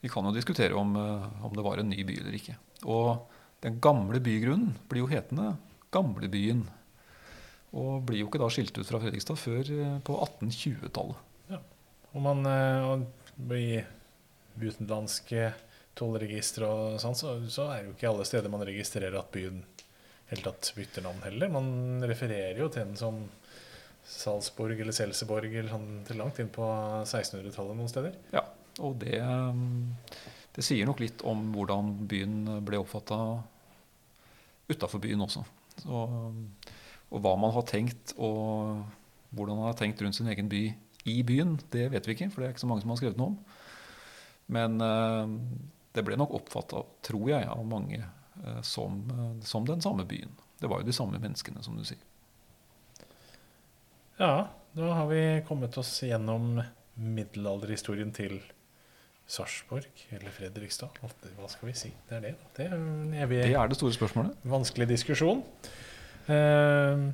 vi 0.00 0.10
kan 0.12 0.26
jo 0.28 0.34
diskutere 0.34 0.74
om, 0.74 0.96
eh, 0.96 1.44
om, 1.44 1.54
det 1.56 1.64
var 1.64 1.78
en 1.78 1.90
ny 1.90 2.04
by 2.04 2.18
eller 2.20 2.36
ikke. 2.38 2.56
Og 2.84 3.26
den 3.64 3.80
gamle 3.80 4.20
bygrunnen 4.20 4.76
blir 4.88 5.04
jo 5.04 5.10
hetende 5.10 5.56
Gamlebyen. 5.94 6.66
Og 7.76 8.04
blir 8.06 8.20
jo 8.20 8.28
ikke 8.28 8.40
da 8.42 8.48
skilt 8.52 8.76
ut 8.76 8.88
fra 8.88 9.00
Fredrikstad 9.02 9.38
før 9.40 9.70
eh, 9.72 9.94
på 10.04 10.18
1820-tallet. 10.26 11.22
Ja. 11.52 11.62
Og 12.12 12.24
man 12.24 12.44
eh, 12.50 12.90
og 12.90 13.54
i 13.56 13.80
utenlandske 14.56 15.50
tollregistre 15.96 16.68
og 16.68 17.00
sånn, 17.00 17.16
så, 17.16 17.34
så, 17.52 17.70
er 17.72 17.82
det 17.82 17.90
jo 17.90 17.96
ikke 17.96 18.10
alle 18.10 18.26
steder 18.28 18.52
man 18.52 18.64
registrerer 18.68 19.16
at 19.18 19.32
byen 19.32 19.62
helt 20.30 20.44
tatt 20.44 20.70
bytter 20.76 21.04
navn 21.04 21.24
heller. 21.24 21.52
Man 21.52 22.04
refererer 22.08 22.58
jo 22.60 22.68
til 22.72 22.84
den 22.84 22.96
som 23.00 23.20
Salzburg 24.06 24.78
eller 24.80 24.94
Selseborg 24.96 25.50
eller 25.50 25.72
sånn 25.72 26.04
til 26.06 26.20
langt 26.20 26.38
inn 26.42 26.52
på 26.52 26.66
1600-tallet 27.02 27.78
noen 27.78 27.90
steder. 27.90 28.16
Ja, 28.34 28.44
og 28.82 28.96
det, 29.00 29.18
det, 30.56 30.64
sier 30.64 30.88
nok 30.88 31.00
litt 31.00 31.24
om 31.26 31.46
hvordan 31.54 31.92
byen 32.08 32.38
ble 32.66 32.80
oppfatta 32.82 33.18
utafor 34.68 35.02
byen 35.02 35.24
også. 35.24 35.44
Så, 35.80 36.02
og 37.06 37.22
hva 37.22 37.36
man 37.38 37.54
har 37.54 37.66
tenkt, 37.68 38.16
og 38.18 38.82
hvordan 39.36 39.60
man 39.60 39.70
har 39.70 39.78
tenkt 39.78 40.02
rundt 40.02 40.18
sin 40.18 40.28
egen 40.32 40.50
by 40.52 40.64
i 41.06 41.20
byen, 41.26 41.54
det 41.72 41.88
vet 41.92 42.08
vi 42.08 42.16
ikke, 42.16 42.30
for 42.32 42.42
det 42.42 42.48
er 42.48 42.56
ikke 42.56 42.64
så 42.64 42.70
mange 42.70 42.82
som 42.84 42.92
har 42.92 43.00
skrevet 43.00 43.20
noe 43.20 43.32
om. 43.34 43.38
Men 44.56 44.80
eh, 44.82 45.34
det 45.94 46.04
ble 46.06 46.18
nok 46.18 46.34
oppfatta, 46.40 46.82
tror 47.06 47.30
jeg, 47.30 47.46
av 47.50 47.62
mange 47.66 48.00
eh, 48.02 48.60
som, 48.66 49.00
som, 49.46 49.66
den 49.68 49.82
samme 49.84 50.06
byen. 50.08 50.34
Det 50.60 50.70
var 50.70 50.82
jo 50.82 50.88
de 50.88 50.96
samme 50.96 51.20
menneskene, 51.22 51.62
som 51.64 51.78
du 51.78 51.84
sier. 51.86 52.02
Ja, 54.16 54.48
da 54.76 54.92
har 54.96 55.08
vi 55.10 55.22
kommet 55.48 55.76
oss 55.78 55.98
gjennom 56.02 56.60
middelalderhistorien 56.96 58.12
til 58.16 58.38
Sarpsborg 59.26 60.06
eller 60.14 60.30
Fredrikstad? 60.30 61.00
Hva 61.02 61.48
skal 61.50 61.70
vi 61.70 61.76
si? 61.78 61.90
Det 62.08 62.18
er 62.18 62.24
det. 62.28 62.34
Det 62.56 62.66
er, 62.68 62.74
evig, 63.24 63.42
det, 63.42 63.54
er 63.58 63.70
det 63.70 63.78
store 63.78 63.96
spørsmålet. 63.96 64.36
Vanskelig 64.46 64.86
diskusjon. 64.92 65.42
Eh, 66.30 67.06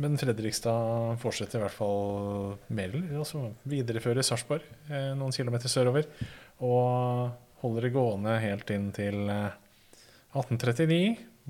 men 0.00 0.16
Fredrikstad 0.18 1.20
fortsetter 1.22 1.60
i 1.60 1.64
hvert 1.66 1.76
fall 1.76 2.54
mer 2.72 2.90
eller 2.90 3.20
altså 3.20 3.50
viderefører 3.68 4.26
Sarpsborg 4.26 4.64
eh, 4.88 5.12
noen 5.18 5.34
kilometer 5.36 5.70
sørover. 5.70 6.08
Og 6.64 7.30
holder 7.62 7.86
det 7.86 7.94
gående 7.94 8.38
helt 8.42 8.72
inn 8.74 8.90
til 8.96 9.30
eh, 9.30 9.58
1839, 10.34 11.00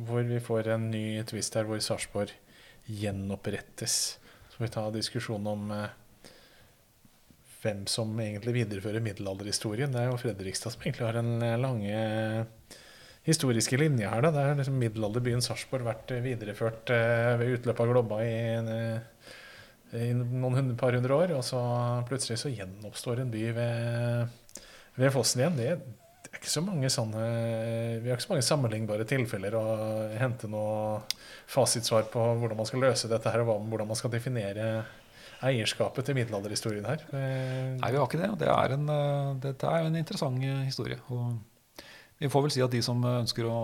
hvor 0.09 0.27
vi 0.27 0.41
får 0.43 0.73
en 0.75 0.91
ny 0.93 1.05
twist 1.29 1.57
her 1.57 1.69
hvor 1.69 1.81
Sarpsborg 1.85 2.35
gjenopprettes. 2.91 3.97
Så 4.51 4.59
får 4.59 4.67
vi 4.67 4.73
ta 4.75 4.87
diskusjonen 4.95 5.51
om 5.53 5.73
eh, 5.77 5.97
hvem 7.61 7.85
som 7.91 8.13
egentlig 8.21 8.55
viderefører 8.63 9.05
middelalderhistorien. 9.05 9.93
Det 9.93 10.03
er 10.03 10.11
jo 10.11 10.21
Fredrikstad 10.21 10.75
som 10.75 10.85
egentlig 10.85 11.07
har 11.07 11.21
en 11.21 11.33
eh, 11.45 11.59
lange 11.61 11.93
eh, 11.93 12.79
historiske 13.27 13.79
linje 13.81 14.09
her. 14.09 14.25
Da. 14.25 14.33
Det 14.35 14.45
er 14.45 14.61
liksom 14.63 14.81
middelalderbyen 14.81 15.45
Sarpsborg 15.45 15.87
vært 15.89 16.15
eh, 16.15 16.25
videreført 16.25 16.93
ved 17.41 17.57
utløpet 17.59 17.85
av 17.85 17.93
Globba 17.93 18.21
i, 18.25 18.35
i 20.01 20.13
noen 20.17 20.75
par 20.81 20.97
hundre 20.97 21.23
år. 21.23 21.37
Og 21.37 21.45
så 21.47 21.61
plutselig 22.09 22.41
så 22.41 22.53
gjenoppstår 22.53 23.25
en 23.25 23.33
by 23.35 23.49
ved, 23.57 24.63
ved 24.97 25.13
fossen 25.17 25.45
igjen. 25.45 25.61
Det, 25.61 25.75
det, 25.77 26.33
er 26.33 26.41
ikke 26.41 26.55
så 26.55 26.65
mange 26.65 26.89
sånne 26.93 27.27
Vi 28.01 28.09
har 28.09 28.17
ikke 28.17 28.29
så 28.29 28.33
mange 28.33 28.47
sammenlignbare 28.47 29.09
tilfeller 29.09 29.59
å 29.59 29.67
hente 30.17 30.49
noe 30.49 31.05
fasitsvar 31.51 32.09
på 32.13 32.25
hvordan 32.41 32.63
man 32.63 32.69
skal 32.73 32.89
løse 32.89 33.11
dette 33.11 33.35
her, 33.35 33.45
og 33.45 33.69
hvordan 33.69 33.91
man 33.91 33.99
skal 33.99 34.13
definere 34.15 34.71
eierskapet 35.47 36.07
til 36.07 36.17
middelalderhistorien 36.19 36.87
her. 36.89 37.05
Nei, 37.13 37.91
vi 37.91 38.01
har 38.01 38.07
ikke 38.07 38.21
det. 38.21 38.31
det 38.43 38.51
er 38.53 38.77
en, 38.77 38.87
eh, 38.93 39.31
dette 39.47 39.71
er 39.71 39.85
jo 39.85 39.91
en 39.91 40.01
interessant 40.01 40.45
eh, 40.45 40.65
historie. 40.69 40.99
Og 41.09 41.85
vi 42.21 42.31
får 42.33 42.47
vel 42.47 42.55
si 42.55 42.65
at 42.65 42.75
de 42.75 42.83
som 42.85 43.01
ønsker 43.01 43.49
å, 43.49 43.61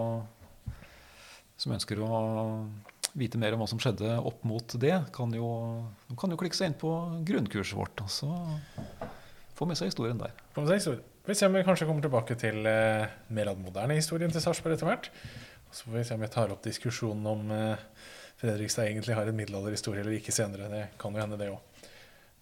som 1.61 1.75
ønsker 1.77 2.01
å 2.05 2.21
vite 3.17 3.41
mer 3.41 3.57
om 3.57 3.63
hva 3.63 3.69
som 3.71 3.81
skjedde 3.81 4.17
opp 4.29 4.45
mot 4.49 4.77
det, 4.81 4.95
kan 5.17 5.33
jo, 5.33 5.51
kan 6.21 6.33
jo 6.33 6.41
klikke 6.41 6.57
seg 6.57 6.73
inn 6.73 6.81
på 6.81 6.93
grunnkurset 7.29 7.79
vårt. 7.79 8.05
Og 8.05 8.13
så 8.13 8.31
få 9.57 9.69
med 9.69 9.79
seg 9.79 9.91
historien 9.93 10.21
der. 10.21 10.35
Få 10.55 10.65
med 10.65 10.73
seg 10.73 10.83
historien. 10.83 11.05
Vi 11.27 11.35
ser 11.35 11.51
om 11.51 11.57
vi 11.57 11.65
kanskje 11.67 11.89
kommer 11.89 12.05
tilbake 12.05 12.37
til 12.39 12.69
eh, 12.71 13.09
mer 13.35 13.51
av 13.51 13.57
den 13.57 13.67
moderne 13.67 13.97
historien 13.99 14.31
til 14.31 14.45
Sarpsborg 14.45 14.77
etter 14.77 14.87
hvert. 14.87 15.09
Så 15.75 15.89
får 15.89 15.97
vi 15.97 16.05
se 16.07 16.17
om 16.17 16.23
vi 16.23 16.29
tar 16.33 16.53
opp 16.55 16.63
diskusjonen 16.63 17.27
om 17.33 17.51
eh, 17.51 17.87
Fredrikstad 18.47 18.87
egentlig 18.87 19.17
har 19.19 19.29
en 19.29 19.37
middelalderhistorie 19.37 20.05
eller 20.05 20.17
ikke 20.17 20.35
senere. 20.35 20.71
Det 20.71 20.85
kan 21.01 21.15
jo 21.15 21.23
hende, 21.23 21.39
det 21.41 21.51
òg. 21.53 21.83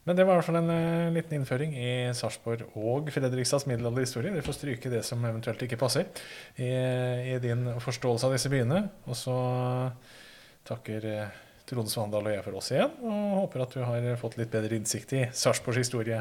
Men 0.04 0.18
det 0.18 0.26
var 0.28 0.36
i 0.36 0.40
hvert 0.40 0.48
fall 0.50 0.60
en 0.60 0.68
uh, 0.68 1.14
liten 1.14 1.38
innføring 1.38 1.72
i 1.80 1.92
Sarpsborg 2.16 2.66
og 2.76 3.08
Fredrikstads 3.12 3.64
middelalderhistorie. 3.70 4.34
Dere 4.34 4.44
får 4.44 4.58
stryke 4.58 4.92
det 4.92 5.00
som 5.08 5.24
eventuelt 5.24 5.64
ikke 5.64 5.80
passer 5.80 6.10
i, 6.60 6.68
i 7.32 7.38
din 7.40 7.70
forståelse 7.80 8.28
av 8.28 8.36
disse 8.36 8.52
byene. 8.52 8.82
Og 9.08 9.16
så 9.16 9.38
takker 10.68 11.08
uh, 11.08 11.42
Trond 11.64 11.88
Svandal 11.88 12.28
og 12.28 12.36
jeg 12.36 12.44
for 12.44 12.60
oss 12.60 12.68
igjen, 12.74 12.92
og 13.00 13.38
håper 13.40 13.64
at 13.64 13.76
du 13.78 13.84
har 13.88 14.08
fått 14.20 14.36
litt 14.36 14.52
bedre 14.52 14.76
innsikt 14.76 15.16
i 15.16 15.24
Sarpsborgs 15.32 15.80
historie 15.86 16.20